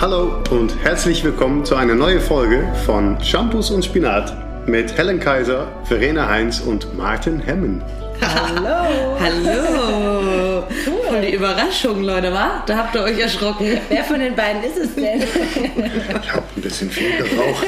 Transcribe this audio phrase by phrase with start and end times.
[0.00, 4.34] Hallo und herzlich willkommen zu einer neuen Folge von Shampoos und Spinat
[4.66, 7.84] mit Helen Kaiser, Verena Heinz und Martin Hemmen.
[8.22, 9.18] Hallo!
[9.20, 10.64] Hallo!
[10.86, 11.06] Cool.
[11.06, 12.62] Voll die Überraschung, Leute, wa?
[12.64, 13.78] Da habt ihr euch erschrocken.
[13.90, 15.20] Wer von den beiden ist es denn?
[15.20, 17.66] Ich habe ein bisschen viel geraucht.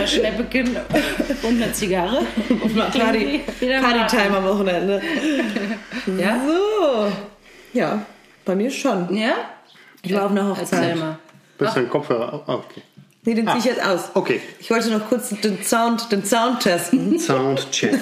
[0.00, 0.74] Ein Schnäppchen
[1.42, 2.22] und eine Zigarre.
[2.48, 5.02] Und mal Party, Party-Time am Wochenende.
[6.18, 6.40] Ja?
[6.46, 7.12] So.
[7.74, 8.06] Ja,
[8.46, 9.14] bei mir schon.
[9.14, 9.34] Ja?
[10.02, 10.96] Ich war auf einer Erzähl Hochzeit.
[10.98, 11.18] mal.
[11.58, 12.42] Bist dein Kopfhörer?
[12.46, 12.82] Oh, okay.
[13.24, 14.00] Nee, den zieh ich Ah, jetzt aus.
[14.14, 14.40] okay.
[14.58, 17.20] Ich wollte noch kurz den Sound, den Sound testen.
[17.20, 18.00] Soundcheck.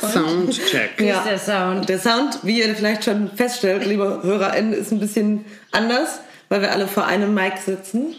[0.00, 0.90] Soundcheck.
[0.96, 1.18] Wie Ja.
[1.18, 1.88] ist der Sound?
[1.88, 6.72] Der Sound, wie ihr vielleicht schon feststellt, liebe HörerInnen, ist ein bisschen anders, weil wir
[6.72, 8.14] alle vor einem Mic sitzen.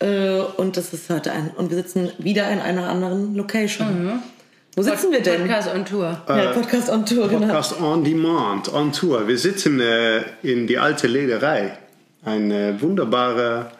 [0.00, 1.50] Äh, Und das ist heute ein.
[1.56, 4.22] Und wir sitzen wieder in einer anderen Location.
[4.76, 5.42] Wo sitzen wir denn?
[5.42, 6.20] Podcast on Tour.
[6.28, 7.46] Ja, Podcast on Tour, genau.
[7.46, 9.26] Podcast on Demand, on Tour.
[9.26, 11.76] Wir sitzen äh, in die alte Lederei.
[12.24, 13.72] Ein äh, wunderbarer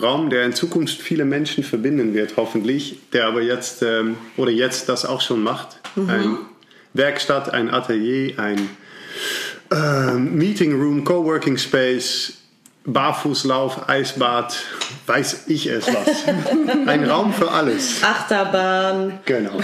[0.00, 2.98] Raum, der in Zukunft viele Menschen verbinden wird, hoffentlich.
[3.12, 5.78] Der aber jetzt, ähm, oder jetzt das auch schon macht.
[5.96, 6.38] Ein
[6.94, 8.70] Werkstatt, ein Atelier, ein
[9.70, 12.34] ähm, Meeting Room, Coworking Space,
[12.84, 14.56] Barfußlauf, Eisbad,
[15.06, 16.24] weiß ich es was.
[16.86, 18.02] ein Raum für alles.
[18.02, 19.20] Achterbahn.
[19.24, 19.52] Genau.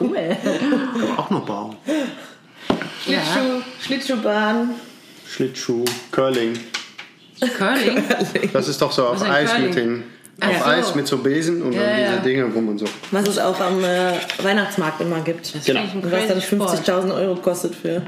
[0.00, 0.36] Cool.
[0.94, 1.76] Man auch noch bauen.
[3.04, 4.70] Schlittschuh, Schlittschuhbahn.
[5.28, 6.58] Schlittschuh, Curling.
[7.40, 8.02] Curling.
[8.52, 9.66] Das ist doch so auf ist Eis Curling?
[9.66, 10.02] mit den
[10.40, 10.64] auf so.
[10.64, 12.16] Eis mit so Besen und Ja, dann diese ja.
[12.18, 12.86] Dinge, wo man so.
[13.10, 15.54] Was es auch am äh, Weihnachtsmarkt immer gibt.
[15.54, 15.82] Das Genau.
[15.82, 16.88] Und was dann crazy Sport.
[16.88, 18.02] 50.000 Euro kostet für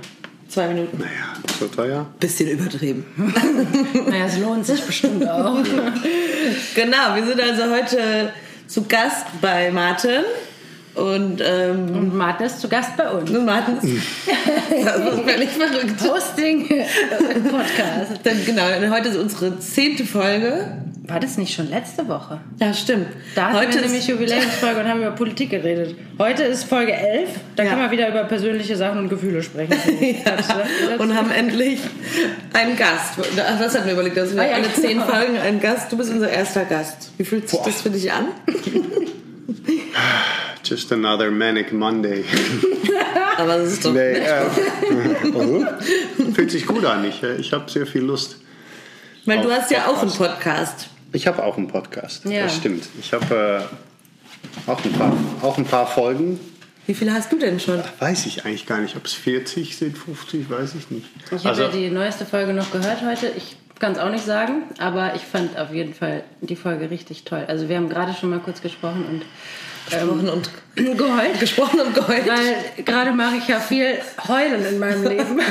[0.48, 0.98] zwei Minuten.
[0.98, 2.06] Naja, so teuer.
[2.20, 3.05] Bisschen übertrieben.
[4.08, 5.58] Naja, es lohnt sich bestimmt auch.
[6.74, 8.33] Genau, wir sind also heute
[8.67, 10.22] zu Gast bei Martin.
[10.95, 13.31] Und ähm, Und Martin ist zu Gast bei uns.
[13.31, 14.03] Martin ist,
[14.85, 16.01] das ist völlig verrückt.
[16.03, 18.13] Hosting Podcast.
[18.25, 20.77] Dann, genau, heute ist unsere zehnte Folge.
[21.08, 22.41] War das nicht schon letzte Woche?
[22.61, 23.07] Ja, stimmt.
[23.35, 25.97] Da hatten heute wir nämlich Jubiläumsfolge und haben über Politik geredet.
[26.19, 27.29] Heute ist Folge 11.
[27.57, 27.70] Da Ja.
[27.70, 29.73] können wir wieder über persönliche Sachen und Gefühle sprechen.
[30.01, 31.81] ja, und haben endlich
[32.52, 33.14] einen Gast.
[33.36, 35.07] Das hatten wir überlegt, dass wir Ah, ja, alle zehn genau.
[35.07, 35.91] Folgen einen Gast.
[35.91, 37.11] Du bist unser erster Gast.
[37.17, 37.67] Wie fühlt sich Boah.
[37.67, 38.27] das für dich an?
[40.72, 42.24] Just another manic Monday.
[43.36, 43.92] Aber das ist doch.
[43.92, 44.42] nee, äh,
[46.34, 47.05] fühlt sich gut an.
[47.05, 48.38] Ich, äh, ich habe sehr viel Lust.
[49.27, 50.88] Weil du hast ja auch einen Podcast.
[51.12, 52.24] Ich habe auch einen Podcast.
[52.24, 52.44] Ja.
[52.44, 52.84] Das stimmt.
[52.98, 53.68] Ich habe
[54.66, 56.40] äh, auch, ein paar, auch ein paar Folgen.
[56.86, 57.83] Wie viele hast du denn schon?
[57.98, 58.96] Weiß ich eigentlich gar nicht.
[58.96, 61.06] Ob es 40 sind, 50, weiß ich nicht.
[61.27, 63.30] Ich habe Also, ja die neueste Folge noch gehört heute.
[63.36, 67.24] Ich kann es auch nicht sagen, aber ich fand auf jeden Fall die Folge richtig
[67.24, 67.44] toll.
[67.46, 69.22] Also wir haben gerade schon mal kurz gesprochen und
[69.87, 71.41] Gesprochen und geheult.
[71.41, 72.27] gesprochen und geheult.
[72.27, 73.98] Weil gerade mache ich ja viel
[74.29, 75.41] Heulen in meinem Leben.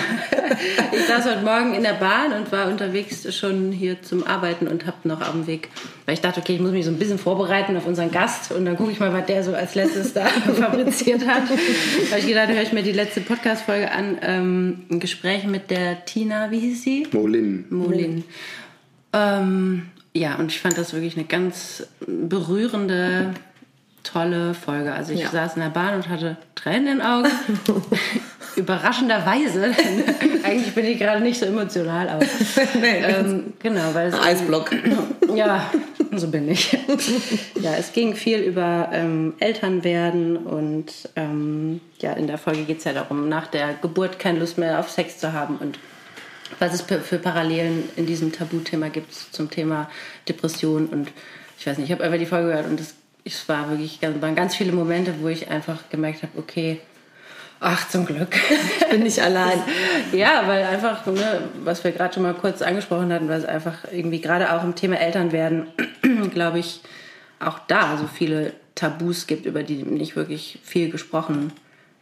[0.91, 4.85] Ich saß heute Morgen in der Bahn und war unterwegs schon hier zum Arbeiten und
[4.85, 5.69] habe noch auf dem Weg,
[6.05, 8.65] weil ich dachte, okay, ich muss mich so ein bisschen vorbereiten auf unseren Gast und
[8.65, 10.25] dann gucke ich mal, was der so als letztes da
[10.59, 11.43] fabriziert hat.
[11.49, 15.71] Da habe ich gedacht, höre ich mir die letzte Podcast-Folge an, ähm, ein Gespräch mit
[15.71, 17.07] der Tina, wie hieß sie?
[17.11, 17.65] Molin.
[17.69, 18.23] Molin.
[19.13, 23.33] Ähm, ja, und ich fand das wirklich eine ganz berührende,
[24.11, 24.93] tolle Folge.
[24.93, 25.29] Also ich Ja.
[25.29, 27.29] saß in der Bahn und hatte Tränen in den Augen.
[28.55, 29.71] Überraschenderweise.
[30.43, 32.25] Eigentlich bin ich gerade nicht so emotional, aber
[32.81, 34.71] nee, ähm, genau, weil es Eisblock.
[35.35, 35.71] ja,
[36.15, 36.77] so bin ich.
[37.61, 42.83] Ja, es ging viel über ähm, Elternwerden und ähm, ja, in der Folge geht es
[42.83, 45.79] ja darum, nach der Geburt keine Lust mehr auf Sex zu haben und
[46.59, 49.89] was es für Parallelen in diesem Tabuthema gibt zum Thema
[50.27, 51.09] Depression und
[51.57, 54.21] ich weiß nicht, ich habe einfach die Folge gehört und es, es war wirklich ganz,
[54.21, 56.79] waren ganz viele Momente, wo ich einfach gemerkt habe, okay,
[57.59, 58.35] ach zum Glück.
[58.79, 59.61] Ich bin nicht allein.
[60.11, 63.85] Ja, weil einfach, ne, was wir gerade schon mal kurz angesprochen hatten, weil es einfach
[63.91, 65.67] irgendwie gerade auch im Thema Elternwerden,
[66.33, 66.81] glaube ich,
[67.39, 71.53] auch da so viele Tabus gibt, über die nicht wirklich viel gesprochen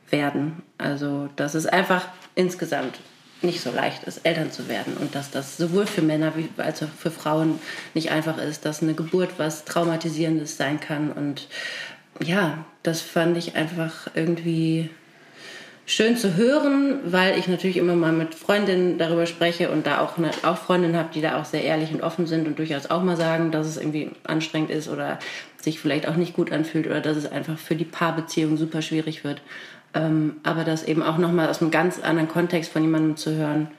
[0.09, 0.63] werden.
[0.77, 2.99] Also, dass es einfach insgesamt
[3.41, 6.83] nicht so leicht ist, Eltern zu werden und dass das sowohl für Männer wie als
[6.83, 7.59] auch für Frauen
[7.93, 11.11] nicht einfach ist, dass eine Geburt was Traumatisierendes sein kann.
[11.11, 11.47] Und
[12.21, 14.89] ja, das fand ich einfach irgendwie
[15.85, 20.17] schön zu hören, weil ich natürlich immer mal mit Freundinnen darüber spreche und da auch,
[20.17, 23.01] eine, auch Freundinnen habe, die da auch sehr ehrlich und offen sind und durchaus auch
[23.01, 25.17] mal sagen, dass es irgendwie anstrengend ist oder
[25.59, 29.23] sich vielleicht auch nicht gut anfühlt oder dass es einfach für die Paarbeziehung super schwierig
[29.23, 29.41] wird.
[29.93, 33.69] Ähm, aber das eben auch nochmal aus einem ganz anderen Kontext von jemandem zu hören,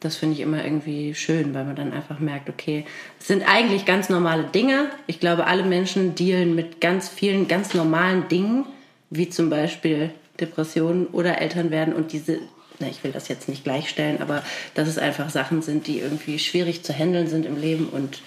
[0.00, 2.84] das finde ich immer irgendwie schön, weil man dann einfach merkt, okay,
[3.20, 4.86] es sind eigentlich ganz normale Dinge.
[5.06, 8.66] Ich glaube, alle Menschen dealen mit ganz vielen ganz normalen Dingen,
[9.10, 10.10] wie zum Beispiel
[10.40, 12.40] Depressionen oder Eltern werden und diese
[12.82, 14.42] na, ich will das jetzt nicht gleichstellen, aber
[14.74, 18.22] dass es einfach Sachen sind, die irgendwie schwierig zu handeln sind im Leben und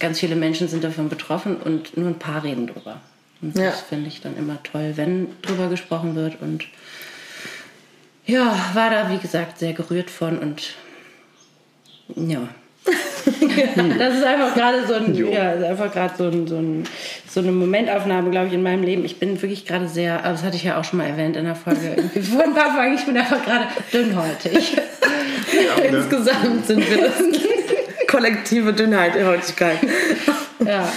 [0.00, 3.00] ganz viele Menschen sind davon betroffen und nur ein paar reden drüber.
[3.42, 3.70] Und Ja.
[3.70, 6.64] das finde ich dann immer toll, wenn drüber gesprochen wird und
[8.24, 10.74] ja, war da wie gesagt sehr gerührt von und
[12.14, 12.48] ja.
[13.98, 15.28] das ist einfach gerade so, ein, Jo.
[15.30, 16.84] ja, ist einfach gerade so, ein, so, ein,
[17.28, 19.04] so eine Momentaufnahme, glaube ich, in meinem Leben.
[19.04, 21.44] Ich bin wirklich gerade sehr, aber das hatte ich ja auch schon mal erwähnt in
[21.44, 24.76] der Folge, vor ein paar Folgen, ich bin einfach gerade dünnhäutig.
[25.88, 27.22] Insgesamt sind wir das
[28.08, 29.78] kollektive Dünnheit, Heutigkeit.
[30.64, 30.88] ja.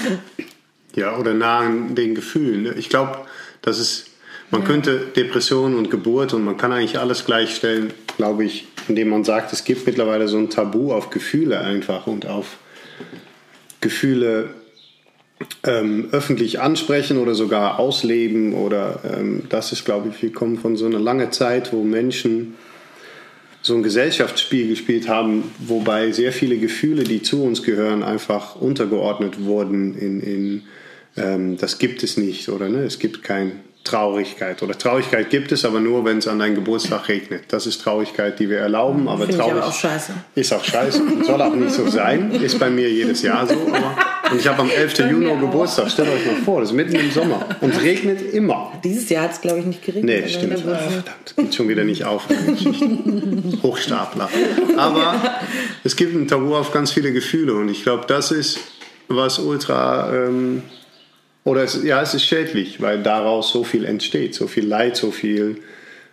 [0.96, 2.64] Ja, oder nah an den Gefühlen.
[2.64, 2.76] ne?
[2.78, 3.20] Ich glaube,
[3.62, 4.12] das ist,
[4.50, 9.24] man könnte Depression und Geburt und man kann eigentlich alles gleichstellen, glaube ich, indem man
[9.24, 12.58] sagt, es gibt mittlerweile so ein Tabu auf Gefühle einfach und auf
[13.82, 14.50] Gefühle
[15.64, 20.78] ähm, öffentlich ansprechen oder sogar ausleben oder ähm, das ist, glaube ich, wir kommen von
[20.78, 22.56] so einer langen Zeit, wo Menschen
[23.62, 29.44] so ein Gesellschaftsspiel gespielt haben, wobei sehr viele Gefühle, die zu uns gehören, einfach untergeordnet
[29.44, 30.64] wurden in, in
[31.18, 32.84] ähm, das gibt es nicht oder ne?
[32.84, 33.54] es gibt keine
[33.86, 37.44] Traurigkeit oder Traurigkeit gibt es, aber nur, wenn es an deinem Geburtstag regnet.
[37.50, 40.12] Das ist Traurigkeit, die wir erlauben, aber Finde ich traurig aber auch scheiße.
[40.34, 42.32] ist auch scheiße und soll auch nicht so sein.
[42.32, 43.54] Ist bei mir jedes Jahr so.
[43.54, 43.96] Aber,
[44.32, 44.98] und ich habe am 11.
[45.12, 45.40] Juni.
[45.40, 45.92] Geburtstag.
[45.92, 48.72] Stellt euch mal vor, das ist mitten im Sommer und regnet immer.
[48.84, 50.06] Dieses Jahr hat es, glaube ich, nicht geregnet.
[50.06, 50.66] Nee, aber stimmt.
[50.68, 52.24] Ah, verdammt, geht schon wieder nicht auf.
[53.62, 54.30] Hochstapler.
[54.78, 55.38] Aber
[55.84, 58.60] es gibt ein Tabu auf ganz viele Gefühle und ich glaube, das ist,
[59.08, 60.64] was ultra, ähm,
[61.46, 65.12] oder es, ja, es ist schädlich, weil daraus so viel entsteht, so viel Leid, so
[65.12, 65.58] viel,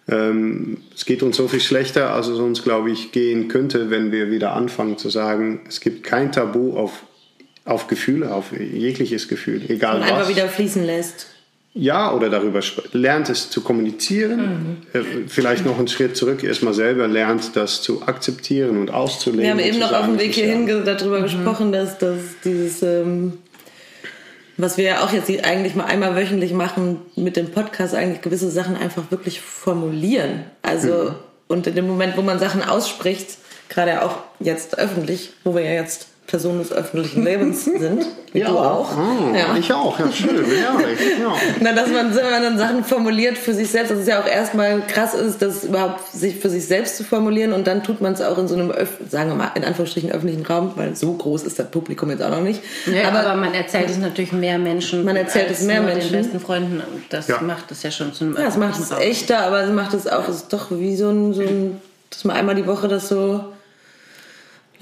[0.08, 4.12] ähm, es geht uns so viel schlechter, als es uns, glaube ich, gehen könnte, wenn
[4.12, 7.02] wir wieder anfangen zu sagen, es gibt kein Tabu auf,
[7.64, 10.10] auf Gefühle, auf jegliches Gefühl, egal Und was.
[10.12, 11.28] einfach wieder fließen lässt.
[11.74, 12.60] Ja, oder darüber
[12.92, 14.76] lernt es zu kommunizieren.
[14.92, 15.00] Mhm.
[15.00, 19.44] Äh, Vielleicht noch einen Schritt zurück, erstmal selber lernt, das zu akzeptieren und auszuleben.
[19.44, 23.38] Wir haben und eben noch auf dem Weg hierhin darüber gesprochen, dass, dass dieses, ähm,
[24.56, 28.50] was wir ja auch jetzt eigentlich mal einmal wöchentlich machen, mit dem Podcast eigentlich gewisse
[28.50, 30.44] Sachen einfach wirklich formulieren.
[30.62, 31.14] Also,
[31.48, 33.38] und in dem Moment, wo man Sachen ausspricht,
[33.68, 38.48] gerade auch jetzt öffentlich, wo wir ja jetzt Personen des öffentlichen Lebens sind, wie Ja,
[38.48, 38.90] du auch.
[38.96, 39.54] Ah, ja.
[39.58, 40.46] Ich auch, ja, schön.
[40.62, 40.74] Ja.
[41.60, 44.26] Na, dass man, wenn man dann Sachen formuliert für sich selbst, dass es ja auch
[44.26, 48.14] erstmal krass ist, das überhaupt sich für sich selbst zu formulieren und dann tut man
[48.14, 51.12] es auch in so einem, öff sagen wir mal, in Anführungsstrichen öffentlichen Raum, weil so
[51.12, 52.62] groß ist das Publikum jetzt auch noch nicht.
[52.86, 55.04] Nee, aber, aber, man erzählt es natürlich mehr Menschen.
[55.04, 56.12] Man erzählt als es mehr Menschen.
[56.12, 56.76] den besten Freunden.
[56.80, 57.42] Und das Ja.
[57.42, 60.06] macht es ja schon zu einem ja, es macht es echter, aber es macht es
[60.06, 63.08] auch, es ist doch wie so ein, so ein, dass man einmal die Woche das
[63.10, 63.44] so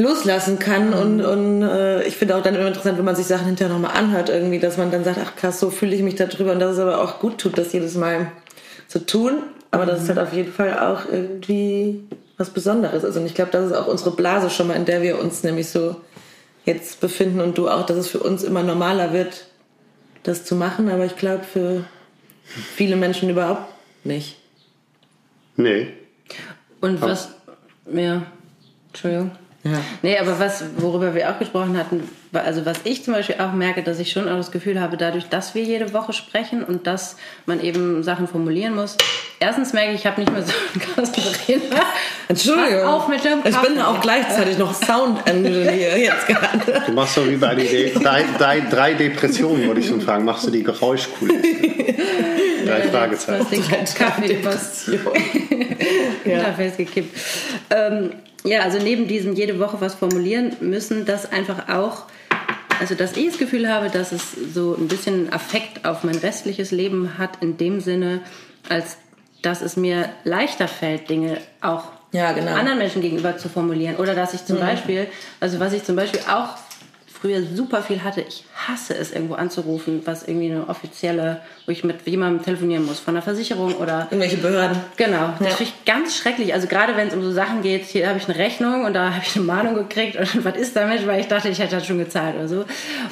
[0.00, 3.46] loslassen kann und, und äh, ich finde auch dann immer interessant, wenn man sich Sachen
[3.46, 6.52] hinterher nochmal anhört irgendwie, dass man dann sagt, ach krass, so fühle ich mich darüber
[6.52, 8.32] und dass es aber auch gut tut, das jedes Mal
[8.88, 12.04] zu tun, aber das ist halt auf jeden Fall auch irgendwie
[12.38, 15.02] was Besonderes ist und ich glaube, das ist auch unsere Blase schon mal, in der
[15.02, 15.96] wir uns nämlich so
[16.64, 19.48] jetzt befinden und du auch, dass es für uns immer normaler wird,
[20.22, 21.84] das zu machen, aber ich glaube für
[22.74, 23.68] viele Menschen überhaupt
[24.04, 24.38] nicht.
[25.56, 25.88] Nee.
[26.80, 27.34] Und was,
[27.92, 28.22] ja,
[28.88, 29.32] Entschuldigung.
[29.62, 29.72] Ja.
[30.00, 33.82] Nee, aber was, worüber wir auch gesprochen hatten, also was ich zum Beispiel auch merke,
[33.82, 37.16] dass ich schon auch das Gefühl habe, dadurch, dass wir jede Woche sprechen und dass
[37.44, 38.96] man eben Sachen formulieren muss.
[39.38, 41.82] Erstens merke ich, ich habe nicht mehr so einen krassen Redner.
[42.28, 42.80] Entschuldigung.
[42.80, 46.82] Pass auf mit dem ich bin auch gleichzeitig noch Sound Engineer jetzt gerade.
[46.86, 50.24] Du machst so wie bei den De drei, drei, drei Depressionen, wollte ich schon fragen.
[50.24, 51.42] Machst du die Geräuschkulisse?
[52.66, 53.40] Drei Fragezeichen.
[53.40, 54.26] Was den Kaffee
[56.24, 57.16] Interface gekippt.
[57.70, 58.12] Ähm,
[58.44, 62.04] ja, also neben diesem jede Woche was formulieren müssen, das einfach auch,
[62.78, 66.70] also dass ich das Gefühl habe, dass es so ein bisschen Affekt auf mein restliches
[66.70, 68.20] Leben hat, in dem Sinne,
[68.68, 68.96] als
[69.42, 72.52] dass es mir leichter fällt, Dinge auch Ja, genau.
[72.52, 73.96] anderen Menschen gegenüber zu formulieren.
[73.96, 75.06] Oder dass ich zum Beispiel,
[75.38, 76.56] also was ich zum Beispiel auch
[77.20, 81.84] früher super viel hatte, ich hasse es, irgendwo anzurufen, was irgendwie eine offizielle, wo ich
[81.84, 84.78] mit jemandem telefonieren muss, von der Versicherung oder Irgendwelche Behörden.
[84.96, 85.54] Genau, das Ja.
[85.56, 86.54] finde ich ganz schrecklich.
[86.54, 89.12] Also gerade wenn es um so Sachen geht, hier habe ich eine Rechnung und da
[89.14, 91.86] habe ich eine Mahnung gekriegt und was ist damit, weil ich dachte, ich hätte das
[91.86, 92.64] schon gezahlt oder so.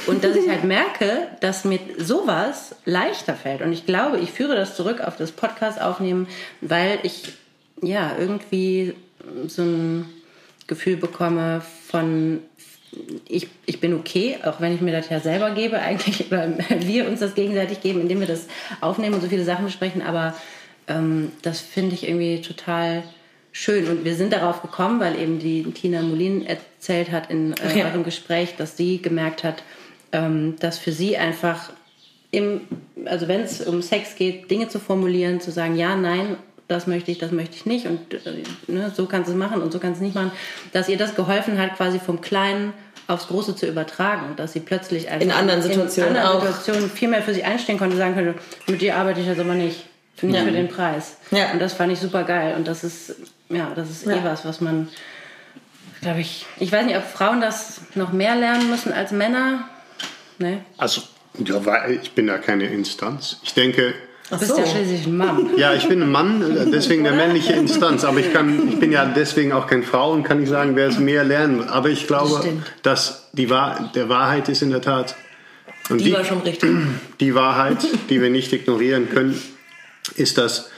[0.06, 3.60] Und dass ich halt merke, dass mir sowas leichter fällt.
[3.62, 6.28] Und ich glaube, ich führe das zurück auf das Podcast aufnehmen,
[6.60, 7.32] weil ich
[7.82, 8.94] ja irgendwie
[9.46, 10.06] so ein
[10.66, 12.40] Gefühl bekomme von
[13.28, 17.06] ich, ich bin okay, auch wenn ich mir das ja selber gebe, eigentlich, oder wir
[17.08, 18.46] uns das gegenseitig geben, indem wir das
[18.80, 20.34] aufnehmen und so viele Sachen besprechen, aber
[20.86, 23.02] ähm, das finde ich irgendwie total
[23.52, 23.88] schön.
[23.88, 27.86] Und wir sind darauf gekommen, weil eben die Tina Molin erzählt hat in äh, Ja.
[27.86, 29.62] eurem Gespräch, dass sie gemerkt hat,
[30.12, 31.70] ähm, dass für sie einfach
[32.30, 32.62] im,
[33.04, 36.36] also wenn es um Sex geht, Dinge zu formulieren, zu sagen, ja, nein,
[36.68, 39.60] das möchte ich, das möchte ich nicht und äh, ne, so kannst du es machen
[39.62, 40.32] und so kannst du es nicht machen,
[40.72, 42.72] dass ihr das geholfen hat, quasi vom Kleinen
[43.06, 46.46] aufs Große zu übertragen, dass sie plötzlich einfach In anderen Situationen in anderen auch.
[46.46, 48.34] Situationen viel mehr für sich einstehen konnte, sagen könnte,
[48.66, 49.86] mit dir arbeite ich jetzt aber nicht,
[50.20, 50.44] nicht Ja.
[50.44, 51.16] für den Preis.
[51.30, 51.50] Ja.
[51.52, 53.14] Und das fand ich super geil und das ist,
[53.48, 54.16] ja, das ist Ja.
[54.16, 54.88] eh was, was man,
[56.02, 59.64] glaube ich, ich weiß nicht, ob Frauen das noch mehr lernen müssen als Männer.
[60.38, 60.60] Ne?
[60.76, 61.00] Also,
[61.42, 63.38] ja, weil ich bin da keine Instanz.
[63.42, 63.94] Ich denke,
[64.30, 64.58] Du bist so.
[64.58, 65.50] ja schließlich ein Mann.
[65.56, 68.04] ja, ich bin ein Mann, äh, deswegen der männliche Instanz.
[68.04, 70.88] Aber ich, kann, ich bin ja deswegen auch kein Frau und kann nicht sagen, wer
[70.88, 71.68] es mehr lernen muss.
[71.68, 72.64] Aber ich glaube, stimmt.
[72.82, 75.14] dass die Wahr der Wahrheit ist in der Tat.
[75.88, 76.70] Und Die war schon richtig.
[77.20, 77.78] die Wahrheit,
[78.10, 79.40] die wir nicht ignorieren können,
[80.16, 80.70] ist das,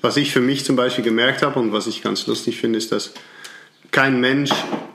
[0.00, 2.92] was ich für mich zum Beispiel gemerkt habe und was ich ganz lustig finde, ist,
[2.92, 3.12] dass
[3.90, 4.50] kein Mensch,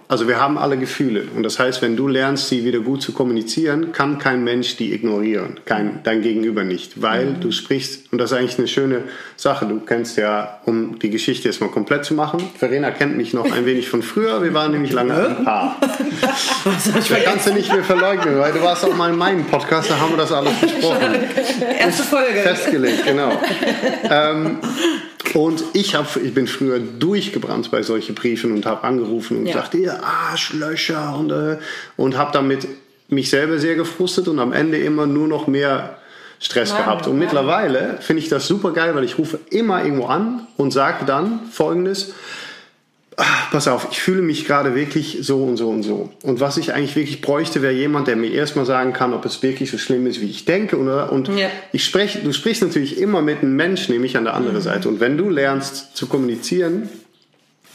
[0.09, 3.11] also wir haben alle Gefühle und das heißt, wenn du lernst, sie wieder gut zu
[3.11, 8.31] kommunizieren, kann kein Mensch die ignorieren, kein, dein Gegenüber nicht, weil du sprichst, und das
[8.31, 9.03] ist eigentlich eine schöne
[9.35, 13.33] Sache, du kennst ja, um die Geschichte jetzt mal komplett zu machen, Verena kennt mich
[13.33, 15.77] noch ein wenig von früher, wir waren nämlich lange ein Paar.
[16.63, 19.99] Das kannst du nicht mehr verleugnen, weil du warst auch mal in meinem Podcast, da
[19.99, 21.15] haben wir das alles besprochen.
[21.79, 22.41] Erste Folge.
[22.41, 23.31] Festgelegt, genau.
[24.09, 24.57] ähm,
[25.33, 29.53] und ich, hab, ich bin früher durchgebrannt bei solchen Briefen und habe angerufen und Ja.
[29.53, 31.57] gesagt, ihr Arschlöcher und, äh,
[31.97, 32.67] und habe damit
[33.09, 35.97] mich selber sehr gefrustet und am Ende immer nur noch mehr
[36.39, 37.07] Stress Mann, gehabt.
[37.07, 37.19] Und Mann.
[37.19, 41.39] mittlerweile finde ich das super geil, weil ich rufe immer irgendwo an und sage dann
[41.51, 42.13] folgendes,
[43.51, 46.09] pass auf, ich fühle mich gerade wirklich so und so und so.
[46.23, 49.41] Und was ich eigentlich wirklich bräuchte, wäre jemand, der mir erstmal sagen kann, ob es
[49.41, 50.77] wirklich so schlimm ist, wie ich denke.
[50.77, 51.11] Oder?
[51.11, 51.49] Und Ja.
[51.71, 54.87] ich spreche, du sprichst natürlich immer mit einem Menschen, nämlich an der anderen Seite.
[54.87, 56.89] Und wenn du lernst zu kommunizieren,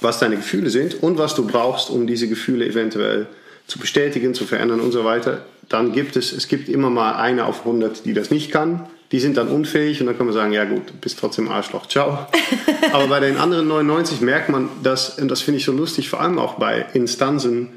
[0.00, 3.26] was deine Gefühle sind und was du brauchst, um diese Gefühle eventuell
[3.66, 7.46] zu bestätigen, zu verändern und so weiter, dann gibt es, es gibt immer mal eine
[7.46, 8.88] auf 100, die das nicht kann.
[9.12, 12.26] Die sind dann unfähig und dann kann man sagen, ja gut, bist trotzdem Arschloch, ciao.
[12.92, 16.20] Aber bei den anderen 99 merkt man, dass, und das finde ich so lustig, vor
[16.20, 17.68] allem auch bei Instanzen,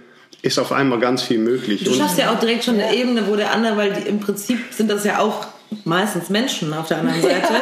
[0.42, 1.84] ist auf einmal ganz viel möglich.
[1.84, 4.60] Du schaffst ja auch direkt schon eine Ebene, wo der andere, weil die, im Prinzip
[4.72, 5.48] sind das ja auch
[5.84, 7.54] meistens Menschen auf der anderen Seite,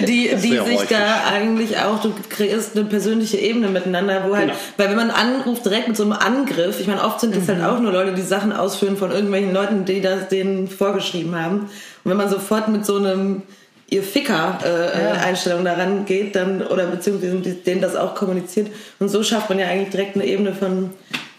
[0.00, 0.88] die, die Sehr sich häufig.
[0.88, 4.58] da eigentlich auch, du kreierst eine persönliche Ebene miteinander, wo halt, Genau.
[4.76, 7.62] weil wenn man anruft direkt mit so einem Angriff, ich meine, oft sind das halt
[7.62, 11.68] auch nur Leute, die Sachen ausführen von irgendwelchen Leuten, die das denen vorgeschrieben haben.
[12.08, 13.42] Und wenn man sofort mit so einem
[13.90, 15.12] ihr Ficker äh, Ja.
[15.20, 19.66] Einstellung daran geht, dann oder beziehungsweise denen das auch kommuniziert und so schafft man ja
[19.66, 20.88] eigentlich direkt eine Ebene von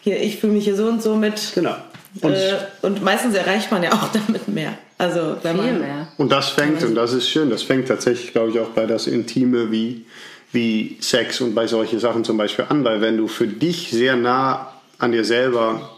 [0.01, 1.75] hier ich fühle mich hier so und so mit Genau.
[2.21, 4.73] Und, äh, und meistens erreicht man ja auch damit mehr.
[4.99, 6.07] Also wenn Viel man mehr.
[6.17, 9.07] und das fängt, und das ist schön, das fängt tatsächlich, glaube ich, auch bei das
[9.07, 10.05] Intime wie,
[10.51, 14.15] wie Sex und bei solchen Sachen zum Beispiel an, weil wenn du für dich sehr
[14.15, 15.97] nah an dir selber,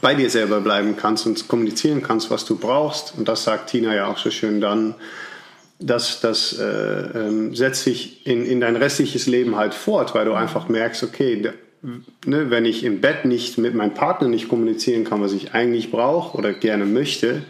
[0.00, 3.94] bei dir selber bleiben kannst und kommunizieren kannst, was du brauchst, und das sagt Tina
[3.94, 4.94] ja auch so schön, dann
[5.78, 10.34] das, das äh, ähm, setzt sich in, in dein restliches Leben halt fort, weil du
[10.34, 11.52] einfach merkst, okay,
[12.26, 15.90] ne, wenn ich im Bett nicht mit meinem Partner nicht kommunizieren kann, was ich eigentlich
[15.90, 17.42] brauche oder gerne möchte,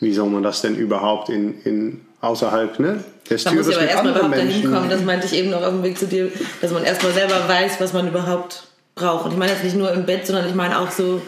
[0.00, 3.82] wie soll man das denn überhaupt in, in außerhalb ne, des da muss Türes ich
[3.82, 6.32] aber erstmal überhaupt dahin kommen, das meinte ich eben noch auf dem Weg zu dir,
[6.60, 9.26] dass man erstmal selber weiß, was man überhaupt braucht.
[9.26, 11.20] Und ich meine jetzt nicht nur im Bett, sondern ich meine auch so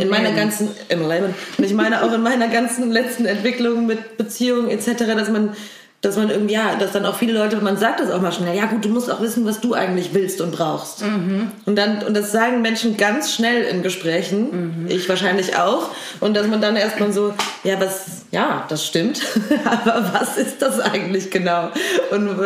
[0.00, 0.36] in meiner Leben.
[0.36, 1.34] ganzen im Leben.
[1.58, 5.56] Und ich meine auch in meiner ganzen letzten Entwicklung mit Beziehungen etc., dass man
[6.02, 8.54] dass man irgendwie, ja, dass dann auch viele Leute, man sagt das auch mal schnell,
[8.54, 11.02] ja gut, du musst auch wissen, was du eigentlich willst und brauchst.
[11.64, 16.46] Und dann, und das sagen Menschen ganz schnell in Gesprächen, ich wahrscheinlich auch, und dass
[16.46, 17.34] man dann erstmal so,
[17.64, 19.20] ja, was, ja, das stimmt,
[19.64, 21.70] aber was ist das eigentlich genau?
[22.10, 22.38] Und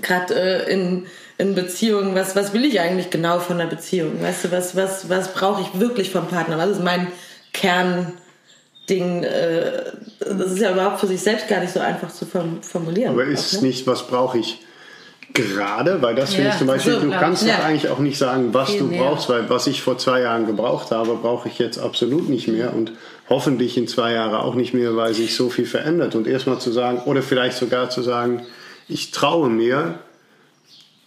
[0.00, 1.06] gerade äh, in,
[1.38, 4.22] in Beziehungen, was, was will ich eigentlich genau von einer Beziehung?
[4.22, 6.58] Weißt du, was, was, was brauche ich wirklich vom Partner?
[6.58, 7.08] Was ist mein
[7.52, 9.22] Kernding?
[9.24, 9.82] Äh,
[10.20, 13.12] das ist ja überhaupt für sich selbst gar nicht so einfach zu form- formulieren.
[13.12, 13.68] Aber ist ne?
[13.68, 14.60] nicht, was brauche ich
[15.34, 16.02] gerade?
[16.02, 17.60] Weil das finde Ja, ich zum Beispiel, so, du kannst doch Ja.
[17.64, 19.02] eigentlich auch nicht sagen, was Viel du mehr.
[19.02, 22.74] brauchst, weil was ich vor zwei Jahren gebraucht habe, brauche ich jetzt absolut nicht mehr
[22.74, 22.92] und
[23.30, 26.14] hoffentlich in zwei Jahren auch nicht mehr, weil sich so viel verändert.
[26.14, 28.42] Und erstmal zu sagen, oder vielleicht sogar zu sagen,
[28.88, 30.00] ich traue mir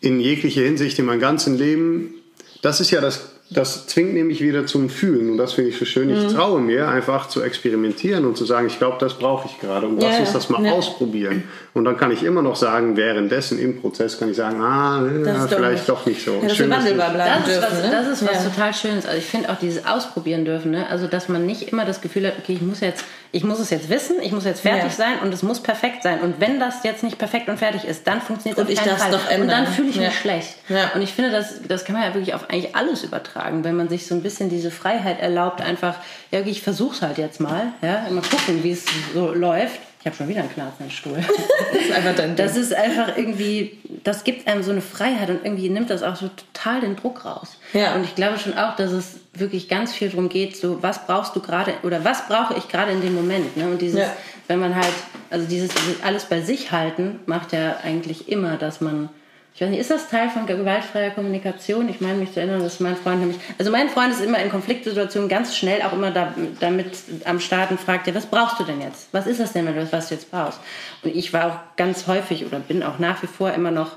[0.05, 2.13] in jeglicher Hinsicht in meinem ganzen Leben,
[2.61, 5.85] das ist ja das, das zwingt nämlich wieder zum Fühlen und das finde ich so
[5.85, 6.07] schön.
[6.09, 6.15] Mhm.
[6.27, 9.85] Ich traue mir einfach zu experimentieren und zu sagen, ich glaube, das brauche ich gerade
[9.85, 10.71] und lass Ja, uns das mal ja.
[10.71, 11.43] ausprobieren.
[11.75, 15.27] Und dann kann ich immer noch sagen, währenddessen im Prozess kann ich sagen, ah, Das
[15.27, 16.41] ja, ist doch vielleicht nicht- doch nicht so.
[16.41, 17.81] Wir Schön, dass Das ist was, dürfen.
[17.81, 17.91] ne?
[17.91, 18.49] das ist was ja.
[18.49, 19.05] total Schönes.
[19.05, 20.87] Also ich finde auch dieses Ausprobieren dürfen, ne?
[20.89, 23.05] Also dass man nicht immer das Gefühl hat, okay, ich muss jetzt,
[23.35, 24.89] ich muss es jetzt wissen, ich muss jetzt fertig Ja.
[24.91, 26.21] sein und es muss perfekt sein.
[26.21, 29.41] Und wenn das jetzt nicht perfekt und fertig ist, dann funktioniert es Und doch ändern.
[29.41, 30.11] Und dann fühle ich mich Ja.
[30.11, 30.55] schlecht.
[30.69, 30.91] Ja.
[30.95, 33.89] Und ich finde, das, das kann man ja wirklich auf eigentlich alles übertragen, wenn man
[33.89, 35.95] sich so ein bisschen diese Freiheit erlaubt, einfach,
[36.31, 39.79] ja, ich versuch's halt jetzt mal, ja, mal gucken, wie es so läuft.
[40.05, 41.17] Ich habe schon wieder einen Knarz im Stuhl.
[41.73, 45.43] Das ist einfach dein Das ist einfach irgendwie, das gibt einem so eine Freiheit und
[45.43, 47.57] irgendwie nimmt das auch so total den Druck raus.
[47.73, 47.95] Ja.
[47.95, 51.35] Und ich glaube schon auch, dass es wirklich ganz viel darum geht, so was brauchst
[51.35, 53.57] du gerade oder was brauche ich gerade in dem Moment.
[53.57, 53.65] Ne?
[53.65, 54.13] Und dieses, Ja.
[54.47, 54.93] wenn man halt,
[55.31, 55.71] also dieses
[56.03, 59.09] alles bei sich halten, macht ja eigentlich immer, dass man,
[59.55, 61.87] ich weiß nicht, ist das Teil von gewaltfreier Kommunikation?
[61.87, 64.49] Ich meine mich zu erinnern, dass mein Freund nämlich, also mein Freund ist immer in
[64.49, 66.87] Konfliktsituationen ganz schnell auch immer da, damit
[67.23, 69.07] am Start und fragt, ja, was brauchst du denn jetzt?
[69.13, 70.59] Was ist das denn, was du jetzt brauchst?
[71.03, 73.95] Und ich war auch ganz häufig oder bin auch nach wie vor immer noch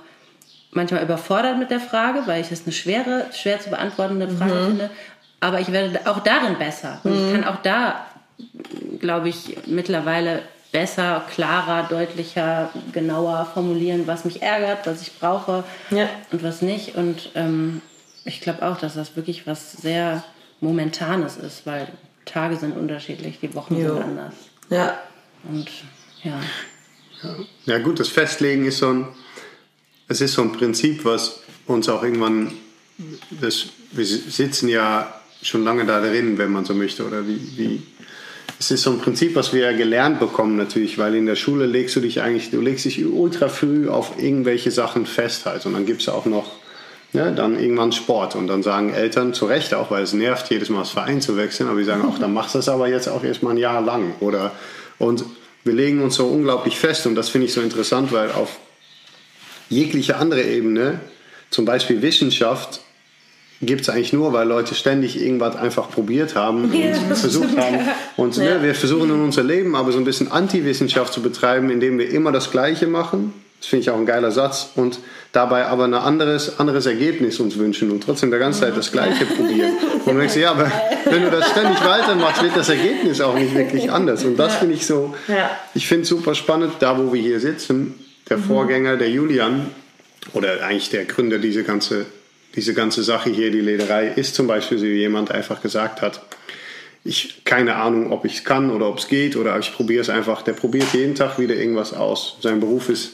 [0.70, 4.90] manchmal überfordert mit der Frage, weil ich es eine schwere, schwer zu beantwortende Frage finde.
[5.40, 7.00] Aber ich werde auch darin besser.
[7.02, 8.06] Und ich kann auch da,
[9.00, 16.08] glaube ich, mittlerweile besser, klarer, deutlicher, genauer formulieren, was mich ärgert, was ich brauche Ja.
[16.30, 16.94] und was nicht.
[16.96, 17.80] Und ähm,
[18.24, 20.22] ich glaube auch, dass das wirklich was sehr
[20.60, 21.88] Momentanes ist, weil
[22.26, 23.94] Tage sind unterschiedlich, die Wochen Jo.
[23.94, 24.34] sind anders.
[24.70, 24.98] Ja.
[25.48, 25.68] Und
[26.22, 26.38] ja.
[27.64, 29.08] Ja gut, das Festlegen ist so ein,
[30.08, 32.52] es ist so ein Prinzip, was uns auch irgendwann,
[33.30, 37.82] das, wir sitzen ja schon lange da drin, wenn man so möchte, oder wie, wie
[38.58, 41.66] es ist so ein Prinzip, was wir ja gelernt bekommen natürlich, weil in der Schule
[41.66, 45.64] legst du dich eigentlich, du legst dich ultra früh auf irgendwelche Sachen fest halt.
[45.64, 46.50] Und dann gibt es auch noch
[47.12, 48.34] ja, dann irgendwann Sport.
[48.34, 51.36] Und dann sagen Eltern zu Recht auch, weil es nervt, jedes Mal das Verein zu
[51.36, 53.80] wechseln, aber die sagen auch, dann machst du das aber jetzt auch erstmal ein Jahr
[53.80, 54.52] lang oder?
[54.98, 55.24] Und
[55.64, 57.06] wir legen uns so unglaublich fest.
[57.06, 58.58] Und das finde ich so interessant, weil auf
[59.70, 61.00] jegliche andere Ebene,
[61.50, 62.80] zum Beispiel Wissenschaft,
[63.60, 67.78] gibt es eigentlich nur, weil Leute ständig irgendwas einfach probiert haben und versucht haben.
[68.16, 71.98] Und ne, wir versuchen in unser Leben aber so ein bisschen Anti-Wissenschaft zu betreiben, indem
[71.98, 73.32] wir immer das Gleiche machen.
[73.60, 74.70] Das finde ich auch ein geiler Satz.
[74.76, 75.00] Und
[75.32, 79.26] dabei aber ein anderes, anderes Ergebnis uns wünschen und trotzdem der ganze Zeit das Gleiche
[79.26, 79.72] probieren.
[80.06, 80.70] Und du denkst, ja, aber
[81.04, 84.24] wenn du das ständig weitermachst, wird das Ergebnis auch nicht wirklich anders.
[84.24, 85.50] Und das finde ich so, Ja.
[85.74, 87.94] ich finde es super spannend, da wo wir hier sitzen,
[88.30, 89.66] der Vorgänger, der Julian,
[90.32, 92.06] oder eigentlich der Gründer dieser ganze,
[92.58, 96.20] diese ganze Sache hier, die Lederei, ist zum Beispiel so jemand, einfach gesagt hat,
[97.04, 100.10] ich keine Ahnung, ob ich es kann oder ob es geht oder ich probiere es
[100.10, 100.42] einfach.
[100.42, 102.36] Der probiert jeden Tag wieder irgendwas aus.
[102.40, 103.12] Sein Beruf ist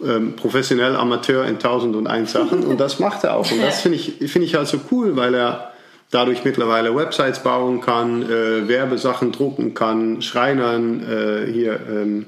[0.00, 3.50] ähm, professionell Amateur in 1001 Sachen und das macht er auch.
[3.50, 5.72] Und das finde ich, finde ich halt so cool, weil er
[6.12, 12.26] dadurch mittlerweile Websites bauen kann, äh, Werbesachen drucken kann, Schreinern, äh, hier ähm,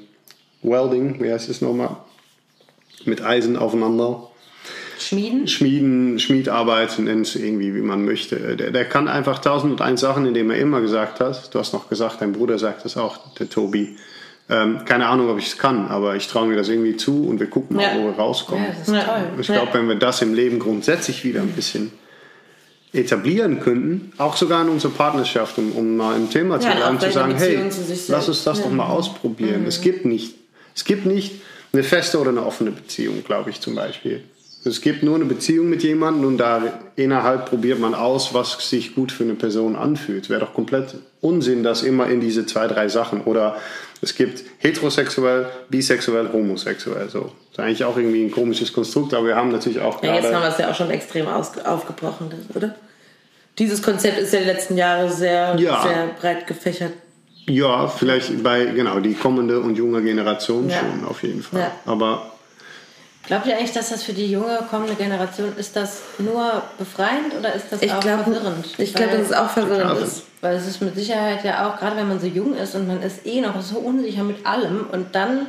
[0.63, 1.99] Welding, wie heißt es nochmal?
[3.05, 4.28] Mit Eisen aufeinander.
[5.01, 5.47] Schmieden?
[5.49, 8.57] Schmieden, Schmiedarbeit, nenn es irgendwie, wie man möchte.
[8.57, 11.73] Der, der kann einfach tausend und eins Sachen, indem er immer gesagt hat, du hast
[11.73, 13.97] noch gesagt, dein Bruder sagt das auch, der Tobi.
[14.51, 17.39] Ähm, keine Ahnung, ob ich es kann, aber ich traue mir das irgendwie zu und
[17.39, 17.99] wir gucken mal, Ja.
[18.01, 18.65] wo wir rauskommen.
[18.65, 19.25] Ja, das ist toll.
[19.41, 21.93] Ich glaube, wenn wir das im Leben grundsätzlich wieder ein bisschen
[22.93, 26.99] etablieren könnten, auch sogar in unserer Partnerschaft, um, um mal ein Thema zu Ja, bleiben,
[26.99, 27.59] zu sagen, hey,
[28.09, 28.65] lass uns das Ja.
[28.65, 29.67] doch mal ausprobieren.
[29.67, 30.35] Es gibt nicht,
[30.75, 31.35] es gibt nicht
[31.75, 34.23] eine feste oder eine offene Beziehung, glaube ich zum Beispiel.
[34.65, 36.63] Es gibt nur eine Beziehung mit jemandem und da
[36.97, 40.29] innerhalb probiert man aus, was sich gut für eine Person anfühlt.
[40.29, 43.57] Wäre doch komplett Unsinn, das immer in diese zwei, drei Sachen oder
[44.03, 47.09] es gibt heterosexuell, bisexuell, homosexuell.
[47.09, 47.21] So.
[47.21, 50.33] Das ist eigentlich auch irgendwie ein komisches Konstrukt, aber wir haben natürlich auch Ja, jetzt
[50.33, 52.75] haben wir es ja auch schon extrem aufgebrochen, oder?
[53.59, 55.83] Dieses Konzept ist ja die letzten Jahre sehr, Ja.
[55.83, 56.93] sehr breit gefächert.
[57.47, 60.79] Ja, vielleicht bei genau die kommende und junge Generation Ja.
[60.79, 61.61] schon auf jeden Fall.
[61.61, 61.73] Ja.
[61.87, 62.33] Aber
[63.29, 67.55] Glaubt ihr eigentlich, dass das für die junge kommende Generation, ist das nur befreiend oder
[67.55, 68.67] ist das Ich auch glaube, verwirrend?
[68.79, 70.23] ich glaube, dass es auch verwirrend ist.
[70.41, 73.03] Weil es ist mit Sicherheit ja auch, gerade wenn man so jung ist und man
[73.03, 75.49] ist eh noch so unsicher mit allem und dann,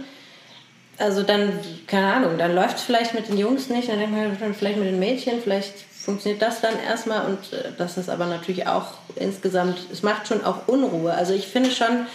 [0.97, 1.53] also dann,
[1.87, 4.87] keine Ahnung, dann läuft es vielleicht mit den Jungs nicht, dann denkt man vielleicht mit
[4.87, 9.77] den Mädchen, vielleicht funktioniert das dann erstmal und äh, das ist aber natürlich auch insgesamt,
[9.91, 11.13] es macht schon auch Unruhe.
[11.13, 12.07] Also ich finde schon,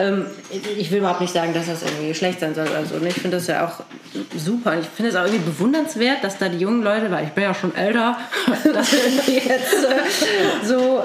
[0.00, 0.26] ähm,
[0.78, 2.96] ich will überhaupt nicht sagen, dass das irgendwie schlecht sein soll oder so.
[2.96, 3.08] ne?
[3.08, 3.84] Ich finde das ja auch
[4.36, 4.78] super.
[4.78, 7.54] Ich finde es auch irgendwie bewundernswert, dass da die jungen Leute, weil ich bin ja
[7.54, 8.16] schon älter,
[8.72, 11.04] dass wir jetzt äh, so,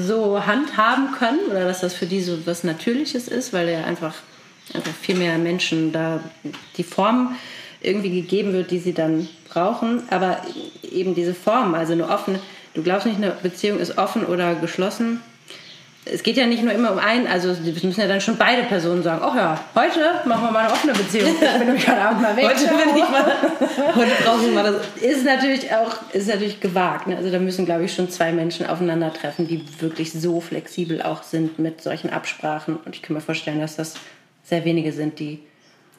[0.00, 4.14] so handhaben können oder dass das für die so was Natürliches ist, weil ja einfach,
[4.72, 6.20] einfach viel mehr Menschen da
[6.76, 7.36] die Form
[7.80, 10.02] irgendwie gegeben wird, die sie dann brauchen.
[10.08, 10.40] Aber
[10.82, 12.40] eben diese Form, also eine offene,
[12.72, 15.20] du glaubst nicht, eine Beziehung ist offen oder geschlossen
[16.06, 18.64] es geht ja nicht nur immer um einen, also es müssen ja dann schon beide
[18.64, 21.30] Personen sagen, oh ja, heute machen wir mal eine offene Beziehung.
[21.34, 22.44] Ich bin nämlich heute Abend mal weg.
[22.44, 25.02] Heute bin ich mal, heute brauche ich mal das.
[25.02, 27.06] Ist natürlich auch, ist natürlich gewagt.
[27.06, 27.16] Ne?
[27.16, 31.58] Also da müssen, glaube ich, schon zwei Menschen aufeinandertreffen, die wirklich so flexibel auch sind
[31.58, 32.76] mit solchen Absprachen.
[32.84, 33.94] Und ich kann mir vorstellen, dass das
[34.42, 35.40] sehr wenige sind, die.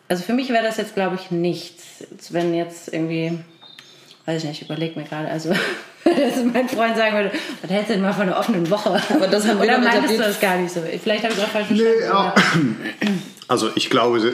[0.07, 2.05] Also für mich wäre das jetzt, glaube ich, nichts.
[2.29, 3.39] Wenn jetzt irgendwie,
[4.25, 5.51] weiß ich nicht, ich überlege mir gerade, also
[6.13, 9.01] dass mein Freund sagen würde, was hältst du denn mal von einer offenen Woche?
[9.09, 10.81] Aber das haben wir Oder doch meintest du das gar nicht so?
[11.01, 12.75] Vielleicht habe ich es auch falsch verstanden.
[13.01, 13.11] Nee,
[13.47, 14.33] Also ich glaube,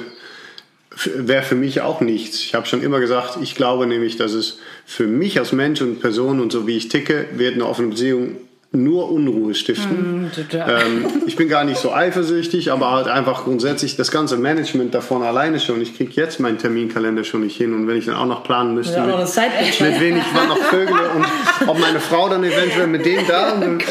[1.16, 2.40] wäre für mich auch nichts.
[2.40, 6.00] Ich habe schon immer gesagt, ich glaube nämlich, dass es für mich als Mensch und
[6.00, 8.38] Person und so wie ich ticke, wird eine offene Beziehung
[8.74, 10.24] nur Unruhe stiften.
[10.24, 10.32] Mm.
[10.54, 15.24] Ähm, ich bin gar nicht so eifersüchtig, aber halt einfach grundsätzlich das ganze Management davon
[15.24, 15.82] alleine schon.
[15.82, 18.74] Ich kriege jetzt meinen Terminkalender schon nicht hin und wenn ich dann auch noch planen
[18.74, 22.88] müsste, Ja, mit, mit wen ich wann noch vögele und ob meine Frau dann eventuell
[22.88, 23.52] mit dem da.
[23.62, 23.84] Und,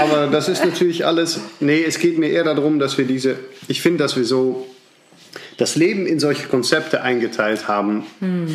[0.00, 1.40] aber das ist natürlich alles.
[1.60, 3.36] Nee, es geht mir eher darum, dass wir diese.
[3.68, 4.66] Ich finde, dass wir so
[5.60, 8.04] das Leben in solche Konzepte eingeteilt haben.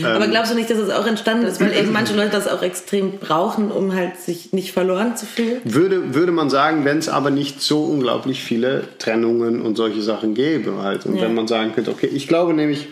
[0.03, 2.63] Aber glaubst du nicht, dass es auch entstanden ist, weil eben manche Leute das auch
[2.63, 5.61] extrem brauchen, um halt sich nicht verloren zu fühlen?
[5.63, 10.33] Würde, würde man sagen, wenn es aber nicht so unglaublich viele Trennungen und solche Sachen
[10.33, 11.05] gäbe halt.
[11.05, 11.21] Und Ja.
[11.23, 12.87] wenn man sagen könnte, okay, ich glaube nämlich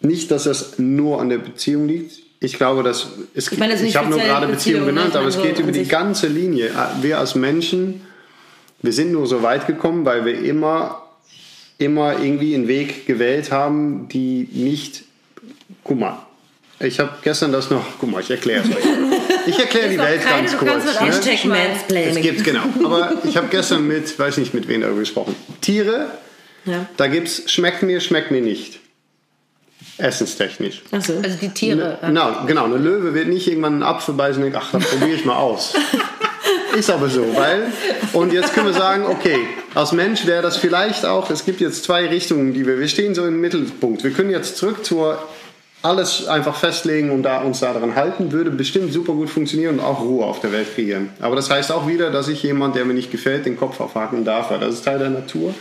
[0.00, 2.12] nicht, dass das nur an der Beziehung liegt.
[2.42, 5.20] Ich glaube, dass es meine jetzt ich habe nur gerade Beziehung Beziehung, genannt, ne?
[5.20, 6.70] aber es Also geht über die ganze Linie.
[7.02, 8.00] Wir als Menschen,
[8.80, 10.99] wir sind nur so weit gekommen, weil wir immer,
[11.80, 15.02] immer irgendwie einen Weg gewählt haben, die nicht.
[15.82, 16.18] Guck mal,
[16.78, 17.84] ich habe gestern das noch.
[17.98, 18.84] Guck mal, ich erkläre es euch.
[19.46, 20.84] Ich erkläre die Welt keine, ganz kurz.
[20.84, 22.04] ne?
[22.04, 22.62] Es gibt, genau.
[22.84, 25.34] Aber ich habe gestern mit, weiß nicht mit wem darüber gesprochen.
[25.60, 26.10] Tiere,
[26.66, 26.86] Ja.
[26.96, 28.78] da gibt's schmeckt mir, schmeckt mir nicht.
[29.96, 30.82] Essenstechnisch.
[30.92, 31.14] Achso.
[31.22, 31.98] Also die Tiere.
[32.02, 32.64] Genau, genau.
[32.64, 35.36] Eine Löwe wird nicht irgendwann einen Apfel beißen und denken, ach, das probiere ich mal
[35.36, 35.74] aus.
[36.76, 37.72] Ist aber so, weil,
[38.12, 39.38] und jetzt können wir sagen, okay,
[39.74, 43.14] als Mensch wäre das vielleicht auch, es gibt jetzt zwei Richtungen, die wir, wir stehen
[43.14, 44.04] so im Mittelpunkt.
[44.04, 45.18] Wir können jetzt zurück zur,
[45.82, 50.00] alles einfach festlegen und da, uns daran halten, würde bestimmt super gut funktionieren und auch
[50.00, 51.10] Ruhe auf der Welt kreieren.
[51.20, 54.24] Aber das heißt auch wieder, dass ich jemand, der mir nicht gefällt, den Kopf aufhaken
[54.24, 55.54] darf, weil das ist Teil der Natur.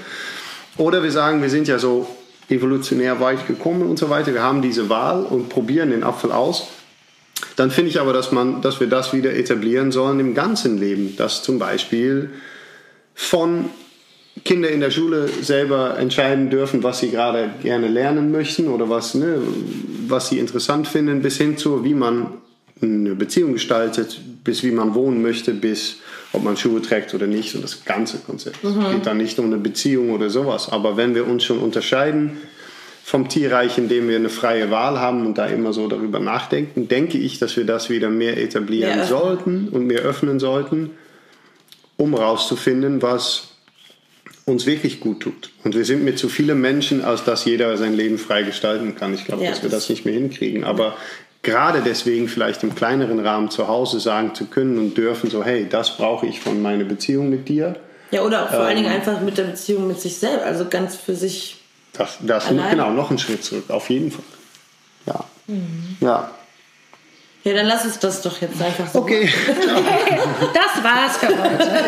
[0.78, 2.08] Oder wir sagen, wir sind ja so
[2.50, 4.34] evolutionär weit gekommen und so weiter.
[4.34, 6.68] Wir haben diese Wahl und probieren den Apfel aus.
[7.56, 11.16] Dann finde ich aber, dass, man, dass wir das wieder etablieren sollen im ganzen Leben.
[11.18, 12.30] Dass zum Beispiel
[13.14, 13.70] von
[14.46, 19.14] Kinder in der Schule selber entscheiden dürfen, was sie gerade gerne lernen möchten oder was,
[19.16, 19.42] ne,
[20.08, 22.28] was sie interessant finden, bis hin zu, wie man
[22.82, 25.98] eine Beziehung gestaltet, bis wie man wohnen möchte, bis
[26.32, 28.64] ob man Schuhe trägt oder nicht und das ganze Konzept.
[28.64, 30.70] Es geht dann nicht um eine Beziehung oder sowas.
[30.70, 32.38] Aber wenn wir uns schon unterscheiden
[33.10, 37.18] vom Tierreich, indem wir eine freie Wahl haben und da immer so darüber nachdenken, denke
[37.18, 39.08] ich, dass wir das wieder mehr etablieren öffnen.
[39.08, 40.92] sollten und mehr öffnen sollten,
[41.98, 43.56] um rauszufinden, was
[44.46, 45.50] uns wirklich gut tut.
[45.64, 49.14] Und wir sind mit zu vielen Menschen, als dass jeder sein Leben frei gestalten kann.
[49.16, 50.64] Ich glaube, Ja, dass wir das- nicht mehr hinkriegen.
[50.64, 50.96] Aber
[51.42, 55.66] gerade deswegen vielleicht im kleineren Rahmen zu Hause sagen zu können und dürfen, so hey,
[55.68, 57.76] das brauche ich von meiner Beziehung mit dir.
[58.12, 58.84] Ja, oder auch vor allen Ähm.
[58.84, 61.56] Dingen einfach mit der Beziehung mit sich selbst, also ganz für sich.
[62.00, 64.24] Das, das genau, noch einen Schritt zurück, auf jeden Fall.
[65.06, 65.26] Ja.
[65.48, 65.98] Mhm.
[66.00, 66.32] Ja.
[67.44, 69.00] Ja, dann lass uns das doch jetzt einfach so.
[69.00, 69.30] Okay.
[70.54, 71.70] Das war's für heute.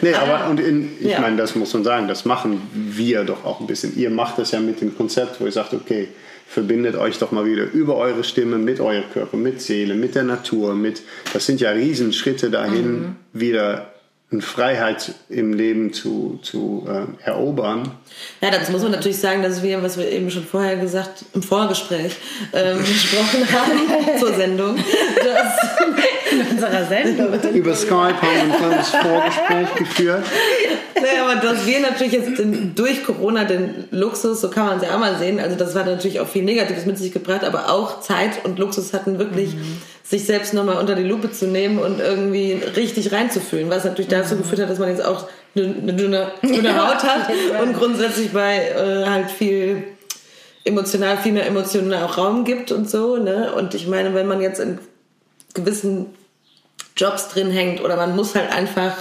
[0.00, 1.20] Nee, aber und in, ich Ja.
[1.20, 3.96] meine, das muss man sagen, das machen wir doch auch ein bisschen.
[3.96, 6.08] Ihr macht das ja mit dem Konzept, wo ihr sagt, okay,
[6.48, 10.24] verbindet euch doch mal wieder über eure Stimme mit eurem Körper, mit Seele, mit der
[10.24, 11.02] Natur, mit
[11.32, 13.92] das sind ja Riesenschritte dahin, wieder
[14.30, 17.92] eine Freiheit im Leben zu, zu äh, erobern.
[18.42, 21.42] Ja, dazu muss man natürlich sagen, dass wir, was wir eben schon vorher gesagt, im
[21.42, 22.14] Vorgespräch
[22.52, 25.58] ähm, gesprochen haben zur Sendung, dass,
[26.30, 27.32] In unserer Sendung.
[27.54, 30.24] Über Skype haben wir ein kleines Vorgespräch geführt.
[30.94, 34.84] naja, aber dass wir natürlich jetzt den, durch Corona den Luxus, so kann man es
[34.84, 37.70] ja auch mal sehen, also das war natürlich auch viel Negatives mit sich gebracht, aber
[37.70, 39.56] auch Zeit und Luxus hatten wirklich,
[40.08, 44.36] sich selbst nochmal unter die Lupe zu nehmen und irgendwie richtig reinzufühlen, was natürlich dazu
[44.36, 47.28] geführt hat, dass man jetzt auch eine, dünne, dünne Haut hat
[47.62, 49.84] und grundsätzlich bei äh, halt viel
[50.64, 53.52] emotional, viel mehr Emotionen auch Raum gibt und so, ne?
[53.54, 54.78] Und ich meine, wenn man jetzt in
[55.52, 56.06] gewissen
[56.96, 58.94] Jobs drin hängt oder man muss halt einfach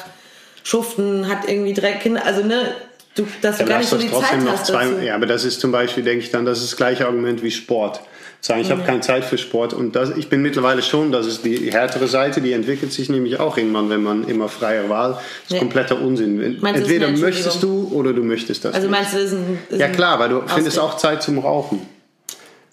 [0.64, 2.76] schuften, hat irgendwie drei Kinder, also ne,
[3.16, 4.88] du, dass du Ja, gar nicht so die Zeit trotzdem noch hast zwei.
[5.06, 7.52] Ja, aber das ist zum Beispiel, denke ich dann, das ist das gleiche Argument wie
[7.52, 8.02] Sport.
[8.40, 11.44] Sagen, ich habe keine Zeit für Sport und das, ich bin mittlerweile schon, das ist
[11.44, 15.22] die härtere Seite, die entwickelt sich nämlich auch irgendwann, wenn man immer freie Wahl, das
[15.48, 15.60] ist Ja.
[15.60, 16.58] kompletter Unsinn.
[16.62, 18.98] Meinst Entweder möchtest du oder du möchtest das Also nicht.
[18.98, 20.52] meinst du, ist ein, ist Ja klar, weil du Ausweg?
[20.52, 21.82] findest auch Zeit zum Rauchen.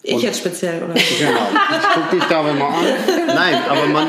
[0.07, 0.93] Ich jetzt speziell, oder?
[1.19, 1.39] Genau.
[1.71, 2.85] Ich guck dich da mal an.
[3.27, 4.07] Nein, aber man,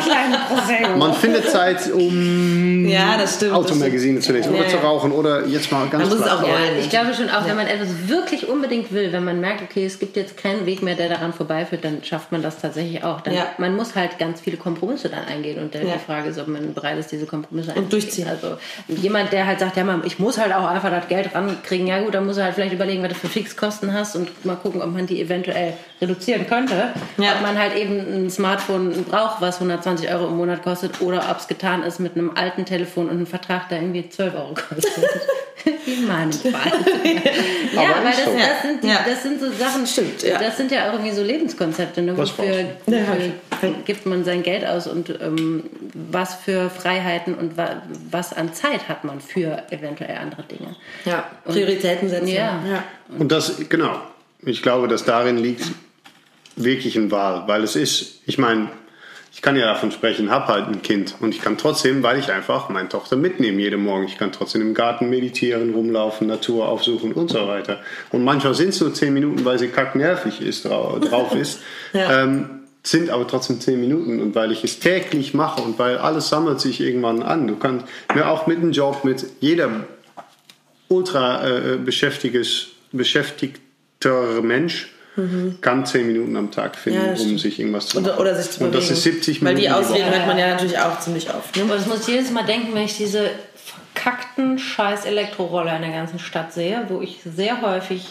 [0.98, 3.52] man findet Zeit, um Ja, das stimmt.
[3.52, 4.82] das Automagazine zu lesen oder Ja, zu ja.
[4.82, 6.38] rauchen oder jetzt mal ganz Man muss es platt.
[6.38, 6.78] auch Ja, wollen.
[6.80, 9.98] ich glaube schon, auch wenn man etwas wirklich unbedingt will, wenn man merkt, okay, es
[9.98, 13.20] gibt jetzt keinen Weg mehr, der daran vorbeiführt, dann schafft man das tatsächlich auch.
[13.22, 13.46] Dann, Ja.
[13.58, 15.94] Man muss halt ganz viele Kompromisse dann eingehen und dann Ja.
[15.94, 17.90] die Frage ist, ob man bereit ist, diese Kompromisse einzugehen.
[17.90, 18.28] durchziehen.
[18.28, 18.56] Also
[18.88, 22.00] jemand, der halt sagt, ja, man, ich muss halt auch einfach das Geld rankriegen, ja
[22.02, 24.82] gut, dann muss er halt vielleicht überlegen, was du für Fixkosten hast und mal gucken,
[24.82, 26.90] ob man die eventuell reduzieren könnte.
[27.18, 27.36] Ja.
[27.36, 31.38] Ob man halt eben ein Smartphone braucht, was 120 Euro im Monat kostet oder ob
[31.38, 35.04] es getan ist mit einem alten Telefon und einem Vertrag, der irgendwie 12 Euro kostet.
[35.84, 36.52] Wie manchmal.
[37.74, 38.36] ja, Aber weil das, so.
[38.36, 39.00] das, sind die, Ja.
[39.04, 40.38] das sind so Sachen, Stimmt, ja.
[40.38, 42.02] das sind ja auch irgendwie so Lebenskonzepte.
[42.02, 42.16] Ne?
[42.16, 42.54] Was Wofür,
[42.86, 42.98] Ja,
[43.50, 48.52] wofür gibt man sein Geld aus und ähm, was für Freiheiten und wa was an
[48.54, 50.76] Zeit hat man für eventuell andere Dinge.
[51.04, 52.28] Ja, Prioritäten setzen.
[52.28, 52.60] Ja.
[52.70, 52.84] ja.
[53.18, 54.00] Und das, genau,
[54.46, 55.64] ich glaube, dass darin liegt
[56.56, 58.70] wirklich eine Wahl, weil es ist, ich meine,
[59.34, 62.32] ich kann ja davon sprechen, habe halt ein Kind und ich kann trotzdem, weil ich
[62.32, 67.12] einfach meine Tochter mitnehme jeden Morgen, ich kann trotzdem im Garten meditieren, rumlaufen, Natur aufsuchen
[67.12, 67.80] und so weiter.
[68.12, 71.60] Und manchmal sind es nur zehn Minuten, weil sie kacknervig ist, drau- drauf ist.
[71.92, 72.22] Ja.
[72.24, 72.50] ähm,
[72.82, 76.60] sind aber trotzdem zehn Minuten und weil ich es täglich mache und weil alles sammelt
[76.60, 77.48] sich irgendwann an.
[77.48, 79.68] Du kannst mir auch mit dem Job, mit jeder
[80.88, 82.68] ultra äh, beschäftigtes,
[84.00, 84.88] beschäftigter Mensch
[85.62, 87.04] kann zehn Minuten am Tag finden, Mhm.
[87.06, 87.40] Ja, um stimmt.
[87.40, 88.20] sich irgendwas zu Oder, machen.
[88.20, 88.86] oder sich zu Und bewegen.
[88.88, 89.62] das ist 70 Weil Minuten.
[89.62, 91.56] die Ausreden hört man ja natürlich auch ziemlich oft.
[91.56, 91.62] Ne?
[91.62, 93.30] Und das muss ich jedes Mal denken, wenn ich diese
[93.94, 98.04] verkackten scheiß Elektroroller in der ganzen Stadt sehe, wo ich sehr häufig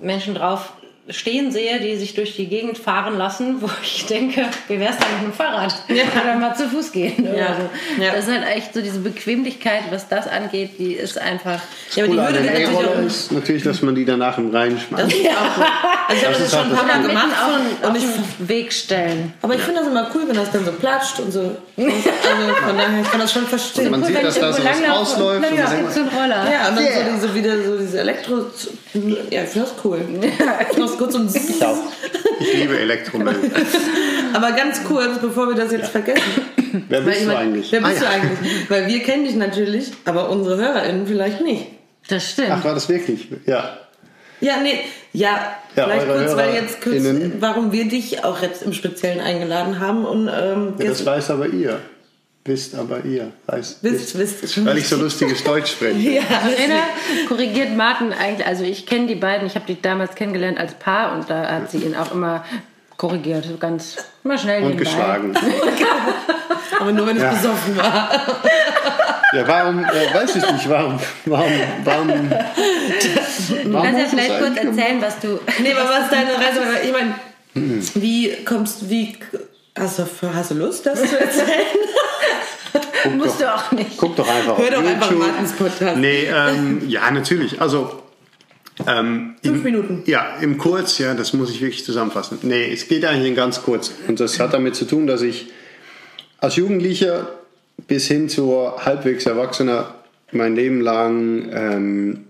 [0.00, 0.72] Menschen drauf
[1.08, 5.08] stehen sehe, die sich durch die Gegend fahren lassen, wo ich denke, wie wär's denn
[5.14, 5.74] mit einem Fahrrad?
[5.88, 7.28] Oder mal zu Fuß gehen.
[7.28, 7.56] Oder Ja.
[7.56, 8.02] so.
[8.02, 8.12] Ja.
[8.12, 11.60] Das ist halt echt so diese Bequemlichkeit, was das angeht, die ist einfach...
[11.94, 13.02] Ja, aber die Hürde wird natürlich auch.
[13.06, 15.04] ist natürlich, dass man die danach im Rhein schmeißt.
[15.04, 15.62] Das ist auch so.
[16.08, 18.02] Also ich habe das, ist schon halt ein paar Mal gemacht auf, und, auf ich,
[18.38, 19.32] den Weg stellen.
[19.42, 21.40] aber ich finde das immer cool, wenn das dann so platscht und so.
[21.40, 23.90] Also von daher, ich kann das schon verstehen.
[23.90, 26.00] Man Cool, sieht, wenn dass da so was ausläuft und und dann dann gibt's so.
[26.02, 27.18] Ja, und dann Yeah.
[27.18, 28.34] so diese, wieder so diese Elektro...
[29.30, 30.00] Ja, ich finde das cool.
[30.22, 31.76] Ich finde das so ein Ich auch.
[32.40, 33.34] Ich liebe Elektromüll.
[34.34, 36.22] Aber ganz kurz, bevor wir das jetzt vergessen.
[36.88, 37.72] Wer bist du mein, eigentlich?
[37.72, 38.10] Wer bist Ah, du ja.
[38.10, 38.70] eigentlich?
[38.70, 41.66] Weil wir kennen dich natürlich, aber unsere HörerInnen vielleicht nicht.
[42.08, 42.50] Das stimmt.
[42.50, 43.28] Ach, war das wirklich?
[43.46, 43.78] Ja.
[44.40, 44.80] Ja, nee,
[45.14, 47.02] ja, Ja, vielleicht kurz, weil jetzt kurz,
[47.40, 50.88] warum wir dich auch jetzt im Speziellen eingeladen haben und ähm, ja.
[50.88, 51.80] Das weiß aber ihr.
[52.46, 53.32] Wisst aber ihr.
[53.46, 55.96] Weiß, wisst, wisst, schon Weil ich so lustiges Deutsch spreche.
[56.16, 56.76] Ja, Verena
[57.28, 61.12] korrigiert Martin eigentlich, also ich kenne die beiden, ich habe die damals kennengelernt als Paar
[61.14, 62.44] und da hat sie ihn auch immer
[62.96, 65.34] korrigiert, so ganz mal schnell Und geschlagen.
[66.80, 67.30] aber nur wenn Ja.
[67.30, 68.10] besoffen war.
[69.32, 71.50] Ja, warum, äh, weiß ich nicht, warum, warum,
[71.84, 75.40] warum, Du warum kannst ja vielleicht kurz erzählen, was du...
[75.60, 76.60] Nee, aber was ist deine Reise?
[76.84, 77.14] Ich meine,
[77.94, 79.16] wie kommst wie
[79.78, 81.46] hast du, hast du Lust, das zu erzählen?
[83.02, 83.96] Guck Musst doch, du auch nicht.
[83.96, 85.26] guck doch einfach Hör doch einfach YouTube.
[85.26, 85.96] Martins Podcast.
[85.98, 87.60] Nee, ähm, ja, natürlich.
[87.60, 88.02] Also,
[88.86, 90.02] ähm, Fünf im, Minuten.
[90.06, 92.38] Ja, im Kurz, ja, das muss ich wirklich zusammenfassen.
[92.42, 93.92] Nee, es geht eigentlich in ganz kurz.
[94.08, 95.46] Und das hat damit zu tun, dass ich
[96.38, 97.28] als Jugendlicher
[97.86, 99.94] bis hin zur halbwegs Erwachsener
[100.32, 102.24] mein Leben lang ähm,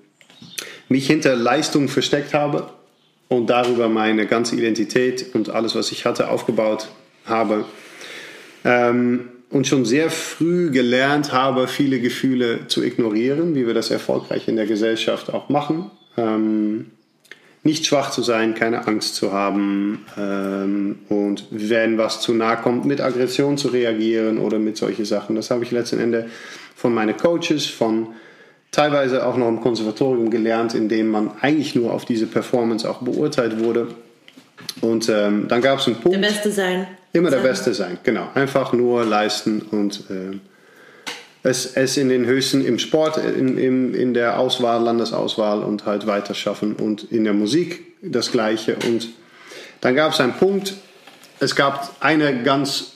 [0.88, 2.70] mich hinter Leistung versteckt habe
[3.28, 6.88] und darüber meine ganze Identität und alles, was ich hatte, aufgebaut
[7.24, 7.64] habe.
[8.64, 14.48] Ähm, und schon sehr früh gelernt habe, viele Gefühle zu ignorieren, wie wir das erfolgreich
[14.48, 15.90] in der Gesellschaft auch machen.
[16.16, 16.86] Ähm,
[17.62, 22.84] nicht schwach zu sein, keine Angst zu haben ähm, und wenn was zu nahe kommt,
[22.84, 25.34] mit Aggression zu reagieren oder mit solchen Sachen.
[25.34, 26.26] Das habe ich letzten Endes
[26.76, 28.08] von meinen Coaches, von
[28.70, 33.02] teilweise auch noch im Konservatorium gelernt, in dem man eigentlich nur auf diese Performance auch
[33.02, 33.88] beurteilt wurde.
[34.80, 36.14] Und ähm, dann gab es einen Punkt.
[36.14, 36.86] Der Beste sein.
[37.16, 38.28] Immer der Beste sein, genau.
[38.34, 40.38] Einfach nur leisten und äh,
[41.42, 46.06] es, es in den höchsten, im Sport, in, in, in der Auswahl, Landesauswahl und halt
[46.06, 48.76] weiter schaffen und in der Musik das Gleiche.
[48.86, 49.08] Und
[49.80, 50.74] dann gab es einen Punkt,
[51.40, 52.92] es gab eine ganz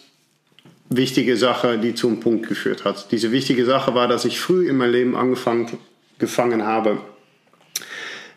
[0.90, 3.10] wichtige Sache, die zum Punkt geführt hat.
[3.12, 5.78] Diese wichtige Sache war, dass ich früh in meinem Leben angefangen
[6.18, 6.98] gefangen habe,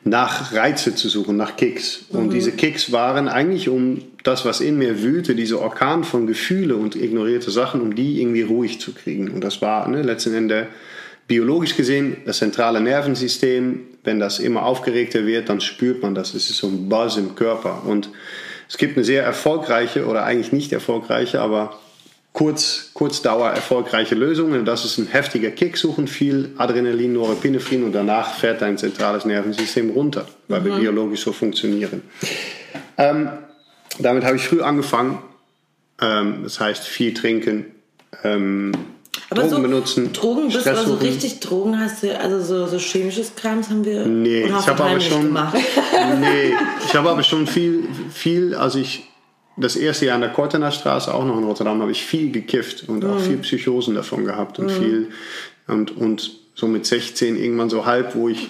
[0.05, 2.05] nach Reize zu suchen, nach Kicks.
[2.09, 6.75] Und diese Kicks waren eigentlich um das, was in mir wühlte, diese Orkan von Gefühle
[6.75, 9.29] und ignorierte Sachen, um die irgendwie ruhig zu kriegen.
[9.29, 10.67] Und das war ne, letzten Endes
[11.27, 13.81] biologisch gesehen das zentrale Nervensystem.
[14.03, 16.33] Wenn das immer aufgeregter wird, dann spürt man das.
[16.33, 17.83] Es ist so ein Buzz im Körper.
[17.85, 18.09] Und
[18.67, 21.79] es gibt eine sehr erfolgreiche oder eigentlich nicht erfolgreiche, aber
[22.33, 24.59] kurz, Kurzdauer erfolgreiche Lösungen.
[24.59, 29.23] Und das ist ein heftiger Kick suchen, viel Adrenalin, Norepinephrine und danach fährt dein zentrales
[29.23, 32.01] Nervensystem runter, weil wir biologisch so funktionieren.
[32.97, 33.29] Ähm,
[33.99, 35.19] damit habe ich früh angefangen.
[36.01, 37.67] Ähm, das heißt, viel trinken,
[38.23, 38.71] ähm,
[39.29, 41.07] Aber Drogen so benutzen, Drogen, bist du Stress also suchen.
[41.07, 44.05] richtig Drogen hast du, also so, so chemisches Krams haben wir.
[44.05, 45.57] Nee, ich habe du aber schon, gemacht.
[46.19, 46.53] nee,
[46.85, 49.07] ich habe aber schon viel, viel, als ich
[49.57, 52.85] das erste Jahr an der Kortener Straße, auch noch in Rotterdam, habe ich viel gekifft
[52.87, 53.09] und Mhm.
[53.09, 55.09] auch viel Psychosen davon gehabt und viel
[55.67, 58.49] und, und so mit 16 irgendwann so halb, wo ich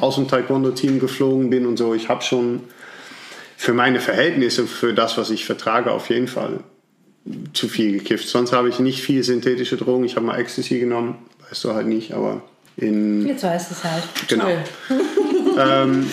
[0.00, 2.60] aus dem Taekwondo-Team geflogen bin und so, ich habe schon
[3.56, 6.60] für meine Verhältnisse, für das, was ich vertrage, auf jeden Fall
[7.52, 8.28] zu viel gekifft.
[8.28, 10.04] Sonst habe ich nicht viel synthetische Drogen.
[10.04, 11.16] Ich habe mal Ecstasy genommen,
[11.48, 12.42] weißt du halt nicht, aber
[12.76, 14.02] In, Jetzt weißt du es halt.
[14.28, 14.46] genau.
[15.58, 16.06] Ähm,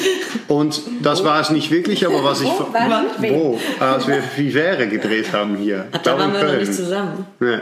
[0.47, 2.47] und das war es nicht wirklich, aber was ich.
[2.47, 2.67] Wo?
[2.71, 3.05] Wann?
[3.19, 3.59] Wo?
[3.79, 5.87] Als wir Vivere gedreht haben hier.
[5.91, 7.25] Ach, da waren wir noch nicht zusammen.
[7.39, 7.47] Ja.
[7.51, 7.61] Ja,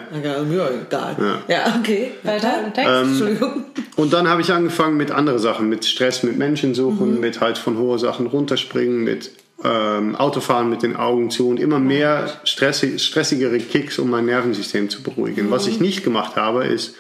[0.51, 1.15] ja egal.
[1.47, 2.11] Ja, okay.
[2.23, 2.91] Weiter im Text.
[2.91, 3.65] Entschuldigung.
[3.95, 7.57] Und dann habe ich angefangen mit anderen Sachen, mit Stress, mit Menschen suchen, mit halt
[7.57, 9.31] von hohen Sachen runterspringen, mit
[9.63, 14.89] ähm, Autofahren mit den Augen zu und immer mehr stressi stressigere Kicks, um mein Nervensystem
[14.89, 15.49] zu beruhigen.
[15.49, 16.95] Was ich nicht gemacht habe, ist,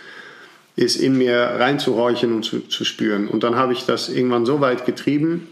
[0.75, 3.27] ist in mir reinzuhorchen und zu, zu spüren.
[3.27, 5.47] Und dann habe ich das irgendwann so weit getrieben,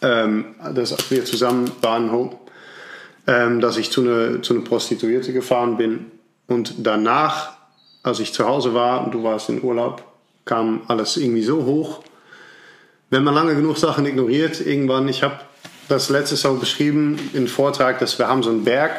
[0.00, 2.30] ähm, dass wir zusammen waren,
[3.26, 6.10] ähm, dass ich zu einer zu eine Prostituierte gefahren bin.
[6.48, 7.52] Und danach,
[8.02, 10.04] als ich zu Hause war und du warst in Urlaub,
[10.44, 12.02] kam alles irgendwie so hoch.
[13.10, 15.38] Wenn man lange genug Sachen ignoriert, irgendwann, ich habe
[15.88, 18.92] das letzte so beschrieben im Vortrag, dass wir haben so einen Berg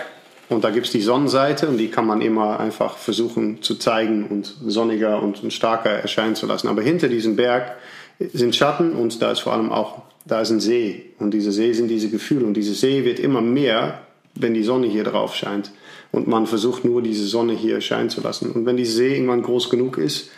[0.50, 4.28] und da gibt es die Sonnenseite und die kann man immer einfach versuchen zu zeigen
[4.28, 6.68] und sonniger und starker erscheinen zu lassen.
[6.68, 7.78] Aber hinter diesem Berg
[8.20, 11.74] sind Schatten und da ist vor allem auch, da ist ein See und diese See
[11.74, 14.02] sind diese Gefühle und diese See wird immer mehr,
[14.36, 15.72] wenn die Sonne hier drauf scheint
[16.12, 18.52] und man versucht nur diese Sonne hier scheinen zu lassen.
[18.52, 20.30] Und wenn die See irgendwann groß genug ist,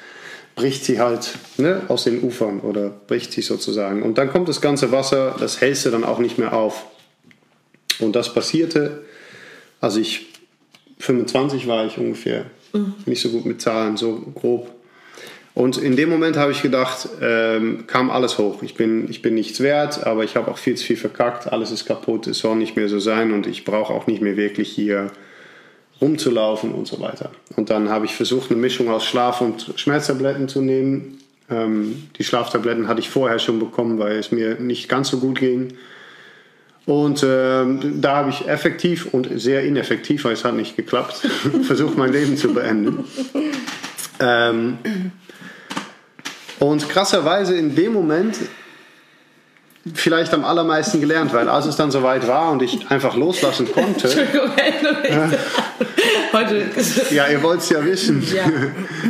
[0.55, 4.01] bricht sie halt ne, aus den Ufern oder bricht sie sozusagen.
[4.01, 6.85] Und dann kommt das ganze Wasser, das hältst du dann auch nicht mehr auf.
[7.99, 9.03] Und das passierte,
[9.85, 10.25] als ich
[10.97, 12.45] 25 war ich ungefähr,
[13.05, 14.71] nicht so gut mit Zahlen, so grob.
[15.53, 18.63] Und in dem Moment habe ich gedacht, ähm, kam alles hoch.
[18.63, 21.53] Ich bin, ich bin nichts wert, aber ich habe auch viel zu viel verkackt.
[21.53, 24.35] Alles ist kaputt, es soll nicht mehr so sein und ich brauche auch nicht mehr
[24.35, 25.11] wirklich hier
[26.01, 27.29] rumzulaufen und so weiter.
[27.55, 31.19] Und dann habe ich versucht, eine Mischung aus Schlaf- und Schmerztabletten zu nehmen.
[31.49, 35.39] Ähm, die Schlaftabletten hatte ich vorher schon bekommen, weil es mir nicht ganz so gut
[35.39, 35.69] ging.
[36.85, 41.27] Und ähm, da habe ich effektiv und sehr ineffektiv, weil es hat nicht geklappt,
[41.63, 43.05] versucht, mein Leben zu beenden.
[44.19, 44.77] Ähm,
[46.59, 48.37] und krasserweise in dem Moment
[49.93, 54.07] vielleicht am allermeisten gelernt, weil als es dann soweit war und ich einfach loslassen konnte,
[54.07, 54.51] Entschuldigung,
[56.33, 56.65] Heute
[57.11, 58.23] ja, ihr wollt es ja wissen.
[58.33, 58.43] ja.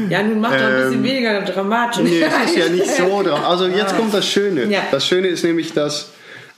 [0.10, 2.04] ja, nun mach doch ein bisschen Ähm, weniger dramatisch.
[2.04, 3.44] Nee, es ist ja nicht so dran.
[3.44, 4.66] Also jetzt kommt das Schöne.
[4.66, 4.82] Ja.
[4.92, 6.12] Das Schöne ist nämlich, dass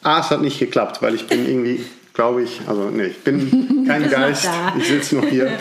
[0.03, 1.83] A, es hat nicht geklappt, weil ich bin irgendwie,
[2.13, 4.47] glaube ich, also nee, ich bin kein Geist.
[4.77, 5.51] Ich sitze noch hier.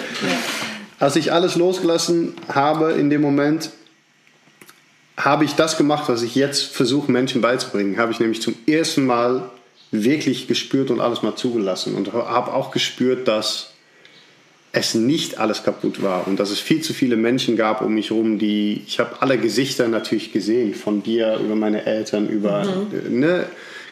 [0.99, 3.71] Als ich alles losgelassen habe in dem Moment,
[5.17, 7.99] habe ich das gemacht, was ich jetzt versuche, Menschen beizubringen.
[7.99, 9.51] Habe ich nämlich zum ersten Mal
[9.91, 11.95] wirklich gespürt und alles mal zugelassen.
[11.95, 13.73] Und habe auch gespürt, dass
[14.73, 18.11] es nicht alles kaputt war und dass es viel zu viele Menschen gab um mich
[18.11, 23.09] herum, die, ich habe alle Gesichter natürlich gesehen, von dir, über meine Eltern, über, äh,
[23.09, 23.47] ne,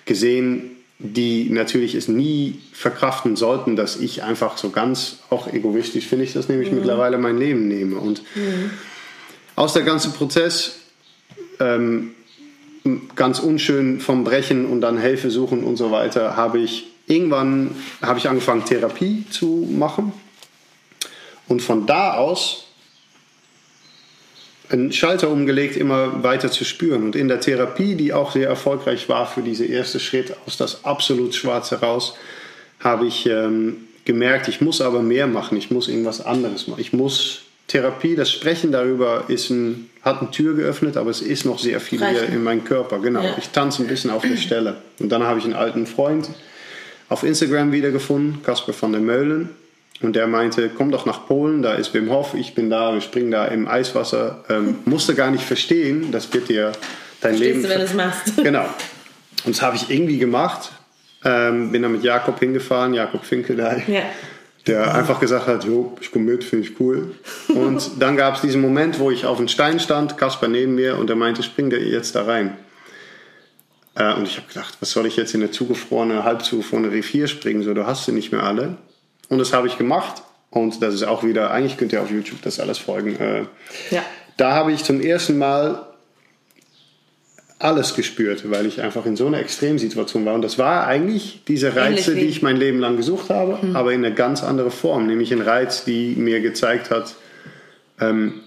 [0.04, 6.24] gesehen, die natürlich es nie verkraften sollten, dass ich einfach so ganz, auch egoistisch finde
[6.24, 7.96] ich das nämlich mittlerweile mein Leben nehme.
[7.96, 8.22] Und
[9.56, 10.76] aus der ganzen Prozess
[11.60, 12.10] ähm,
[13.16, 18.18] ganz unschön vom Brechen und dann Hilfe suchen und so weiter, habe ich irgendwann habe
[18.18, 20.12] ich angefangen Therapie zu machen.
[21.48, 22.63] Und von da aus
[24.70, 27.04] einen Schalter umgelegt, immer weiter zu spüren.
[27.04, 30.84] Und in der Therapie, die auch sehr erfolgreich war für diesen ersten Schritt aus das
[30.84, 32.14] absolut Schwarze raus,
[32.80, 36.80] habe ich ähm, gemerkt, ich muss aber mehr machen, ich muss irgendwas anderes machen.
[36.80, 41.44] Ich muss Therapie, das Sprechen darüber ist ein, hat eine Tür geöffnet, aber es ist
[41.46, 42.98] noch sehr viel Reicht hier in meinem Körper.
[42.98, 43.34] Genau, Ja.
[43.38, 44.76] ich tanze ein bisschen auf der Stelle.
[44.98, 46.28] Und dann habe ich einen alten Freund
[47.08, 49.50] auf Instagram wiedergefunden, Kasper van der Meulen.
[50.00, 53.00] Und der meinte, komm doch nach Polen, da ist Wim Hof, ich bin da, wir
[53.00, 54.44] springen da im Eiswasser.
[54.48, 56.72] Ähm, musste gar nicht verstehen, das wird dir
[57.20, 57.62] dein Leben...
[57.62, 58.32] du, wenn du es machst.
[58.42, 58.66] Genau.
[59.44, 60.72] Und das habe ich irgendwie gemacht.
[61.24, 64.02] Ähm, bin dann mit Jakob hingefahren, Jakob Finkelei, Ja.
[64.66, 67.14] der einfach gesagt hat, jo, ich komme mit, finde ich cool.
[67.48, 70.98] Und dann gab es diesen Moment, wo ich auf einem Stein stand, Kasper neben mir,
[70.98, 72.56] und er meinte, spring da jetzt da rein.
[73.94, 77.28] Äh, und ich habe gedacht, was soll ich jetzt in eine zugefrorene, halb zugefrorene Revier
[77.28, 77.62] springen?
[77.62, 78.76] So, du hast sie nicht mehr alle.
[79.28, 80.22] Und das habe ich gemacht.
[80.50, 83.16] Und das ist auch wieder, eigentlich könnt ihr auf YouTube das alles folgen.
[83.18, 83.42] Äh,
[83.90, 84.02] Ja.
[84.36, 85.86] da habe ich zum ersten Mal
[87.58, 90.34] alles gespürt, weil ich einfach in so einer Extremsituation war.
[90.34, 94.04] Und das war eigentlich diese Reize, die ich mein Leben lang gesucht habe, aber in
[94.04, 95.06] eine ganz andere Form.
[95.06, 97.14] Nämlich ein Reiz, die mir gezeigt hat,
[98.00, 98.42] ähm,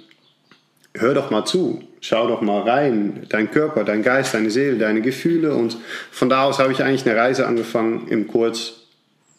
[0.93, 5.01] hör doch mal zu, schau doch mal rein, dein Körper, dein Geist, deine Seele, deine
[5.01, 5.55] Gefühle.
[5.55, 5.77] Und
[6.11, 8.86] von da aus habe ich eigentlich eine Reise angefangen, im Kurz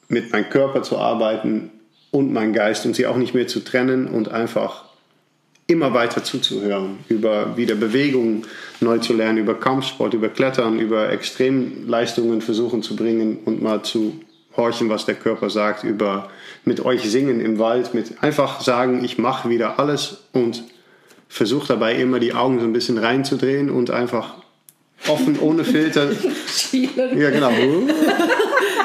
[0.09, 1.71] mit meinem Körper zu arbeiten
[2.11, 4.85] und meinem Geist und sie auch nicht mehr zu trennen und einfach
[5.67, 8.45] immer weiter zuzuhören, über wieder Bewegung
[8.81, 14.19] neu zu lernen, über Kampfsport, über Klettern, über Extremleistungen versuchen zu bringen und mal zu
[14.57, 16.31] horchen, was der Körper sagt, über
[16.65, 20.65] mit euch singen im Wald, mit einfach sagen, ich mache wieder alles und
[21.29, 24.35] versuche dabei immer die Augen so ein bisschen reinzudrehen und einfach
[25.07, 26.09] offen, ohne Filter.
[26.73, 27.53] ja, genau.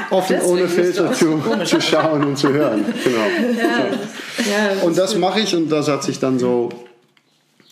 [0.09, 2.85] Offen, Deswegen ohne Filter zu, so zu schauen und zu hören.
[3.03, 3.25] Genau.
[4.49, 6.69] Ja, Und das mache ich und das hat sich dann so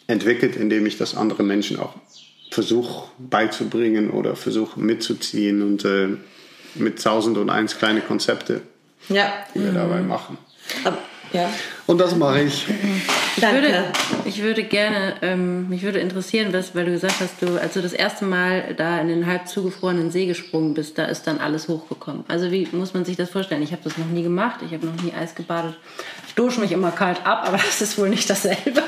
[0.07, 1.93] entwickelt, indem ich das anderen Menschen auch
[2.51, 6.09] versuche beizubringen oder versuche mitzuziehen und äh,
[6.75, 8.61] mit tausend und eins kleine Konzepte,
[9.09, 9.31] ja.
[9.55, 10.37] die wir dabei machen.
[10.83, 10.97] Aber,
[11.33, 11.49] ja.
[11.87, 12.67] Und das mache ich.
[13.35, 13.61] Ich Danke.
[13.61, 13.83] würde,
[14.25, 17.81] ich würde gerne, ähm, mich würde interessieren, was, weil du gesagt hast, du, als du
[17.81, 21.69] das erste Mal da in den halb zugefrorenen See gesprungen bist, da ist dann alles
[21.69, 22.25] hochgekommen.
[22.27, 23.63] Also wie muss man sich das vorstellen?
[23.63, 25.75] Ich habe das noch nie gemacht, ich habe noch nie Eis gebadet.
[26.27, 28.83] Ich dusche mich immer kalt ab, aber das ist wohl nicht dasselbe.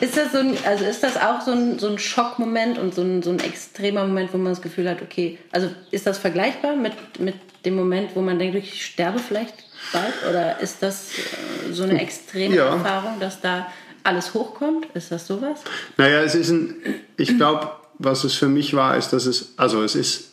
[0.00, 3.02] Ist das so ein, also ist das auch so ein, so ein Schockmoment und so
[3.02, 6.76] ein, so ein extremer Moment, wo man das Gefühl hat, okay, also ist das vergleichbar
[6.76, 10.14] mit, mit dem Moment, wo man denkt, ich sterbe vielleicht bald?
[10.28, 12.74] Oder ist das äh, so eine extreme Ja.
[12.74, 13.66] Erfahrung, dass da
[14.04, 14.86] alles hochkommt?
[14.94, 15.60] Ist das sowas?
[15.96, 16.76] Naja, es ist ein,
[17.16, 20.32] ich glaube, was es für mich war, ist, dass es, also es ist,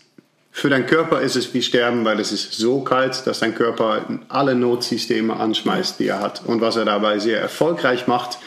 [0.52, 4.06] für deinen Körper ist es wie Sterben, weil es ist so kalt, dass dein Körper
[4.30, 6.44] alle Notsysteme anschmeißt, die er hat.
[6.46, 8.38] Und was er dabei sehr erfolgreich macht,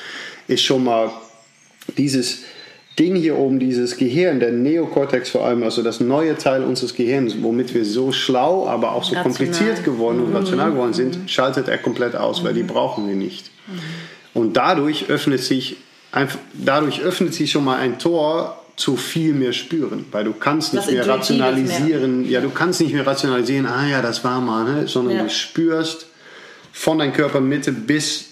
[0.47, 1.11] ist schon mal
[1.97, 2.43] dieses
[2.99, 7.35] Ding hier oben, dieses Gehirn, der Neokortex vor allem, also das neue Teil unseres Gehirns,
[7.43, 9.23] womit wir so schlau, aber auch so Rational.
[9.25, 13.51] kompliziert geworden und rational geworden sind, schaltet er komplett aus, weil die brauchen wir nicht.
[14.33, 15.77] Und dadurch öffnet sich
[16.13, 20.73] einfach, dadurch öffnet sich schon mal ein Tor zu viel mehr spüren, weil du kannst
[20.75, 21.47] nicht Was mehr Intuitives mehr.
[21.47, 24.89] rationalisieren, ja, du kannst nicht mehr rationalisieren, ah ja, das war mal, ne?
[24.89, 25.23] sondern Ja.
[25.25, 26.07] du spürst
[26.73, 28.27] von deiner Körpermitte bis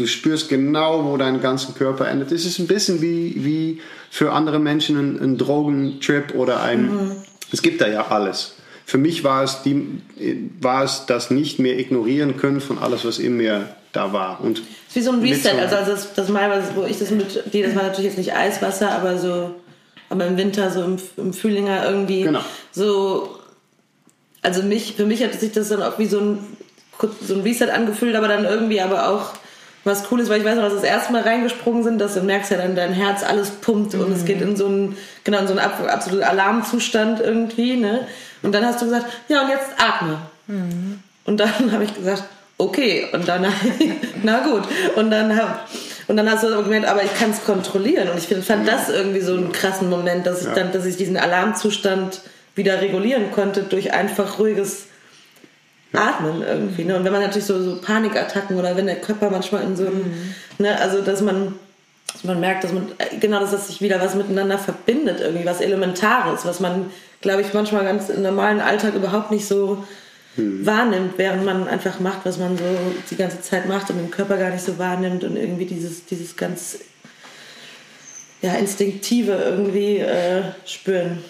[0.00, 2.32] du spürst genau, wo dein ganzen Körper endet.
[2.32, 3.80] Es ist ein bisschen wie, wie
[4.10, 7.12] für andere Menschen ein, ein Drogentrip oder ein, Mhm.
[7.52, 8.54] es gibt da ja alles.
[8.86, 10.00] Für mich war es, die,
[10.60, 14.40] war es das nicht mehr ignorieren können von alles, was in mir da war.
[14.40, 15.50] Und ist wie so ein Reset.
[15.60, 18.18] Also, also das, das Mal, was- wo ich das mit dir, das war natürlich jetzt
[18.18, 19.54] nicht Eiswasser, aber so,
[20.08, 22.40] aber im Winter, so im, im Frühlinger irgendwie Genau.
[22.72, 23.36] so.
[24.42, 26.38] Also mich, für mich hat sich das dann auch wie so ein,
[27.26, 29.34] so ein Reset angefühlt, aber dann irgendwie aber auch
[29.84, 32.14] was cool ist, weil ich weiß noch, dass wir das erste Mal reingesprungen sind, dass
[32.14, 35.38] du merkst ja dann, dein Herz alles pumpt und es geht in so einen, genau,
[35.38, 38.06] in so einen ab- absoluten Alarmzustand irgendwie, ne?
[38.42, 40.18] Und dann hast du gesagt, ja, und jetzt atme.
[41.24, 42.24] Und dann habe ich gesagt,
[42.58, 43.06] okay.
[43.12, 43.46] Und dann,
[44.22, 44.62] na gut.
[44.96, 45.68] Und dann hab,
[46.08, 48.08] und dann hast du aber gemerkt, aber ich kann es kontrollieren.
[48.10, 50.96] Und ich find, fand das irgendwie so einen krassen Moment, dass ich dann, dass ich
[50.96, 52.20] diesen Alarmzustand
[52.54, 54.86] wieder regulieren konnte durch einfach ruhiges
[55.92, 56.84] Atmen irgendwie.
[56.84, 56.96] Ne?
[56.96, 60.12] Und wenn man natürlich so, so Panikattacken oder wenn der Körper manchmal in so einem,
[60.58, 61.54] ne, also dass man,
[62.12, 65.46] dass man merkt, dass man, äh, genau, dass das sich wieder was miteinander verbindet, irgendwie
[65.46, 69.84] was Elementares, was man, glaube ich, manchmal ganz im normalen Alltag überhaupt nicht so
[70.36, 72.64] wahrnimmt, während man einfach macht, was man so
[73.10, 76.36] die ganze Zeit macht und den Körper gar nicht so wahrnimmt und irgendwie dieses, dieses
[76.36, 76.78] ganz
[78.40, 81.22] ja, instinktive irgendwie äh, spüren.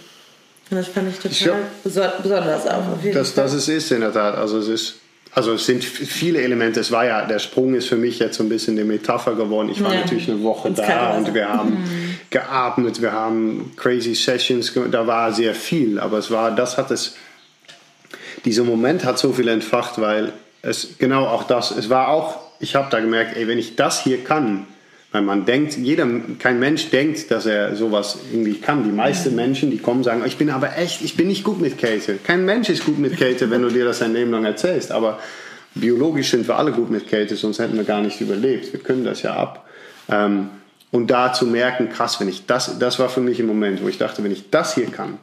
[0.70, 1.68] Das fand ich total Ja.
[1.84, 2.82] beso- besonders auch.
[3.12, 4.36] Das, das es ist in der Tat.
[4.36, 4.94] Also es ist,
[5.34, 6.78] also es sind viele Elemente.
[6.80, 9.68] Es war ja, der Sprung ist für mich jetzt so ein bisschen eine Metapher geworden.
[9.70, 10.00] Ich war Ja.
[10.00, 11.84] natürlich eine Woche da und wir haben
[12.30, 15.98] geatmet, wir haben crazy Sessions, da war sehr viel.
[15.98, 17.16] Aber es war, das hat es,
[18.44, 22.74] dieser Moment hat so viel entfacht, weil es genau auch das, es war auch, ich
[22.76, 24.66] habe da gemerkt, ey, wenn ich das hier kann,
[25.12, 26.06] weil man denkt, jeder,
[26.38, 28.84] kein Mensch denkt, dass er sowas irgendwie kann.
[28.84, 31.78] Die meisten Menschen, die kommen, sagen, ich bin aber echt, ich bin nicht gut mit
[31.78, 32.18] Kälte.
[32.24, 34.92] Kein Mensch ist gut mit Kälte, wenn du dir das dein Leben lang erzählst.
[34.92, 35.18] Aber
[35.74, 38.72] biologisch sind wir alle gut mit Kälte, sonst hätten wir gar nicht überlebt.
[38.72, 39.68] Wir können das ja ab.
[40.08, 40.48] Ähm,
[40.92, 43.88] und da zu merken, krass, wenn ich das, das war für mich ein Moment, wo
[43.88, 45.18] ich dachte, wenn ich das hier kann,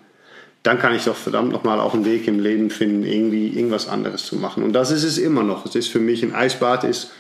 [0.64, 4.26] dann kann ich doch verdammt nochmal auch einen Weg im Leben finden, irgendwie irgendwas anderes
[4.26, 4.64] zu machen.
[4.64, 5.66] Und das ist es immer noch.
[5.66, 7.12] Es ist für mich, ein Eisbad ist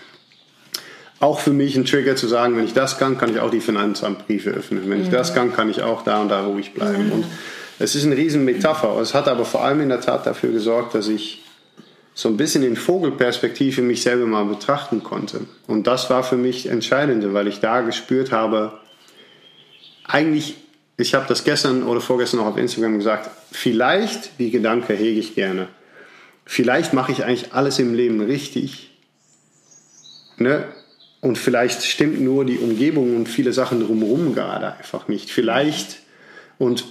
[1.19, 3.59] auch für mich ein Trigger zu sagen, wenn ich das kann, kann ich auch die
[3.59, 4.89] Finanzamtbriefe öffnen.
[4.89, 7.11] Wenn ich das kann, kann ich auch da und da ruhig bleiben.
[7.11, 7.25] Und
[7.79, 8.99] es ist eine riesen Metapher.
[8.99, 11.43] Es hat aber vor allem in der Tat dafür gesorgt, dass ich
[12.13, 15.41] so ein bisschen in Vogelperspektive mich selber mal betrachten konnte.
[15.67, 18.79] Und das war für mich entscheidend, weil ich da gespürt habe,
[20.03, 20.55] eigentlich,
[20.97, 25.35] ich habe das gestern oder vorgestern noch auf Instagram gesagt, vielleicht, die Gedanke hege ich
[25.35, 25.67] gerne,
[26.45, 28.89] vielleicht mache ich eigentlich alles im Leben richtig.
[30.37, 30.63] Ne?
[31.21, 35.31] Und vielleicht stimmt nur die Umgebung und viele Sachen drumherum gerade einfach nicht.
[35.31, 35.97] Vielleicht,
[36.59, 36.85] und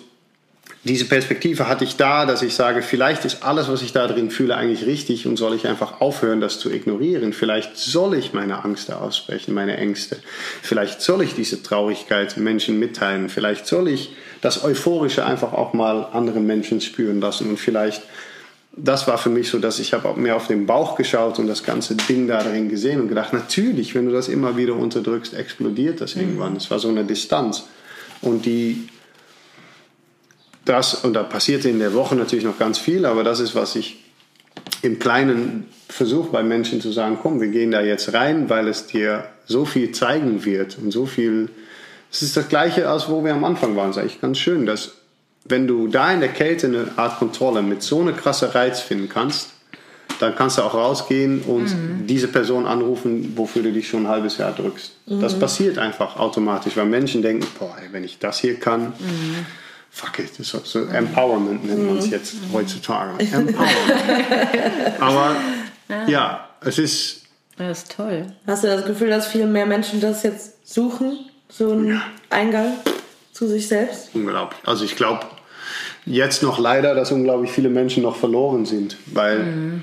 [0.86, 4.30] diese Perspektive hatte ich da, dass ich sage, vielleicht ist alles, was ich da drin
[4.30, 7.32] fühle, eigentlich richtig und soll ich einfach aufhören, das zu ignorieren.
[7.32, 10.18] Vielleicht soll ich meine Angst aussprechen, meine Ängste.
[10.62, 13.28] Vielleicht soll ich diese Traurigkeit Menschen mitteilen.
[13.28, 17.48] Vielleicht soll ich das Euphorische einfach auch mal anderen Menschen spüren lassen.
[17.50, 18.02] Und vielleicht
[18.76, 21.64] das war für mich so, dass ich habe mehr auf den Bauch geschaut und das
[21.64, 26.02] ganze Ding da drin gesehen und gedacht, natürlich, wenn du das immer wieder unterdrückst, explodiert
[26.02, 26.56] das irgendwann.
[26.56, 27.64] Es war so eine Distanz.
[28.20, 28.88] Und die,
[30.66, 33.76] das, und da passierte in der Woche natürlich noch ganz viel, aber das ist, was
[33.76, 34.04] ich
[34.82, 38.86] im Kleinen versuche bei Menschen zu sagen, komm, wir gehen da jetzt rein, weil es
[38.86, 41.48] dir so viel zeigen wird und so viel,
[42.10, 43.88] es ist das Gleiche, als wo wir am Anfang waren.
[43.88, 44.92] Das ist eigentlich ganz schön, dass
[45.48, 49.08] wenn du da in der Kälte eine Art Kontrolle mit so einer krasse Reiz finden
[49.08, 49.50] kannst,
[50.20, 52.06] dann kannst du auch rausgehen und mhm.
[52.06, 54.92] diese Person anrufen, wofür du dich schon ein halbes Jahr drückst.
[55.06, 55.20] Mhm.
[55.20, 59.46] Das passiert einfach automatisch, weil Menschen denken, boah, wenn ich das hier kann, mhm.
[59.90, 63.18] fuck it, das ist so Empowerment nennt man es jetzt heutzutage.
[63.18, 65.00] Empowerment.
[65.00, 65.36] Aber
[65.88, 66.08] ja.
[66.08, 67.22] ja, es ist...
[67.58, 68.26] Das ist toll.
[68.46, 71.18] Hast du das Gefühl, dass viel mehr Menschen das jetzt suchen?
[71.48, 72.02] So ein ja.
[72.28, 72.72] Eingang
[73.32, 74.10] zu sich selbst?
[74.14, 74.60] Unglaublich.
[74.66, 75.20] Also ich glaube,
[76.06, 79.82] jetzt noch leider, dass unglaublich viele Menschen noch verloren sind, weil mhm.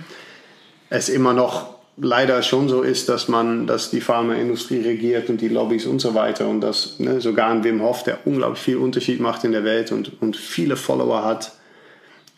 [0.90, 5.50] es immer noch leider schon so ist, dass man, dass die Pharmaindustrie regiert und die
[5.50, 9.20] Lobbys und so weiter und dass ne, sogar ein Wim Hof, der unglaublich viel Unterschied
[9.20, 11.52] macht in der Welt und, und viele Follower hat,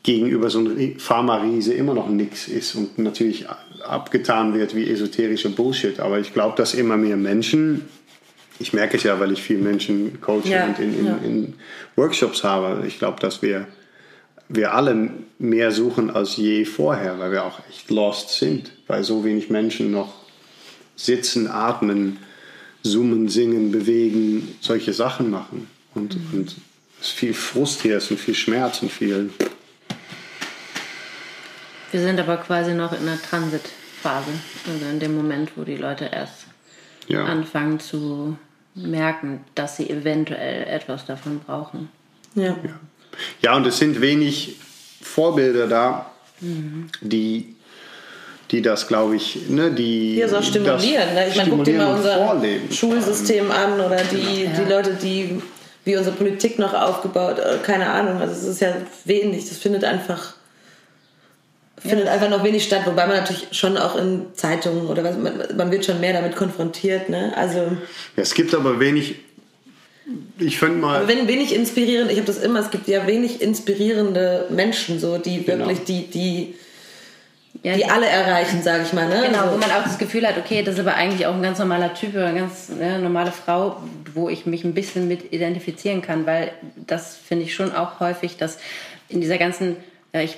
[0.03, 3.47] gegenüber so einem Pharma-Riese immer noch nichts ist und natürlich
[3.83, 5.99] abgetan wird wie esoterischer Bullshit.
[5.99, 7.85] Aber ich glaube, dass immer mehr Menschen
[8.59, 11.17] ich merke es ja, weil ich viele Menschen coache ja, und in, in, ja.
[11.23, 11.53] in,
[11.95, 12.85] Workshops habe.
[12.87, 13.67] Ich glaube, dass wir,
[14.49, 19.23] wir alle mehr suchen als je vorher, weil wir auch echt lost sind, weil so
[19.23, 20.13] wenig Menschen noch
[20.95, 22.17] sitzen, atmen,
[22.83, 25.67] zoomen, singen, bewegen, solche Sachen machen.
[25.93, 26.39] Und, mhm.
[26.39, 26.55] und
[27.01, 29.29] es ist viel Frust hier, es ist viel Schmerz und viel.
[31.91, 34.31] Wir sind aber quasi noch in einer Transitphase,
[34.67, 36.45] also in dem Moment, wo die Leute erst
[37.07, 37.23] ja.
[37.23, 38.37] anfangen zu
[38.75, 41.89] merken, dass sie eventuell etwas davon brauchen.
[42.35, 42.55] Ja, ja.
[43.41, 44.57] ja und es sind wenig
[45.01, 46.11] Vorbilder da,
[46.41, 46.89] mhm.
[47.01, 47.55] die,
[48.51, 51.13] die das, glaube ich, ne, die, die das auch stimulieren.
[51.13, 51.29] Ne?
[51.29, 52.71] Ich meine, guck dir mal unser Vorleben.
[52.71, 54.51] Schulsystem an oder die, ja.
[54.51, 55.41] die Leute, die
[55.85, 58.19] wie unsere Politik noch aufgebaut, äh, keine Ahnung.
[58.19, 59.47] Also es ist ja wenig.
[59.47, 60.33] Das findet einfach
[61.85, 62.13] findet ja.
[62.13, 65.71] einfach noch wenig statt, wobei man natürlich schon auch in Zeitungen oder was, man, man
[65.71, 67.09] wird schon mehr damit konfrontiert.
[67.09, 67.33] Ne?
[67.35, 67.77] Also, ja,
[68.23, 69.15] es gibt aber wenig,
[70.37, 70.97] ich finde mal.
[70.97, 75.17] Aber wenn, wenig inspirierend, ich habe das immer, es gibt ja wenig inspirierende Menschen, so,
[75.17, 75.67] die genau.
[75.67, 76.55] wirklich die, die,
[77.63, 79.07] ja, die alle erreichen, sage ich mal.
[79.07, 79.23] Ne?
[79.27, 79.53] Genau, so.
[79.53, 81.93] wo man auch das Gefühl hat, okay, das ist aber eigentlich auch ein ganz normaler
[81.93, 83.81] Typ eine ganz ne, normale Frau,
[84.13, 86.51] wo ich mich ein bisschen mit identifizieren kann, weil
[86.87, 88.59] das finde ich schon auch häufig, dass
[89.09, 89.77] in dieser ganzen
[90.15, 90.37] ja, ich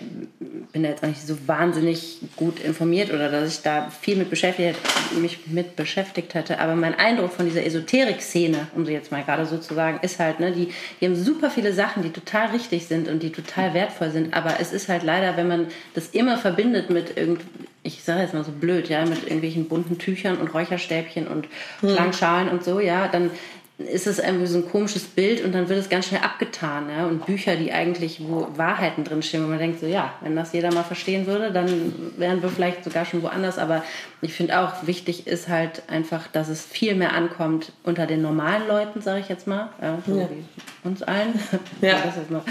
[0.72, 4.32] bin da jetzt auch nicht so wahnsinnig gut informiert oder dass ich da viel mit
[4.32, 4.76] beschäftigt,
[5.22, 6.60] mich mit beschäftigt hatte.
[6.60, 10.18] Aber mein Eindruck von dieser Esoterik-Szene, um sie jetzt mal gerade so zu sagen, ist
[10.18, 13.76] halt, ne, die, die haben super viele Sachen, die total richtig sind und die total
[13.76, 14.34] wertvoll sind.
[14.34, 17.42] Aber es ist halt leider, wenn man das immer verbindet mit irgend,
[17.84, 21.48] ich sage jetzt mal so blöd, ja, mit irgendwelchen bunten Tüchern und Räucherstäbchen und
[21.82, 21.94] hm.
[21.94, 23.30] Klangschalen und so, ja, dann
[23.78, 26.90] ist es irgendwie so ein komisches Bild und dann wird es ganz schnell abgetan.
[26.90, 27.06] Ja?
[27.06, 30.74] Und Bücher, die eigentlich, wo Wahrheiten drinstehen, wo man denkt, so ja, wenn das jeder
[30.74, 33.60] mal verstehen würde, dann wären wir vielleicht sogar schon woanders.
[33.60, 33.84] Aber
[34.22, 38.68] ich finde auch, wichtig ist halt einfach, dass es viel mehr ankommt unter den normalen
[38.68, 40.28] Leuten, sage ich jetzt mal, ja, so ja.
[40.30, 41.40] wie uns allen.
[41.82, 42.02] Ja.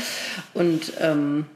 [0.54, 1.46] und ähm,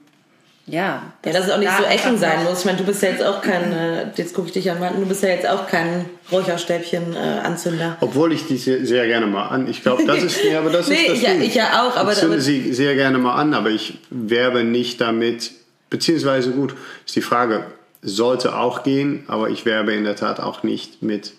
[0.70, 2.60] ja, dass, ja, dass es auch nicht so Ecken sein muss.
[2.60, 5.06] Ich meine, du bist ja jetzt auch kein, äh, jetzt gucke ich dich an, du
[5.06, 7.98] bist ja jetzt auch kein Räucherstäbchen-Anzünder.
[8.00, 9.68] Äh, Obwohl ich die sehr, sehr, gerne mal an.
[9.68, 11.96] Ich glaube, das ist, ja, aber das nee, ist das ich, ja, ich ja auch,
[11.96, 15.50] aber ich zünde sie sehr gerne mal an, aber ich werbe nicht damit,
[15.90, 17.64] beziehungsweise gut, ist die Frage,
[18.02, 21.32] sollte auch gehen, aber ich werbe in der Tat auch nicht mit.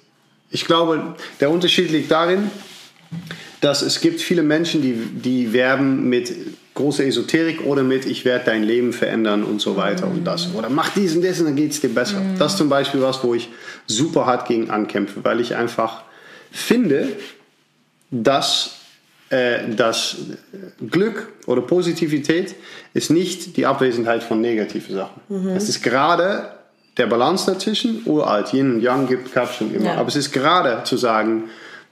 [0.49, 2.51] Ich glaube, der Unterschied liegt darin,
[3.61, 6.33] dass es gibt viele Menschen, die, die werben mit
[6.81, 10.11] großer Esoterik oder mit ich werde dein Leben verändern und so weiter mm.
[10.11, 10.53] und das.
[10.55, 12.19] Oder mach diesen, das und dann geht es dir besser.
[12.19, 12.37] Mm.
[12.37, 13.49] Das ist zum Beispiel was, wo ich
[13.87, 16.03] super hart gegen ankämpfe, weil ich einfach
[16.51, 17.09] finde,
[18.09, 18.81] dass
[19.29, 20.17] äh, das
[20.89, 22.55] Glück oder Positivität
[22.93, 25.21] ist nicht die Abwesenheit von negativen Sachen.
[25.29, 25.49] Mhm.
[25.49, 26.51] Es ist gerade
[26.97, 29.85] der Balance dazwischen, uralt, Yin und Yang gibt es schon immer.
[29.85, 29.95] Ja.
[29.95, 31.45] Aber es ist gerade zu sagen,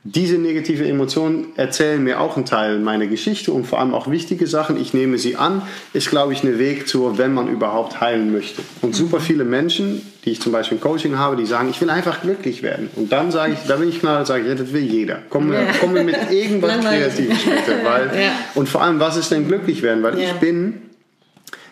[0.04, 4.48] diese negative Emotionen erzählen mir auch einen Teil meiner Geschichte und vor allem auch wichtige
[4.48, 4.80] Sachen.
[4.80, 8.62] Ich nehme sie an, ist, glaube ich, ein Weg zu, wenn man überhaupt heilen möchte.
[8.82, 11.90] Und super viele Menschen, die ich zum Beispiel im Coaching habe, die sagen, ich will
[11.90, 12.90] einfach glücklich werden.
[12.96, 15.20] Und dann sage ich, da bin ich knall, sage ich, das will jeder.
[15.30, 17.80] Kommen wir, kommen wir mit irgendwas Kreatives bitte.
[17.84, 18.32] Weil, ja.
[18.56, 20.02] Und vor allem, was ist denn glücklich werden?
[20.02, 20.30] Weil ja.
[20.30, 20.82] ich bin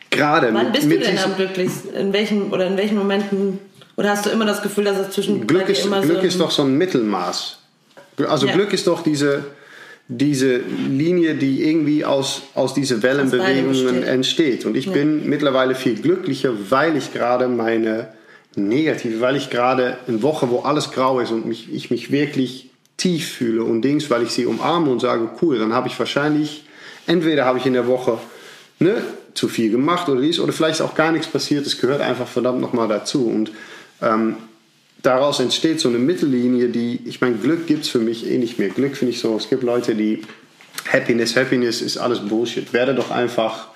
[0.10, 1.94] gerade Wann bist mit du denn am glücklichsten?
[1.94, 3.60] In welchen, oder in welchen Momenten?
[3.96, 6.52] Oder hast du immer das Gefühl, dass es zwischen Glück ist, Glück so ist doch
[6.52, 7.60] so ein Mittelmaß.
[8.26, 8.54] Also ja.
[8.54, 9.46] Glück ist doch diese,
[10.08, 14.66] diese Linie, die irgendwie aus, aus diesen Wellenbewegungen entsteht.
[14.66, 18.10] Und ich bin mittlerweile viel glücklicher, weil ich gerade meine
[18.56, 22.72] negative, weil ich gerade eine Woche, wo alles grau ist und mich, ich mich wirklich
[22.98, 26.64] tief fühle und Dings, weil ich sie umarme und sage, cool, dann habe ich wahrscheinlich,
[27.06, 28.18] entweder habe ich in der Woche
[28.80, 29.04] ne,
[29.36, 32.60] zu viel gemacht oder dies, oder vielleicht auch gar nichts passiert, es gehört einfach verdammt
[32.60, 33.28] nochmal dazu.
[33.28, 33.52] Und
[34.02, 34.38] ähm,
[35.08, 38.60] daraus entsteht so eine Mittellinie, die, ich meine, Glück gibt es für mich eh nicht
[38.60, 38.70] mehr.
[38.70, 40.22] Glück finde ich so, es gibt Leute, die
[40.92, 42.72] Happiness, Happiness ist alles Bullshit.
[42.74, 43.68] Werde doch einfach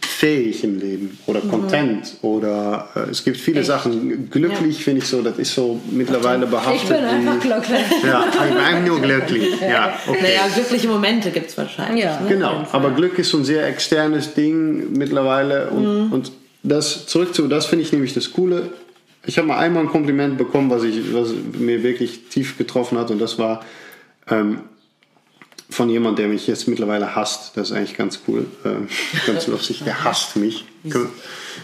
[0.00, 3.68] fähig im Leben oder content oder äh, es gibt viele Echt?
[3.68, 4.30] Sachen.
[4.30, 6.82] Glücklich finde ich so, das ist so mittlerweile behaftet.
[6.82, 7.86] Ich bin einfach glücklich.
[8.04, 9.54] Ja, I'm, I'm nur glücklich.
[9.60, 10.18] Ja, okay.
[10.22, 12.04] Naja, glückliche Momente gibt es wahrscheinlich.
[12.04, 12.18] Ja.
[12.20, 12.28] Ne?
[12.28, 15.68] Genau, aber Glück ist so ein sehr externes Ding mittlerweile.
[15.70, 16.12] Und, Mhm.
[16.12, 18.70] und das zurück zu, das finde ich nämlich das Coole.
[19.26, 23.10] Ich habe mal einmal ein Kompliment bekommen, was, ich, was mir wirklich tief getroffen hat.
[23.10, 23.64] Und das war
[24.30, 24.60] ähm,
[25.68, 27.56] von jemand, der mich jetzt mittlerweile hasst.
[27.56, 28.46] Das ist eigentlich ganz cool.
[28.64, 28.88] Ähm,
[29.26, 29.82] ganz lustig.
[29.84, 30.64] Der hasst mich.
[30.88, 31.08] Können,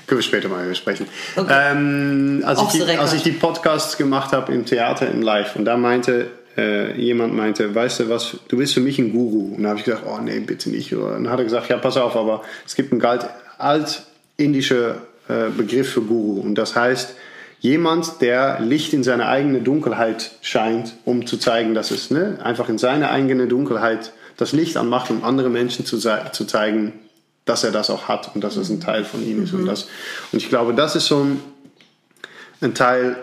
[0.06, 1.06] können wir später mal besprechen.
[1.36, 5.64] Ähm, als, ich die, als ich die Podcasts gemacht habe im Theater, im Live, und
[5.64, 9.54] da meinte äh, jemand, meinte, weißt du was, du bist für mich ein Guru.
[9.54, 10.92] Und da habe ich gesagt, oh nee, bitte nicht.
[10.94, 14.96] Und dann hat er gesagt, ja, pass auf, aber es gibt einen alt, altindischer
[15.28, 16.40] äh, Begriff für Guru.
[16.40, 17.14] Und das heißt,
[17.62, 22.68] jemand, der Licht in seine eigene Dunkelheit scheint, um zu zeigen, dass es ne, einfach
[22.68, 26.92] in seine eigene Dunkelheit das Licht anmacht, um andere Menschen zu, zu zeigen,
[27.44, 29.52] dass er das auch hat und dass es ein Teil von ihm ist.
[29.52, 29.88] Und, das,
[30.32, 31.40] und ich glaube, das ist so ein,
[32.60, 33.16] ein Teil,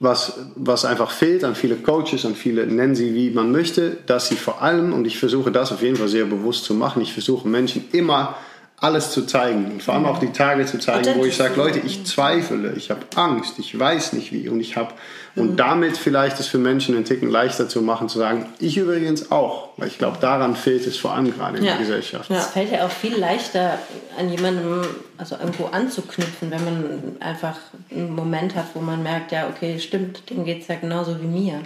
[0.00, 4.28] was, was einfach fehlt an viele Coaches, an viele, nennen sie wie man möchte, dass
[4.28, 7.12] sie vor allem, und ich versuche das auf jeden Fall sehr bewusst zu machen, ich
[7.12, 8.36] versuche Menschen immer
[8.84, 11.80] alles zu zeigen und vor allem auch die Tage zu zeigen, wo ich sage, Leute,
[11.80, 14.92] ich zweifle, ich habe Angst, ich weiß nicht wie und ich habe
[15.36, 19.32] und damit vielleicht es für Menschen einen Ticken leichter zu machen, zu sagen, ich übrigens
[19.32, 21.70] auch, weil ich glaube, daran fehlt es vor allem gerade in Ja.
[21.72, 22.30] der Gesellschaft.
[22.30, 22.36] Ja.
[22.36, 23.78] Es fällt ja auch viel leichter,
[24.16, 24.84] an jemandem,
[25.18, 27.56] also irgendwo anzuknüpfen, wenn man einfach
[27.90, 31.26] einen Moment hat, wo man merkt, ja, okay, stimmt, dem geht es ja genauso wie
[31.26, 31.60] mir.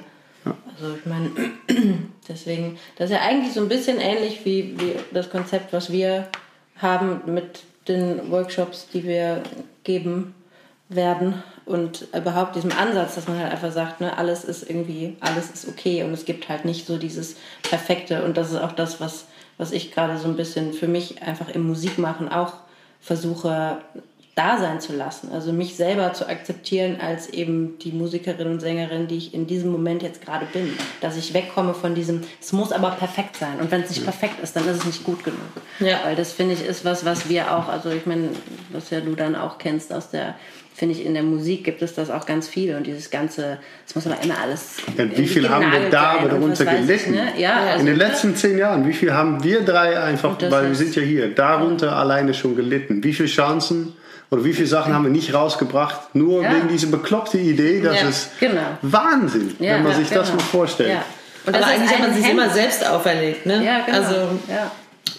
[0.73, 1.31] Also ich meine,
[2.29, 6.29] deswegen, das ist ja eigentlich so ein bisschen ähnlich wie, wie das Konzept, was wir
[6.79, 9.43] haben mit den Workshops, die wir
[9.85, 10.35] geben
[10.89, 15.51] werden und überhaupt diesem Ansatz, dass man halt einfach sagt, ne, alles ist irgendwie, alles
[15.51, 19.01] ist okay und es gibt halt nicht so dieses Perfekte und das ist auch das,
[19.01, 19.26] was,
[19.59, 22.55] was ich gerade so ein bisschen für mich einfach im Musikmachen auch
[23.01, 23.79] versuche
[24.39, 25.30] da sein zu lassen.
[25.32, 29.72] Also mich selber zu akzeptieren als eben die Musikerin und Sängerin, die ich in diesem
[29.72, 30.72] Moment jetzt gerade bin.
[31.01, 33.59] Dass ich wegkomme von diesem, es muss aber perfekt sein.
[33.61, 35.41] Und wenn es nicht perfekt ist, dann ist es nicht gut genug.
[35.80, 36.01] Ja.
[36.05, 38.28] Weil das finde ich ist was, was wir auch, also ich meine,
[38.70, 40.36] was ja du dann auch kennst aus der,
[40.72, 42.76] finde ich, in der Musik gibt es das auch ganz viel.
[42.76, 43.59] Und dieses ganze,
[43.89, 44.76] es muss aber immer alles.
[44.97, 47.11] Ja, wie viel haben wir da aber darunter gelitten?
[47.11, 47.32] ne?
[47.36, 50.76] Ja, also in den letzten zehn Jahren, wie viel haben wir drei einfach, weil wir
[50.76, 53.03] sind ja hier, darunter alleine schon gelitten?
[53.03, 53.95] Wie viele Chancen
[54.31, 56.55] oder wie viele Sachen haben wir nicht rausgebracht, nur Ja.
[56.55, 58.61] wegen dieser bekloppte Idee, dass Ja, es genau.
[58.83, 60.41] Wahnsinn, Ja, wenn man ja, sich das genau.
[60.43, 60.91] mal vorstellt.
[60.91, 61.05] Ja.
[61.47, 63.64] Und Aber das ist eigentlich hat man sich immer selbst auferlegt, ne?
[63.64, 63.99] Ja, genau.
[63.99, 64.14] Also
[64.49, 64.70] ja.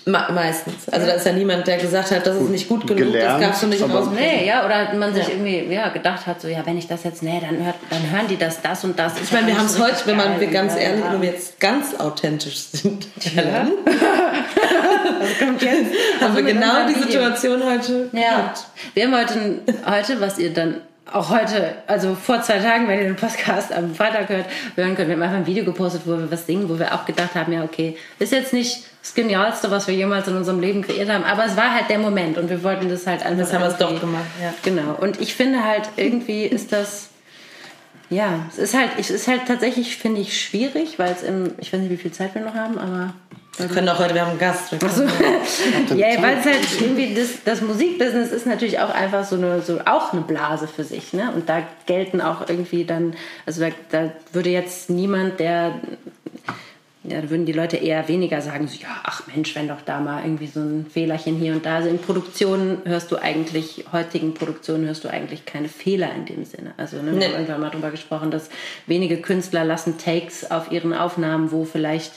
[0.05, 0.87] Me meistens.
[0.89, 3.47] Also da ist ja niemand, der gesagt hat, das ist nicht gut genug, gelernt, das
[3.47, 4.07] gab's schon nicht raus.
[4.13, 5.33] Nee, ja, oder man sich Ja.
[5.33, 8.27] irgendwie ja, gedacht hat, so, ja, wenn ich das jetzt, nee, dann, hört, dann hören
[8.27, 9.13] die das, das und das.
[9.21, 11.13] Ich meine, wir haben es heute, wenn man wir ganz ja, ehrlich, ja.
[11.13, 13.71] wenn wir jetzt ganz authentisch sind, Helen,
[15.39, 15.91] kommt jetzt.
[16.21, 16.93] haben wir mit genau die.
[16.99, 18.09] Situation heute.
[18.13, 18.65] Ja, gehabt.
[18.93, 20.81] wir haben heute, heute, was ihr dann
[21.13, 24.45] auch heute, also vor zwei Tagen, wenn ihr den Podcast am Freitag hört,
[24.75, 27.05] hören könnt, wir haben einfach ein Video gepostet, wo wir was singen, wo wir auch
[27.05, 30.81] gedacht haben, ja, okay, ist jetzt nicht das Genialste, was wir jemals in unserem Leben
[30.81, 33.53] kreiert haben, aber es war halt der Moment und wir wollten das halt einfach Jetzt
[33.53, 34.53] haben wir es doch gemacht, ja.
[34.63, 34.95] Genau.
[34.99, 37.09] Und ich finde halt, irgendwie ist das,
[38.09, 41.71] ja, es ist halt, es ist halt tatsächlich, finde ich, schwierig, weil es im, ich
[41.71, 43.13] weiß nicht, wie viel Zeit wir noch haben, aber
[43.57, 44.71] Wir können auch heute, wir haben einen Gast.
[44.71, 45.03] Wir so.
[45.05, 49.61] können- ja, weil es halt irgendwie das, das Musikbusiness ist natürlich auch einfach so eine
[49.61, 51.31] so auch eine Blase für sich, ne?
[51.35, 55.73] Und da gelten auch irgendwie dann, also da, da würde jetzt niemand, der
[57.03, 59.99] ja, da würden die Leute eher weniger sagen, so, ja, ach Mensch, wenn doch da
[60.01, 61.77] mal irgendwie so ein Fehlerchen hier und da.
[61.77, 66.43] Also in Produktionen hörst du eigentlich, heutigen Produktionen hörst du eigentlich keine Fehler in dem
[66.45, 66.73] Sinne.
[66.77, 67.25] Also ne, wir Nee.
[67.25, 68.49] haben irgendwann mal drüber gesprochen, dass
[68.85, 72.11] wenige Künstler lassen Takes auf ihren Aufnahmen, wo vielleicht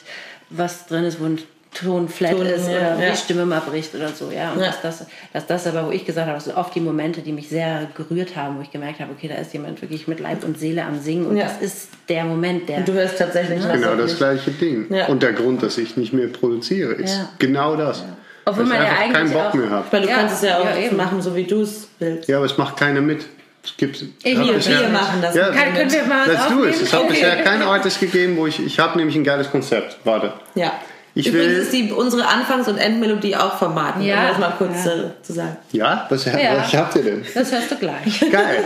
[0.56, 1.38] was drin ist, wo ein
[1.74, 3.10] Ton flat Ton, ist oder ja.
[3.12, 4.52] die Stimme mal bricht oder so, ja.
[4.52, 4.66] Und Ja.
[4.66, 7.32] Dass, das, dass das aber, wo ich gesagt habe, das sind oft die Momente, die
[7.32, 10.44] mich sehr gerührt haben, wo ich gemerkt habe, okay, da ist jemand wirklich mit Leib
[10.44, 11.44] und Seele am Singen und Ja.
[11.44, 12.76] das ist der Moment, der...
[12.78, 13.62] Und du hörst tatsächlich.
[13.72, 14.92] Genau das gleiche Ding.
[14.94, 15.06] Ja.
[15.06, 17.28] Und der Grund, dass ich nicht mehr produziere, ist Ja.
[17.38, 18.04] genau das.
[18.44, 19.86] Obwohl Weil man ich ja einfach keinen eigentlich Bock auch- mehr habe.
[19.92, 22.28] Weil du Ja, kannst es ja auch machen, so wie du es willst.
[22.28, 23.24] Ja, aber es macht keiner mit.
[23.64, 24.04] Es gibt.
[24.24, 25.34] Ich- hat wir- bisher- machen das.
[25.36, 26.82] Ja, Kann, können wir mal Let's do it.
[26.82, 27.08] Es hat Okay.
[27.10, 28.58] bisher keinen Artist gegeben, wo ich.
[28.64, 29.98] Ich habe nämlich ein geiles Konzept.
[30.04, 30.32] Warte.
[30.54, 30.72] Ja.
[31.14, 31.58] Ich Übrigens will.
[31.58, 34.22] ist die, unsere Anfangs- und Endmelodie auch vom Martin, Ja.
[34.22, 34.92] um das mal kurz Ja.
[34.92, 35.56] äh, zu sagen.
[35.70, 36.32] Ja, was, Ja.
[36.56, 37.24] was habt ihr denn?
[37.34, 38.20] Das hörst du gleich.
[38.32, 38.64] Geil.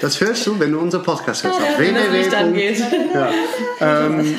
[0.00, 1.56] Das hörst du, wenn du unseren Podcast hörst.
[1.60, 2.36] Auf Wenn das Licht www.
[2.36, 2.82] angeht.
[3.12, 3.30] Ja.
[3.80, 4.36] Ähm,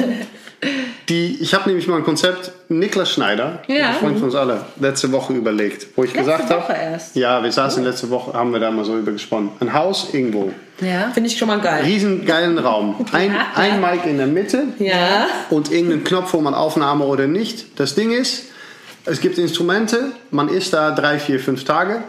[1.08, 3.90] die, ich habe nämlich mal ein Konzept, Niklas Schneider, Ja.
[3.90, 5.88] ein Freund von uns alle, letzte Woche überlegt.
[5.96, 7.16] Wo ich Letzte gesagt Woche habe, erst.
[7.16, 9.52] ja, wir saßen letzte Woche, haben wir da mal so über gesprochen.
[9.60, 10.52] Ein Haus irgendwo,
[10.82, 11.10] Ja.
[11.14, 11.84] Finde ich schon mal geil.
[11.84, 13.06] riesengeilen Raum.
[13.12, 15.28] Ein, ein Mic in der Mitte Ja.
[15.50, 17.80] und irgendeinen Knopf, wo man Aufnahme oder nicht.
[17.80, 18.46] Das Ding ist,
[19.06, 22.02] es gibt Instrumente, man ist da drei, vier, fünf Tage,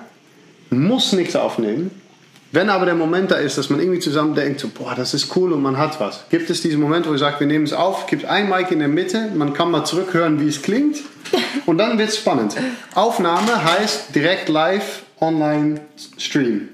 [0.70, 1.90] muss nichts aufnehmen.
[2.52, 5.36] Wenn aber der Moment da ist, dass man irgendwie zusammen denkt, so, boah, das ist
[5.36, 7.72] cool und man hat was, gibt es diesen Moment, wo ich sage, wir nehmen es
[7.72, 10.98] auf, gibt ein Mic in der Mitte, man kann mal zurückhören, wie es klingt
[11.66, 12.56] und dann wird es spannend.
[12.94, 15.80] Aufnahme heißt direkt live online
[16.18, 16.70] stream.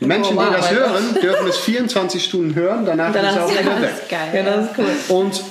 [0.00, 3.42] Menschen, Oh, wow, die das hören, dürfen es 24 Stunden hören, danach, Danach ist es
[3.42, 3.90] auch wieder weg.
[4.10, 4.28] geil.
[4.34, 5.16] Ja, das ist cool.
[5.16, 5.42] Und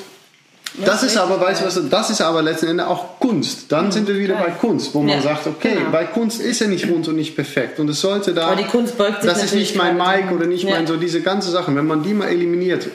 [0.86, 3.72] das ist aber, weißt du was, das ist aber letzten Endes auch Kunst.
[3.72, 5.92] Dann sind wir wieder bei Kunst, wo man Ja, sagt, okay, genau.
[5.92, 7.80] bei Kunst ist ja nicht rund und nicht perfekt.
[7.80, 10.46] Und es sollte da, Aber die Kunst beugt sich das ist nicht mein Mic oder
[10.48, 10.72] nicht Ja.
[10.72, 11.76] mein, so diese ganze Sachen.
[11.76, 12.88] Wenn man die mal eliminiert,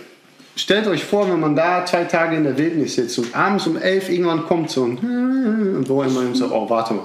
[0.56, 3.76] stellt euch vor, wenn man da zwei Tage in der Wildnis sitzt und abends um
[3.76, 7.04] elf irgendwann kommt so ein und wo immer so, oh, warte mal.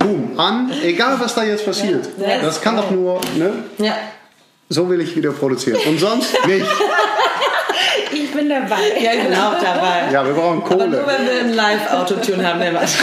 [0.00, 2.08] Boom, an, egal was da jetzt passiert.
[2.42, 3.52] Das kann doch nur, ne?
[3.78, 3.94] Ja.
[4.70, 5.78] So will ich wieder produzieren.
[5.86, 6.66] Und sonst nicht.
[8.12, 8.76] Ich bin dabei.
[9.00, 10.10] Ja, ich bin auch dabei.
[10.12, 11.04] Ja, wir brauchen Aber nur Kohle.
[11.06, 12.96] wenn wir einen Live-Autotune haben, der was.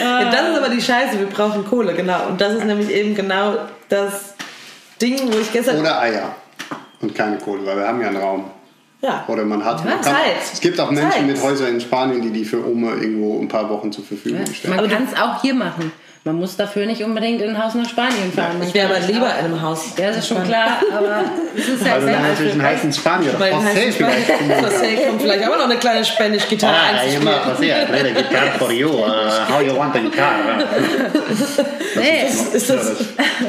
[0.00, 2.26] Ja, das ist aber die Scheiße, wir brauchen Kohle, genau.
[2.28, 3.54] Und das ist nämlich eben genau
[3.88, 4.34] das
[5.00, 5.80] Ding, wo ich gestern.
[5.80, 6.34] Oder Eier.
[7.00, 8.50] Und keine Kohle, weil wir haben ja einen Raum.
[9.02, 9.24] ja.
[9.28, 9.84] Oder man hat.
[9.84, 10.36] man kann, Zeit.
[10.52, 11.26] Es gibt auch Menschen Zeit.
[11.26, 14.76] mit Häusern in Spanien, die die für Oma irgendwo ein paar Wochen zur Verfügung stellen.
[14.76, 15.92] Man kann es auch hier machen.
[16.26, 18.60] Man muss dafür nicht unbedingt in ein Haus nach Spanien fahren.
[18.60, 19.92] Ich wäre aber lieber in einem Haus.
[19.96, 21.22] Ja, das ist schon klar, aber
[21.56, 23.30] es ist halt Also dann sehr natürlich einen heißen Spanier.
[23.38, 24.28] José vielleicht.
[24.30, 27.22] José kommt vielleicht auch noch eine kleine Spanish-Gitarre Ah, you einzuspielen.
[27.22, 28.88] know, José, I play the guitar for you.
[28.88, 30.34] Uh, how you want the guitar?
[31.94, 32.92] Nee, Ist das,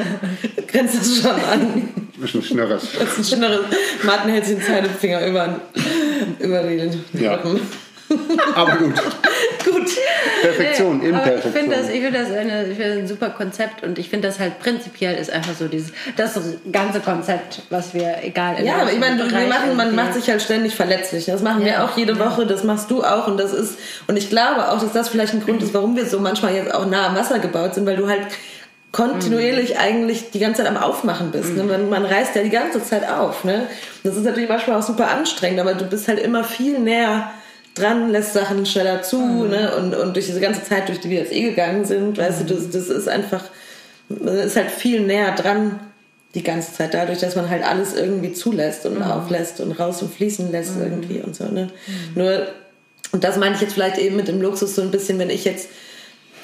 [0.68, 1.88] grenzt das schon an?
[2.16, 2.82] Bisschen Schnurres.
[2.96, 3.66] Das ist ein schnelleres.
[4.04, 5.56] Martin hält sich den Zeigefinger über,
[6.38, 7.32] über den Ja.
[7.34, 7.60] Rippen.
[8.54, 8.94] Aber gut.
[9.64, 9.90] Gut.
[10.40, 11.52] Perfektion, ich Imperfektion.
[11.52, 14.28] finde das, ich find das, eine, ich find das ein super Konzept und ich finde
[14.28, 16.38] das halt prinzipiell ist einfach so dieses das
[16.72, 20.28] ganze Konzept, was wir egal in Ja, aber ich meine, wir machen, man macht sich
[20.28, 21.26] halt ständig verletzlich.
[21.26, 21.84] Das machen wir Ja.
[21.84, 24.92] auch jede Woche, das machst du auch und das ist und ich glaube auch, dass
[24.92, 27.74] das vielleicht ein Grund ist, warum wir so manchmal jetzt auch nah am Wasser gebaut
[27.74, 28.22] sind, weil du halt
[28.90, 29.80] kontinuierlich Mhm.
[29.80, 31.54] eigentlich die ganze Zeit am Aufmachen bist.
[31.54, 31.62] Ne?
[31.62, 33.44] Man, man reißt ja die ganze Zeit auf.
[33.44, 33.66] Ne?
[34.02, 37.30] Das ist natürlich manchmal auch super anstrengend, aber du bist halt immer viel näher
[37.78, 39.48] dran, lässt Sachen schneller zu Mhm.
[39.50, 39.76] ne?
[39.76, 42.54] und, und durch diese ganze Zeit, durch die wir jetzt eh gegangen sind, weißt du,
[42.54, 43.44] das, das ist einfach,
[44.08, 45.80] man ist halt viel näher dran
[46.34, 50.12] die ganze Zeit, dadurch, dass man halt alles irgendwie zulässt und auflässt und raus und
[50.12, 51.44] fließen lässt irgendwie und so.
[51.44, 51.68] Ne?
[52.14, 52.46] Nur,
[53.12, 55.44] und das meine ich jetzt vielleicht eben mit dem Luxus so ein bisschen, wenn ich
[55.44, 55.68] jetzt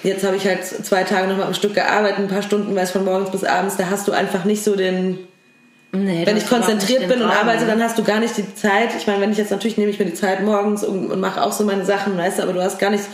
[0.02, 3.06] Jetzt habe ich halt zwei Tage nochmal am Stück gearbeitet, ein paar Stunden, weiß von
[3.06, 5.18] morgens bis abends, da hast du einfach nicht so den,
[5.94, 8.90] Nee, wenn ich konzentriert bin und arbeite, dann hast du gar nicht die Zeit.
[8.98, 11.40] Ich meine, wenn ich jetzt natürlich nehme ich mir die Zeit morgens und, und mache
[11.42, 13.04] auch so meine Sachen, weißt du, aber du hast gar nicht,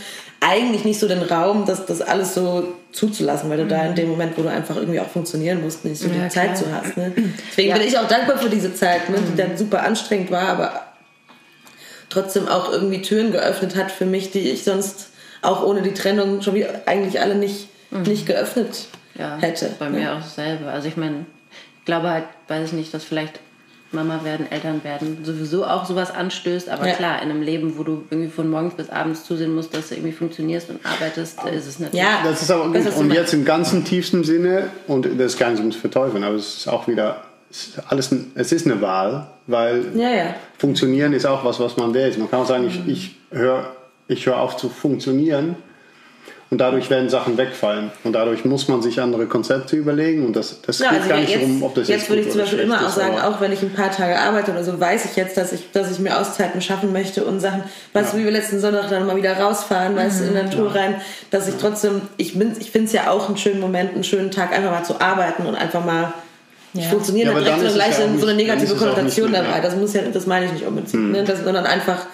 [0.40, 4.08] eigentlich nicht so den Raum, das, das alles so zuzulassen, weil du da in dem
[4.08, 6.56] Moment, wo du einfach irgendwie auch funktionieren musst, nicht so die Ja, Zeit klar.
[6.56, 6.96] zu hast.
[6.96, 7.12] Ne?
[7.50, 7.76] Deswegen Ja.
[7.76, 10.80] bin ich auch dankbar für diese Zeit, ne, die dann super anstrengend war, aber
[12.08, 15.10] trotzdem auch irgendwie Türen geöffnet hat für mich, die ich sonst
[15.42, 19.74] auch ohne die Trennung schon wie eigentlich alle nicht, nicht geöffnet ja, hätte.
[19.78, 19.98] Bei ne?
[19.98, 20.66] mir auch dasselbe.
[20.70, 21.26] Also ich meine,
[21.78, 23.40] ich glaube halt, weiß ich nicht, dass vielleicht
[23.92, 26.68] Mama werden, Eltern werden, sowieso auch sowas anstößt.
[26.68, 26.94] Aber Ja.
[26.94, 29.94] klar, in einem Leben, wo du irgendwie von morgens bis abends zusehen musst, dass du
[29.96, 32.04] irgendwie funktionierst und arbeitest, ist es natürlich.
[32.04, 32.76] Ja, Das ist aber gut.
[32.76, 35.78] Das ist und jetzt im ganzen tiefsten Sinne, und das ist gar nicht um zu
[35.80, 40.10] verteufeln, aber es ist auch wieder, es ist alles, es ist eine Wahl, weil Ja,
[40.10, 40.34] ja.
[40.58, 42.16] funktionieren ist auch was, was man wählt.
[42.16, 43.72] Man kann auch sagen, ich, ich höre
[44.06, 45.56] ich hör auf zu funktionieren
[46.50, 47.92] und dadurch werden Sachen wegfallen.
[48.02, 51.18] Und dadurch muss man sich andere Konzepte überlegen und das, das Ja, geht also gar
[51.20, 53.40] nicht jetzt, darum, ob das jetzt jetzt würde ich zum Beispiel immer auch sagen, auch
[53.40, 55.98] wenn ich ein paar Tage arbeite oder so, weiß ich jetzt, dass ich, dass ich
[56.00, 59.38] mir Auszeiten schaffen möchte und Sachen, weißt du, wie wir letzten Sonntag dann mal wieder
[59.38, 60.96] rausfahren, weißt du, in der Tour rein,
[61.30, 64.30] dass ich trotzdem, ich, bin- ich finde es ja auch einen schönen Moment, einen schönen
[64.32, 66.12] Tag, einfach mal zu arbeiten und einfach mal
[66.72, 66.90] nicht Ja.
[66.90, 69.32] funktionieren, Ja, aber direkt dann so, ist eine es ja so eine dann negative Konnotation
[69.32, 69.48] dabei.
[69.56, 69.60] ja.
[69.60, 71.22] Das muss ja, das meine ich nicht unbedingt, ne?
[71.24, 72.06] das, sondern einfach,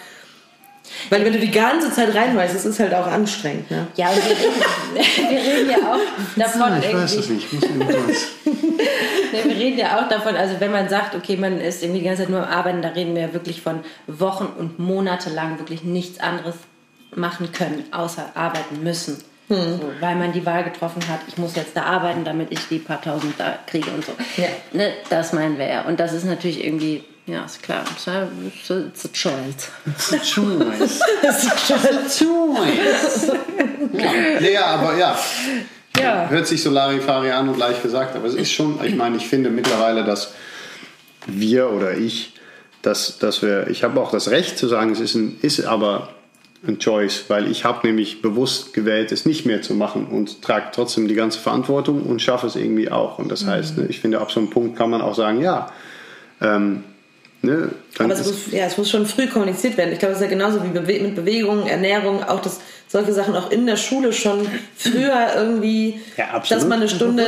[1.10, 3.86] weil wenn du die ganze Zeit reinweist, das ist halt auch anstrengend, ne?
[3.96, 6.00] Ja, und wir reden, wir reden ja auch
[6.36, 7.46] davon, Ah, ich weiß es nicht.
[7.46, 8.26] Ich muss irgendwas-
[9.32, 12.06] Nee, wir reden ja auch davon, also wenn man sagt, okay, man ist irgendwie die
[12.06, 15.58] ganze Zeit nur am Arbeiten, da reden wir ja wirklich von Wochen und Monate lang
[15.58, 16.54] wirklich nichts anderes
[17.14, 19.22] machen können, außer arbeiten müssen.
[19.48, 19.56] So,
[20.00, 23.00] weil man die Wahl getroffen hat, ich muss jetzt da arbeiten, damit ich die paar
[23.00, 24.10] tausend da kriege und so.
[24.36, 24.48] Ja.
[24.72, 25.82] Ne, das meinen wir ja.
[25.82, 27.84] Und das ist natürlich irgendwie, ja, ist klar.
[27.90, 28.28] It's a,
[28.78, 29.70] it's a choice.
[30.34, 31.00] Choice.
[32.18, 33.32] Choice.
[33.92, 34.12] Ja.
[34.40, 35.18] Nee, ja, aber ja.
[35.98, 36.28] Ja.
[36.28, 39.26] Hört sich so Larifari an und leicht gesagt, aber es ist schon, ich meine, ich
[39.26, 40.34] finde mittlerweile, dass
[41.26, 42.34] wir oder ich,
[42.82, 46.10] dass, dass wir, ich habe auch das Recht zu sagen, es ist, ein, ist aber
[46.66, 50.66] ein Choice, weil ich habe nämlich bewusst gewählt, es nicht mehr zu machen und trage
[50.72, 53.18] trotzdem die ganze Verantwortung und schaffe es irgendwie auch.
[53.18, 53.48] Und das Mhm.
[53.48, 55.72] heißt, ne, ich finde, ab so einem Punkt kann man auch sagen, ja,
[56.40, 56.84] ähm,
[57.46, 59.92] ne, Aber es muss, ja, es muss schon früh kommuniziert werden.
[59.92, 63.50] Ich glaube, es ist ja genauso wie mit Bewegung, Ernährung, auch dass solche Sachen auch
[63.50, 67.24] in der Schule schon früher irgendwie, Ja, dass man eine Stunde,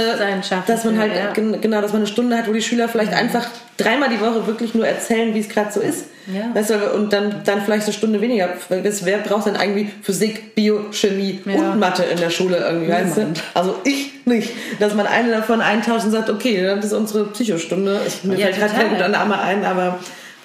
[0.66, 1.32] dass man halt, ja.
[1.32, 3.46] gen- genau, dass man eine Stunde hat, wo die Schüler vielleicht einfach
[3.76, 6.06] dreimal die Woche wirklich nur erzählen, wie es gerade so ist.
[6.32, 6.54] Ja.
[6.54, 8.50] Weißt du, und dann, dann vielleicht eine Stunde weniger.
[8.68, 11.72] Wer braucht denn eigentlich Physik, Bio, Chemie Ja.
[11.72, 13.26] und Mathe in der Schule irgendwie, weißt du?
[13.54, 14.50] Also ich nicht.
[14.78, 18.00] Dass man eine davon eintauscht und sagt, okay, das ist unsere Psychostunde.
[18.06, 19.98] Ich, mir Ja, fällt gerade kein guter Name ein, aber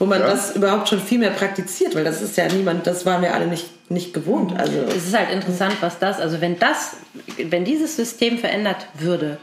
[0.03, 0.27] wo man Ja.
[0.27, 3.47] das überhaupt schon viel mehr praktiziert, weil das ist ja niemand, das waren wir alle
[3.47, 4.51] nicht, nicht gewohnt.
[4.59, 6.97] Also Es ist halt interessant, was das, also wenn das,
[7.37, 9.37] wenn dieses System verändert würde,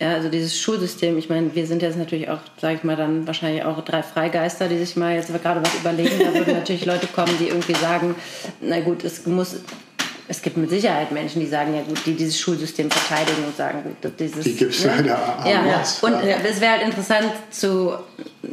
[0.00, 3.26] ja, also dieses Schulsystem, ich meine, wir sind jetzt natürlich auch, sage ich mal, dann
[3.26, 6.12] wahrscheinlich auch drei Freigeister, die sich mal jetzt gerade was überlegen.
[6.20, 8.14] Da würden natürlich Leute kommen, die irgendwie sagen,
[8.60, 9.56] na gut, es muss,
[10.26, 13.82] es gibt mit Sicherheit Menschen, die sagen, ja gut, die dieses Schulsystem verteidigen und sagen,
[13.82, 16.06] gut, dieses, Die gibt's leider en ja, masse.
[16.06, 16.36] und Ja.
[16.48, 17.92] es wäre halt interessant zu,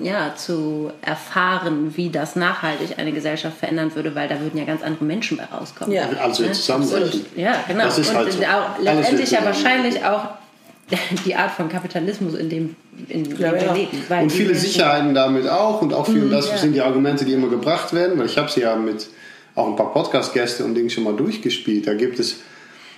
[0.01, 4.84] ja, zu erfahren, wie das nachhaltig eine Gesellschaft verändern würde, weil da würden ja ganz
[4.84, 5.93] andere Menschen bei rauskommen.
[5.93, 6.09] Ja.
[6.22, 6.51] also Ne?
[6.51, 7.22] zusammenbrechen.
[7.22, 7.86] Und, ja, genau.
[7.86, 8.43] Das ist und halt so.
[8.43, 10.26] auch letztendlich ja wahrscheinlich auch
[11.26, 12.76] die Art von Kapitalismus, in dem,
[13.07, 13.74] in dem Ja, wir ja.
[13.74, 14.03] leben.
[14.09, 15.82] Und viele Sicherheiten damit auch.
[15.82, 16.57] Und auch viel, das ja.
[16.57, 18.19] sind die Argumente, die immer gebracht werden.
[18.19, 19.07] Weil ich habe sie ja mit
[19.56, 21.88] auch ein paar Podcast-Gäste und Dingen schon mal durchgespielt.
[21.88, 22.38] Da gibt es,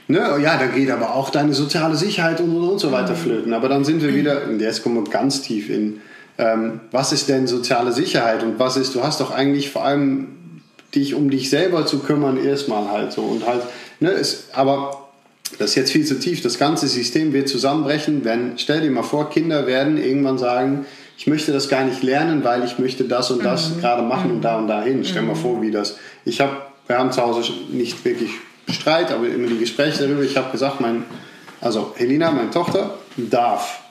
[0.07, 3.53] ne, ja, da geht aber auch deine soziale Sicherheit und, und, und so weiter flöten.
[3.53, 6.01] Aber dann sind wir wieder, und jetzt kommen wir ganz tief in,
[6.37, 10.27] ähm, was ist denn soziale Sicherheit und was ist, du hast doch eigentlich vor allem
[10.95, 13.61] dich um dich selber zu kümmern erstmal halt so und halt,
[13.99, 15.09] ne, es, aber
[15.59, 16.41] das ist jetzt viel zu tief.
[16.41, 20.85] Das ganze System wird zusammenbrechen, wenn, stell dir mal vor, Kinder werden irgendwann sagen,
[21.17, 24.41] ich möchte das gar nicht lernen, weil ich möchte das und das gerade machen und
[24.41, 25.05] da und dahin.
[25.05, 25.97] Stell mal vor, wie das.
[26.25, 26.57] Ich habe,
[26.87, 28.31] wir haben zu Hause nicht wirklich
[28.69, 30.23] Streit, aber immer die Gespräche darüber.
[30.23, 31.03] Ich habe gesagt, mein,
[31.61, 33.83] also Helena, meine Tochter, darf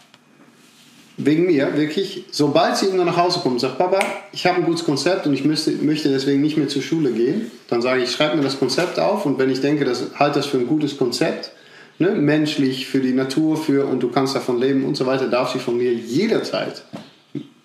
[1.16, 4.00] wegen mir wirklich, sobald sie irgendwann nach Hause kommt und sagt, Papa,
[4.32, 7.50] ich habe ein gutes Konzept und ich müsste, möchte deswegen nicht mehr zur Schule gehen,
[7.68, 10.46] dann sage ich, schreib mir das Konzept auf und wenn ich denke, das halte das
[10.46, 11.52] für ein gutes Konzept,
[11.98, 15.52] ne, menschlich, für die Natur, für und du kannst davon leben und so weiter, darf
[15.52, 16.82] sie von mir jederzeit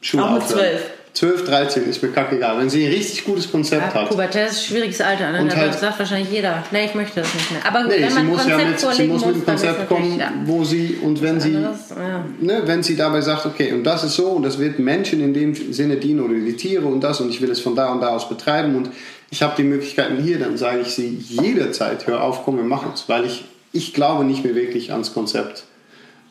[0.02, 0.60] Schule Auch mit aufhören.
[0.60, 0.82] 12?
[1.14, 2.60] 12, 13 ist mir kackegal.
[2.60, 4.10] Wenn sie ein richtig gutes Konzept Ja, hat.
[4.10, 5.42] Pubertät ist ein schwieriges Alter, ne?
[5.42, 7.66] Und halt- sagt wahrscheinlich jeder, nee, ich möchte das nicht mehr.
[7.66, 9.46] Aber gut, Nee, wenn sie man muss ja Konzept mit, sie vorlegen muss mit einem
[9.46, 10.32] Konzept kommen, ja.
[10.46, 12.24] wo sie und wenn sie, anderes, ja.
[12.40, 15.34] ne, wenn sie dabei sagt, okay, und das ist so und das wird Menschen in
[15.34, 18.02] dem Sinne dienen oder die Tiere und das und ich will es von da und
[18.02, 18.92] da aus betreiben und
[19.32, 22.92] ich habe die Möglichkeiten hier, dann sage ich sie jederzeit, hör auf, komm, wir machen
[22.94, 23.44] es, weil ich
[23.74, 25.64] ich glaube nicht mehr wirklich ans Konzept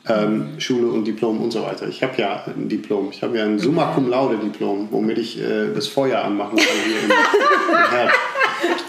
[0.09, 1.89] ähm, Schule und Diplom und so weiter.
[1.89, 3.09] Ich habe ja ein Diplom.
[3.11, 6.77] Ich habe ja ein Summa Cum Laude Diplom, womit ich äh, das Feuer anmachen kann
[6.87, 8.13] hier im, im Herd.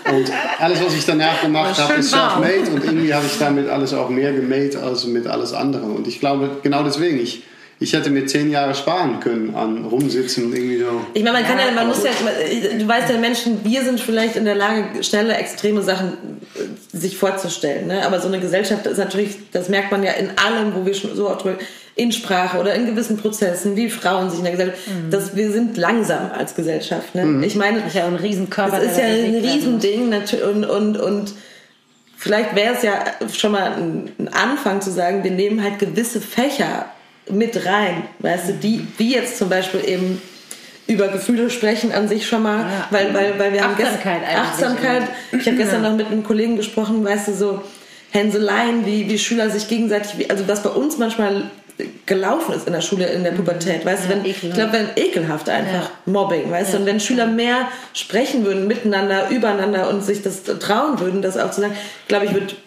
[0.09, 3.93] Und alles, was ich danach gemacht habe, ist self-made und irgendwie habe ich damit alles
[3.93, 5.84] auch mehr gemade als mit alles andere.
[5.84, 7.43] Und ich glaube, genau deswegen, ich,
[7.80, 11.05] ich hätte mir zehn Jahre sparen können an rumsitzen und irgendwie so.
[11.13, 12.11] Ich meine, man kann Ja, ja, man muss ja,
[12.78, 16.13] du weißt ja, Menschen, wir sind vielleicht in der Lage, schnelle, extreme Sachen
[16.55, 17.88] äh, sich vorzustellen.
[17.88, 18.03] Ne?
[18.05, 21.15] Aber so eine Gesellschaft ist natürlich, das merkt man ja in allem, wo wir schon
[21.15, 21.57] so auch drüber,
[21.95, 25.78] in Sprache oder in gewissen Prozessen, wie Frauen sich in der Gesellschaft, dass wir sind
[25.78, 27.15] langsam als Gesellschaft.
[27.15, 27.43] Ne?
[27.45, 28.80] Ich meine, Das ist ja auch ein Riesenkörper.
[28.80, 29.36] das ist ja ein.
[29.36, 31.34] Riesending natürlich und, und, und
[32.15, 33.03] vielleicht wäre es ja
[33.34, 36.86] schon mal ein Anfang zu sagen, wir nehmen halt gewisse Fächer
[37.30, 40.21] mit rein, weißt du, die, wie jetzt zum Beispiel eben
[40.88, 42.88] über Gefühle sprechen an sich schon mal, Ja.
[42.91, 45.03] weil, weil, weil wir haben gestern Achtsamkeit.
[45.38, 47.61] Ich habe gestern noch mit einem Kollegen gesprochen, weißt du, so
[48.11, 51.51] Hänseleien, wie, wie Schüler sich gegenseitig, wie, also was bei uns manchmal
[52.05, 54.55] gelaufen ist in der Schule, in der Pubertät, weißt du, Ja, wenn, ich ekelhaft.
[54.57, 59.89] glaube, wenn ekelhaft einfach Mobbing, weißt du, und wenn Schüler mehr sprechen würden miteinander, übereinander
[59.89, 61.73] und sich das trauen würden, das auch zu sagen,
[62.07, 62.57] glaube ich, wird Der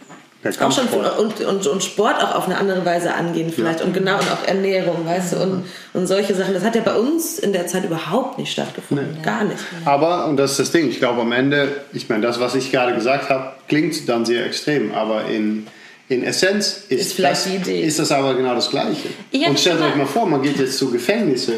[0.60, 3.82] auch schon und, und, und Sport auch auf eine andere Weise angehen vielleicht.
[3.82, 6.54] Und genau und auch Ernährung, weißt du, und, und solche Sachen.
[6.54, 9.58] Das hat ja bei uns in der Zeit überhaupt nicht stattgefunden, gar nicht.
[9.84, 12.70] Aber, und das ist das Ding, ich glaube am Ende, ich meine, das, was ich
[12.72, 15.66] gerade gesagt habe, klingt dann sehr extrem, aber in,
[16.08, 19.08] in Essenz ist, Ist das, ist das aber genau das Gleiche.
[19.46, 21.52] Und stellt euch mal- mal vor, man geht jetzt zu Gefängnisse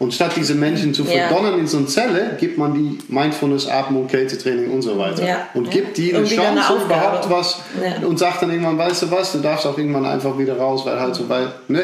[0.00, 1.28] Und statt diese Menschen zu Ja.
[1.28, 5.24] verdonnern in so eine Zelle, gibt man die Mindfulness, Atmung, Kältetraining und so weiter.
[5.24, 5.48] Ja.
[5.54, 6.84] Und gibt die eine dann eine Chance, Aufgabe.
[6.94, 8.06] überhaupt was Ja.
[8.08, 10.98] und sagt dann irgendwann, weißt du was, du darfst auch irgendwann einfach wieder raus, weil
[10.98, 11.82] halt so, weil, ne,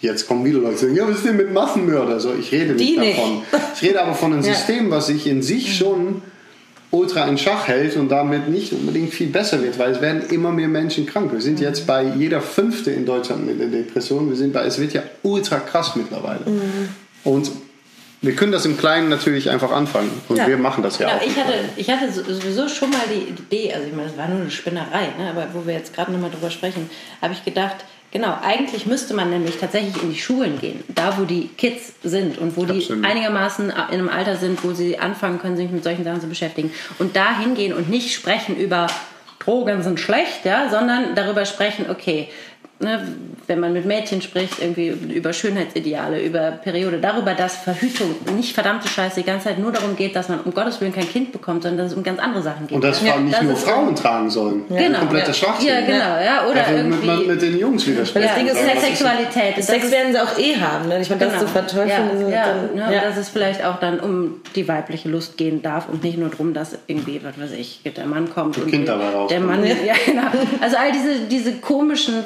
[0.00, 2.18] jetzt kommen wieder Leute, sagen, ja, was ist denn mit Massenmörder?
[2.18, 3.16] So, ich rede nicht nicht.
[3.16, 3.42] davon.
[3.76, 4.52] Ich rede aber von einem Ja.
[4.54, 6.22] System, was sich in sich schon
[6.90, 10.50] ultra in Schach hält und damit nicht unbedingt viel besser wird, weil es werden immer
[10.50, 11.32] mehr Menschen krank.
[11.32, 11.64] Wir sind Mhm.
[11.66, 14.28] jetzt bei jeder Fünfte in Deutschland mit der Depression.
[14.28, 16.40] Wir sind bei, es wird ja ultra krass mittlerweile.
[16.46, 16.88] Mhm.
[17.24, 17.50] Und
[18.20, 20.10] wir können das im Kleinen natürlich einfach anfangen.
[20.28, 20.46] Und Ja.
[20.46, 21.26] wir machen das ja Genau, auch.
[21.26, 24.40] ich hatte, ich hatte sowieso schon mal die Idee, also ich meine, es war nur
[24.42, 25.30] eine Spinnerei, ne?
[25.30, 26.88] aber wo wir jetzt gerade nochmal drüber sprechen,
[27.20, 27.76] habe ich gedacht,
[28.12, 32.38] genau, eigentlich müsste man nämlich tatsächlich in die Schulen gehen, da wo die Kids sind
[32.38, 33.04] und wo die Absolut.
[33.04, 36.72] einigermaßen in einem Alter sind, wo sie anfangen können, sich mit solchen Sachen zu beschäftigen.
[37.00, 38.86] Und da hingehen und nicht sprechen über
[39.40, 42.28] Drogen sind schlecht, ja, sondern darüber sprechen, okay,
[42.82, 43.06] ne,
[43.46, 48.88] wenn man mit Mädchen spricht, irgendwie über Schönheitsideale, über Periode, darüber, dass Verhütung nicht verdammte
[48.88, 51.62] Scheiße die ganze Zeit nur darum geht, dass man um Gottes Willen kein Kind bekommt,
[51.62, 52.76] sondern dass es um ganz andere Sachen geht.
[52.76, 54.64] Und dass ja, Frauen nicht das nur ist- Frauen tragen sollen.
[54.68, 54.98] Genau.
[55.00, 55.34] Kompletter Ja.
[55.34, 55.68] Schwachsinn.
[55.68, 57.26] Ja, genau, ja, oder man irgendwie.
[57.28, 58.28] mit den Jungs widersprechen.
[58.28, 59.58] ja, Ding ist, das ist was Sexualität.
[59.58, 60.88] Das Sex ist- werden sie auch eh haben.
[60.88, 61.00] Ne?
[61.00, 61.44] Ich meine, das Genau.
[61.44, 61.88] zu verteufeln.
[61.88, 63.00] Ja, ist ja, dann, ne, ja.
[63.02, 66.54] dass es vielleicht auch dann um die weibliche Lust gehen darf und nicht nur darum,
[66.54, 69.46] dass irgendwie, was weiß ich, der Mann kommt und Kind dabei der rauskommt.
[69.46, 70.22] Mann, ja, genau.
[70.60, 72.22] Also all diese, diese komischen,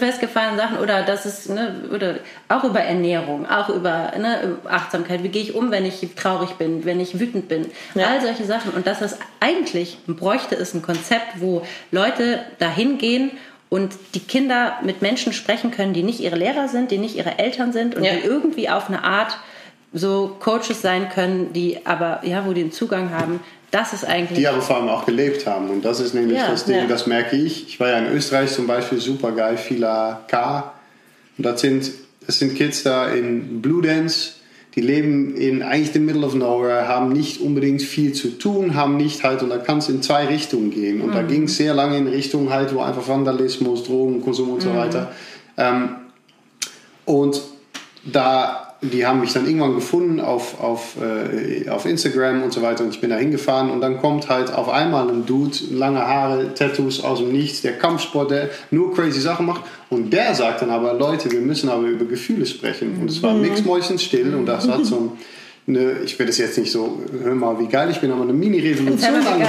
[0.46, 2.16] festgefahrenen Sachen oder das ist, ne, oder
[2.48, 6.84] auch über Ernährung, auch über ne, Achtsamkeit, wie gehe ich um, wenn ich traurig bin,
[6.84, 8.08] wenn ich wütend bin, Ja.
[8.08, 13.30] all solche Sachen und dass das eigentlich bräuchte es ein Konzept, wo Leute dahin gehen
[13.68, 17.38] und die Kinder mit Menschen sprechen können, die nicht ihre Lehrer sind, die nicht ihre
[17.38, 18.12] Eltern sind und Ja.
[18.12, 19.36] die irgendwie auf eine Art
[19.92, 23.40] so Coaches sein können, die aber, ja, wo die einen Zugang haben.
[23.70, 24.38] Das ist eigentlich.
[24.38, 25.70] die aber vor allem auch gelebt haben.
[25.70, 26.86] Und das ist nämlich Ja, das Ding, ja.
[26.86, 27.66] das merke ich.
[27.68, 30.72] Ich war ja in Österreich zum Beispiel super geil, Fila K.
[31.36, 31.90] Und das sind,
[32.26, 34.32] das sind Kids da in Blue Dance,
[34.74, 38.96] die leben in eigentlich dem Middle of Nowhere, haben nicht unbedingt viel zu tun, haben
[38.96, 41.00] nicht halt, und da kann es in zwei Richtungen gehen.
[41.00, 44.74] Und da ging es sehr lange in Richtung halt, wo einfach Vandalismus, Drogenkonsum und so
[44.74, 45.12] weiter.
[45.56, 45.96] Ähm,
[47.06, 47.40] und
[48.04, 52.84] da, die haben mich dann irgendwann gefunden auf, auf, äh, auf Instagram und so weiter.
[52.84, 53.70] Und ich bin da hingefahren.
[53.70, 57.78] Und dann kommt halt auf einmal ein Dude, lange Haare, Tattoos aus dem Nichts, der
[57.78, 59.62] Kampfsport, der nur crazy Sachen macht.
[59.88, 62.98] Und der sagt dann aber, Leute, wir müssen aber über Gefühle sprechen.
[63.00, 63.62] Und es war nix
[64.02, 65.12] still und das hat so
[65.68, 68.32] eine, ich will das jetzt nicht so, hör mal, wie geil ich bin, aber eine
[68.32, 69.40] Mini-Revolution angefangen.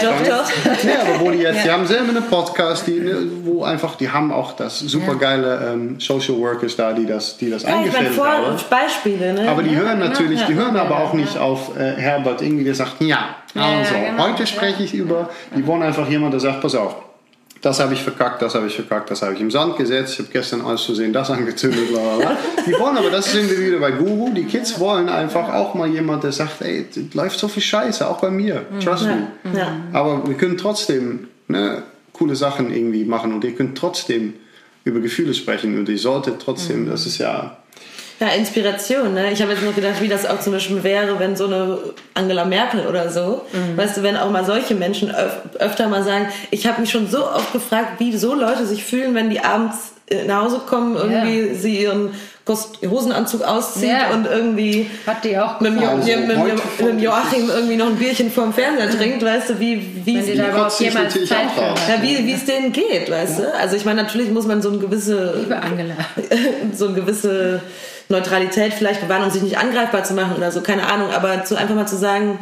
[0.84, 4.10] Nee, aber wo die jetzt, die haben selber einen Podcast, die, ne, wo einfach, die
[4.10, 7.76] haben auch das super geile ähm, Social Workers da, die das, die das Ja, ich
[7.76, 8.58] eingestellt vor haben.
[8.68, 9.34] Beispiele.
[9.34, 9.48] Ne?
[9.48, 11.42] Aber die hören natürlich, die ja, hören ja, aber ja, auch nicht ja.
[11.42, 15.30] auf äh, Herbert irgendwie, der sagt, ja, Ja, also, ja, genau, heute spreche ich über,
[15.56, 16.96] die wollen einfach jemand, der sagt, pass auf,
[17.62, 20.20] das habe ich verkackt, das habe ich verkackt, das habe ich im Sand gesetzt, ich
[20.20, 22.38] habe gestern aus Versehen das angezündet, bla bla bla.
[22.66, 25.88] Die wollen aber, das sind wir wieder bei Guru, die Kids wollen einfach auch mal
[25.88, 29.28] jemand, der sagt, ey, läuft so viel Scheiße, auch bei mir, trust me.
[29.56, 29.76] ja.
[29.94, 31.84] Aber wir können trotzdem ne,
[32.14, 34.34] coole Sachen irgendwie machen und ihr könnt trotzdem
[34.84, 37.58] über Gefühle sprechen und ihr solltet trotzdem, das ist ja
[38.20, 39.14] Ja, Inspiration.
[39.14, 39.32] Ne?
[39.32, 41.78] Ich habe jetzt noch gedacht, wie das auch zum Beispiel wäre, wenn so eine
[42.16, 43.44] Angela Merkel oder so,
[43.76, 47.08] weißt du, wenn auch mal solche Menschen öf öfter mal sagen, ich habe mich schon
[47.08, 49.94] so oft gefragt, wie so Leute sich fühlen, wenn die abends
[50.26, 52.12] nach Hause kommen, irgendwie sie ihren
[52.46, 54.14] Kost Hosenanzug auszieht Ja.
[54.16, 56.28] und irgendwie Hat die auch mit dem, Jo- Also, mit,
[56.80, 60.38] mit dem Joachim irgendwie noch ein Bierchen vorm Fernseher trinkt, weißt du, wie, wie, wie,
[60.38, 63.54] da überhaupt jemals Zeit ja, wie wie es denen geht, weißt du?
[63.54, 65.96] Also ich meine, natürlich muss man so eine gewisse Liebe Angela.
[66.74, 67.62] so eine gewisse
[68.08, 71.58] Neutralität vielleicht bewahren, um sich nicht angreifbar zu machen oder so, keine Ahnung, aber zu,
[71.58, 72.40] einfach mal zu sagen,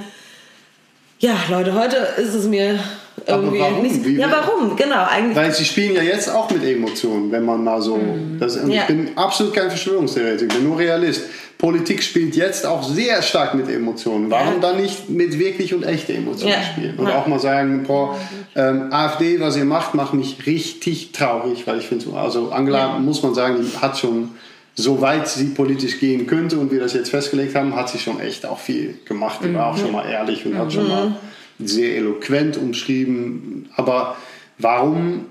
[1.19, 2.79] ja, Leute, heute ist es mir
[3.27, 3.81] irgendwie warum?
[3.81, 4.03] nicht.
[4.05, 4.75] Wie- ja, warum?
[4.75, 5.35] Genau, eigentlich.
[5.35, 7.99] Weil sie spielen ja jetzt auch mit Emotionen, wenn man mal so.
[8.39, 8.81] Das, und Ja.
[8.81, 11.23] Ich bin absolut kein Verschwörungstheoretiker, ich bin nur Realist.
[11.57, 14.29] Politik spielt jetzt auch sehr stark mit Emotionen.
[14.29, 14.59] Warum Ja.
[14.59, 16.61] dann nicht mit wirklich und echte Emotionen Ja.
[16.61, 16.97] spielen?
[16.97, 17.17] Und Ja.
[17.17, 18.17] auch mal sagen, boah,
[18.55, 23.23] ähm, AfD, was ihr macht, macht mich richtig traurig, weil ich finde, also Angela, muss
[23.23, 24.31] man sagen, die hat schon,
[24.75, 28.45] soweit sie politisch gehen könnte und wir das jetzt festgelegt haben, hat sie schon echt
[28.45, 29.39] auch viel gemacht.
[29.43, 31.15] Die war auch schon mal ehrlich und hat schon mal
[31.59, 33.69] sehr eloquent umschrieben.
[33.75, 34.17] Aber
[34.57, 35.25] warum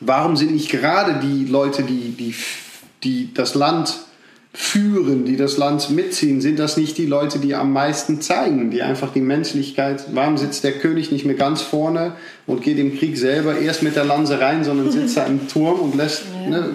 [0.00, 2.34] warum sind nicht gerade die Leute, die, die,
[3.04, 3.98] die das Land
[4.52, 8.82] führen, die das Land mitziehen, sind das nicht die Leute, die am meisten zeigen, die
[8.82, 12.14] einfach die Menschlichkeit, warum sitzt der König nicht mehr ganz vorne
[12.48, 15.78] und geht im Krieg selber erst mit der Lanze rein, sondern sitzt da im Turm
[15.78, 16.70] und lässt, ne,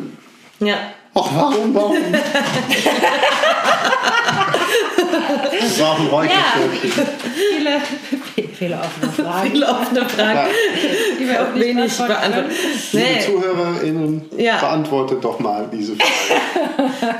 [0.62, 0.78] Ja.
[1.16, 1.96] Ach warum, warum?
[5.52, 6.92] Wir brauchen Räucherstäbchen.
[8.36, 9.52] viele, viele offene Fragen.
[9.52, 10.48] Viele offene Fragen,
[11.20, 12.50] die wir auch wenig beantworten.
[12.92, 13.20] Liebe Nee.
[13.26, 14.58] ZuhörerInnen, Ja.
[14.58, 16.12] beantwortet doch mal diese Frage.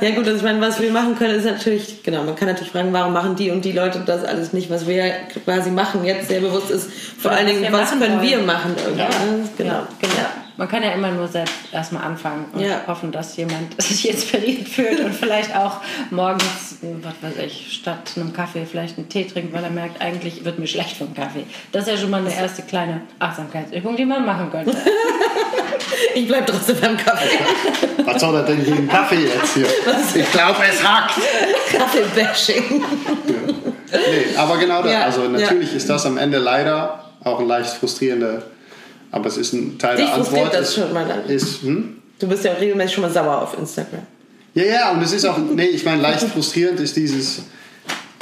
[0.00, 2.72] Ja gut, also ich meine, was wir machen können, ist natürlich, genau, man kann natürlich
[2.72, 5.12] fragen, warum machen die und die Leute das alles nicht, was wir
[5.44, 6.88] quasi machen, jetzt sehr bewusst ist,
[7.18, 8.22] vor Oder allen was Dingen, wir was können wollen.
[8.22, 9.00] wir machen irgendwie.
[9.00, 9.08] Ja.
[9.08, 9.48] ne?
[9.56, 9.72] Genau.
[9.72, 10.14] Ja, genau.
[10.58, 12.80] Man kann ja immer nur selbst erstmal anfangen und Ja.
[12.86, 15.78] hoffen, dass jemand sich inspiriert fühlt und vielleicht auch
[16.10, 20.44] morgens, was weiß ich, statt einem Kaffee vielleicht einen Tee trinkt, weil er merkt, eigentlich
[20.44, 21.44] wird mir schlecht vom Kaffee.
[21.72, 24.76] Das ist ja schon mal eine erste kleine Achtsamkeitsübung, die man machen könnte.
[26.14, 27.38] Ich bleib trotzdem beim Kaffee.
[28.04, 29.66] Was soll er denn gegen Kaffee jetzt hier?
[30.14, 31.14] Ich glaube, es hackt.
[31.70, 32.82] Kaffee-Bashing.
[33.92, 34.92] Nee, aber genau das.
[34.92, 38.42] Ja, also natürlich ist das am Ende leider auch ein leicht frustrierender,
[39.10, 40.54] aber es ist ein Teil Dich der Antwort.
[40.54, 41.24] das ist, schon mal dann.
[41.28, 41.96] ist, hm?
[42.18, 44.00] Du bist ja auch regelmäßig schon mal sauer auf Instagram.
[44.54, 47.42] Ja, ja, und es ist auch, nee, ich meine, leicht frustrierend ist dieses,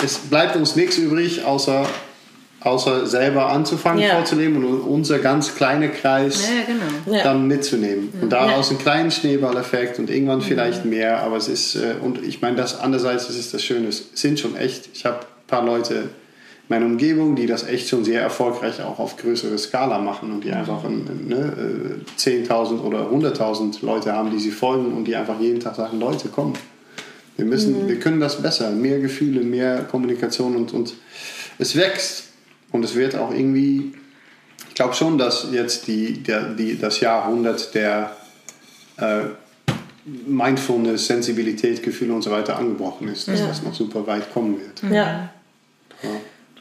[0.04, 1.86] es bleibt uns nichts übrig, außer,
[2.60, 4.16] außer selber anzufangen Ja.
[4.16, 7.16] vorzuleben und unser ganz kleiner Kreis genau.
[7.16, 7.22] Ja.
[7.24, 8.12] dann mitzunehmen.
[8.20, 12.42] Und daraus einen kleinen Schneeballeffekt und irgendwann vielleicht mehr, aber es ist, äh, und ich
[12.42, 15.64] meine, das andererseits, das ist das Schöne, es sind schon echt, ich habe ein paar
[15.64, 16.08] Leute
[16.68, 20.44] in meiner Umgebung, die das echt schon sehr erfolgreich auch auf größere Skala machen und
[20.44, 25.14] die einfach ein, ne, äh, 10.000 oder 100.000 Leute haben, die sie folgen und die
[25.14, 26.54] einfach jeden Tag sagen, Leute, komm,
[27.36, 30.94] wir müssen, wir können das besser, mehr Gefühle, mehr Kommunikation und, und
[31.58, 32.28] es wächst
[32.72, 33.92] und es wird auch irgendwie
[34.74, 38.16] ich glaube schon, dass jetzt die, der, die, das Jahrhundert der
[38.96, 39.20] äh,
[40.26, 43.46] Mindfulness, Sensibilität, Gefühle und so weiter angebrochen ist, dass Ja.
[43.46, 44.82] das noch super weit kommen wird.
[44.92, 45.30] Ja.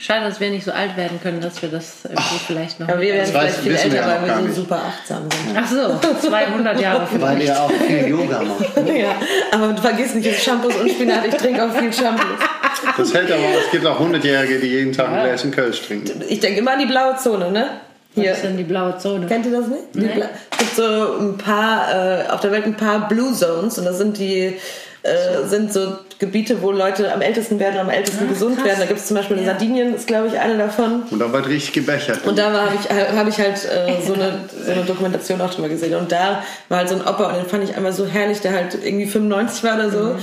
[0.05, 2.89] Schade, dass wir nicht so alt werden können, dass wir das irgendwie vielleicht noch.
[2.89, 4.55] Aber wir werden vielleicht viel wir älter, ja weil wir so nicht.
[4.55, 5.57] super achtsam sind.
[5.57, 5.67] Ach
[6.21, 7.23] so, 200 Jahre vielleicht.
[7.37, 8.87] Weil ihr auch viel Yoga macht.
[8.97, 9.15] Ja,
[9.51, 11.25] aber vergiss nicht, es Shampoos und Spinat.
[11.27, 12.37] Ich trinke auch viel Shampoos.
[12.97, 16.21] Das hält aber, es gibt auch 100-Jährige, die jeden Tag ein Gläschen Kölsch trinken.
[16.27, 17.67] Ich denke immer an die blaue Zone, ne?
[18.15, 18.33] Was Hier.
[18.33, 19.25] ist denn die blaue Zone?
[19.25, 19.91] Kennt ihr das nicht?
[19.93, 21.87] Bla- Es gibt so ein paar,
[22.25, 24.57] äh, auf der Welt ein paar Blue Zones und das sind die,
[25.03, 28.65] äh, sind so Gebiete, wo Leute am ältesten werden, am ältesten gesund krass.
[28.65, 28.79] werden.
[28.79, 31.03] Da gibt es zum Beispiel in Sardinien, ist glaube ich eine davon.
[31.11, 32.25] Und da wird richtig gebechert.
[32.25, 35.67] Und da habe ich, hab ich halt äh, so, eine, so eine Dokumentation auch drüber
[35.67, 35.95] gesehen.
[35.95, 38.53] Und da war halt so ein Opa und den fand ich einmal so herrlich, der
[38.53, 40.15] halt irgendwie 95 war oder so.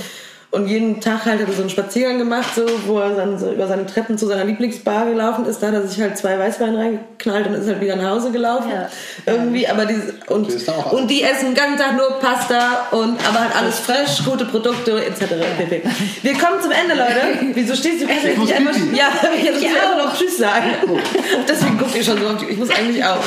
[0.51, 3.53] Und jeden Tag halt hat er so einen Spaziergang gemacht, so, wo er dann so
[3.53, 5.63] über seine Treppen zu seiner Lieblingsbar gelaufen ist.
[5.63, 8.69] Da hat er sich halt zwei Weißwein reingeknallt und ist halt wieder nach Hause gelaufen.
[8.69, 8.89] Ja.
[9.25, 13.39] Irgendwie, aber diese, und, auch und die essen den ganzen Tag nur Pasta und aber
[13.39, 15.19] halt alles frisch, gute Produkte etc.
[15.57, 15.83] pp.
[16.21, 17.21] Wir kommen zum Ende, Leute.
[17.53, 18.75] Wieso stehst du Ich muss nicht einfach?
[18.93, 19.07] Ja,
[19.41, 20.67] jetzt muss ich einfach noch Tschüss sagen.
[21.47, 22.47] Deswegen guckt ihr schon so auf die.
[22.47, 23.23] Ich muss eigentlich auch.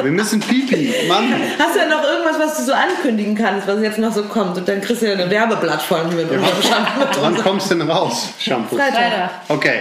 [0.00, 0.94] Wir müssen pipi.
[1.08, 4.22] Mann, Hast du ja noch irgendwas, was du so ankündigen kannst, was jetzt noch so
[4.22, 4.56] kommt?
[4.56, 7.00] Und dann kriegst du ja ein Werbeblatt voll unserem Shampoo.
[7.00, 8.76] Mit wann kommst du denn raus, Shampoo?
[8.76, 9.30] Freitag.
[9.48, 9.78] Okay,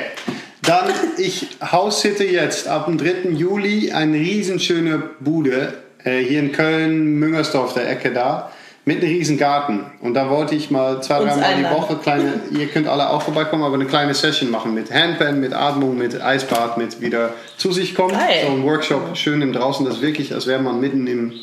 [0.64, 0.86] dann
[1.18, 3.32] ich haussitte jetzt ab dem 3.
[3.32, 8.52] Juli eine riesenschöne Bude äh, hier in Köln, Müngersdorf, der Ecke da,
[8.86, 9.86] mit einem riesen Garten.
[10.00, 11.64] Und da wollte ich mal zwei, Uns dreimal die.
[11.64, 15.54] Woche kleine, ihr könnt alle auch vorbeikommen, aber eine kleine Session machen mit Handpan, mit
[15.54, 18.14] Atmung, mit Eisbad, mit wieder zu sich kommen.
[18.14, 18.46] Geil.
[18.48, 21.34] So ein Workshop schön im Draußen, das ist wirklich, als wäre man mitten im,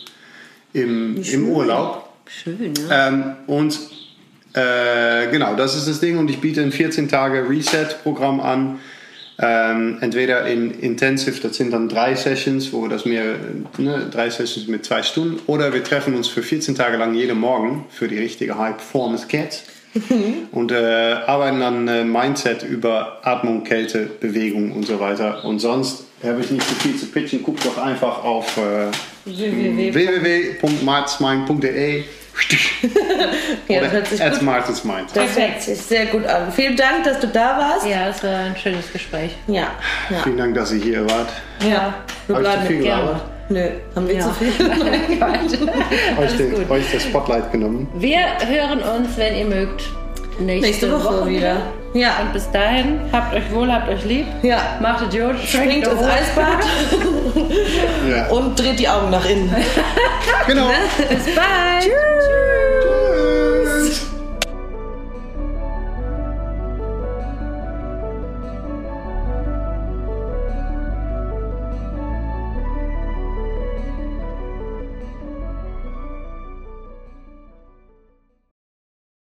[0.72, 2.08] im, im Urlaub.
[2.26, 3.08] Schön, ja.
[3.08, 3.78] Ähm, und
[4.54, 6.18] äh, genau, das ist das Ding.
[6.18, 8.80] Und ich biete ein 14 Tage Reset-Programm an.
[9.42, 13.36] Ähm, entweder in Intensive, das sind dann drei Sessions, wo das mehr,
[13.78, 17.40] ne, drei Sessions mit zwei Stunden, oder wir treffen uns für 14 Tage lang jeden
[17.40, 19.62] Morgen für die richtige High Performance Cats
[20.52, 25.42] und äh, arbeiten dann äh, Mindset über Atmung, Kälte, Bewegung und so weiter.
[25.44, 27.42] Und sonst habe ich nicht so viel zu pitchen.
[27.42, 28.90] Guckt doch einfach auf äh,
[29.24, 32.04] www.martensmind.de
[33.68, 35.06] Ja, das hört sich gut, martensmind.
[35.14, 36.50] das hört sich sehr gut an.
[36.52, 37.86] Vielen Dank, dass du da warst.
[37.86, 39.32] Ja, es war ein schönes Gespräch.
[39.46, 39.68] Ja.
[40.08, 40.18] Ja.
[40.24, 41.28] Vielen Dank, dass ihr hier wart.
[41.60, 41.94] ja.
[42.26, 43.20] Wir Hab ich bleiben zu viel mit gerne.
[43.48, 44.20] Nö, haben wir Ja.
[44.22, 44.52] zu viel?
[46.20, 47.88] Euch, den, euch das Spotlight genommen.
[47.94, 49.82] Wir hören uns, wenn ihr mögt,
[50.38, 51.56] nächste, Nächste Woche wieder.
[51.92, 52.18] Ja.
[52.20, 54.26] Und bis dahin, habt euch wohl, habt euch lieb.
[54.42, 54.58] Ja.
[54.80, 55.36] Macht Idiot.
[55.44, 56.64] Springt ins Eisbad
[58.08, 58.26] Ja.
[58.28, 59.54] und dreht die Augen nach innen.
[60.46, 60.66] Genau.
[60.98, 61.82] Bis bald.
[61.82, 62.69] Tschüss.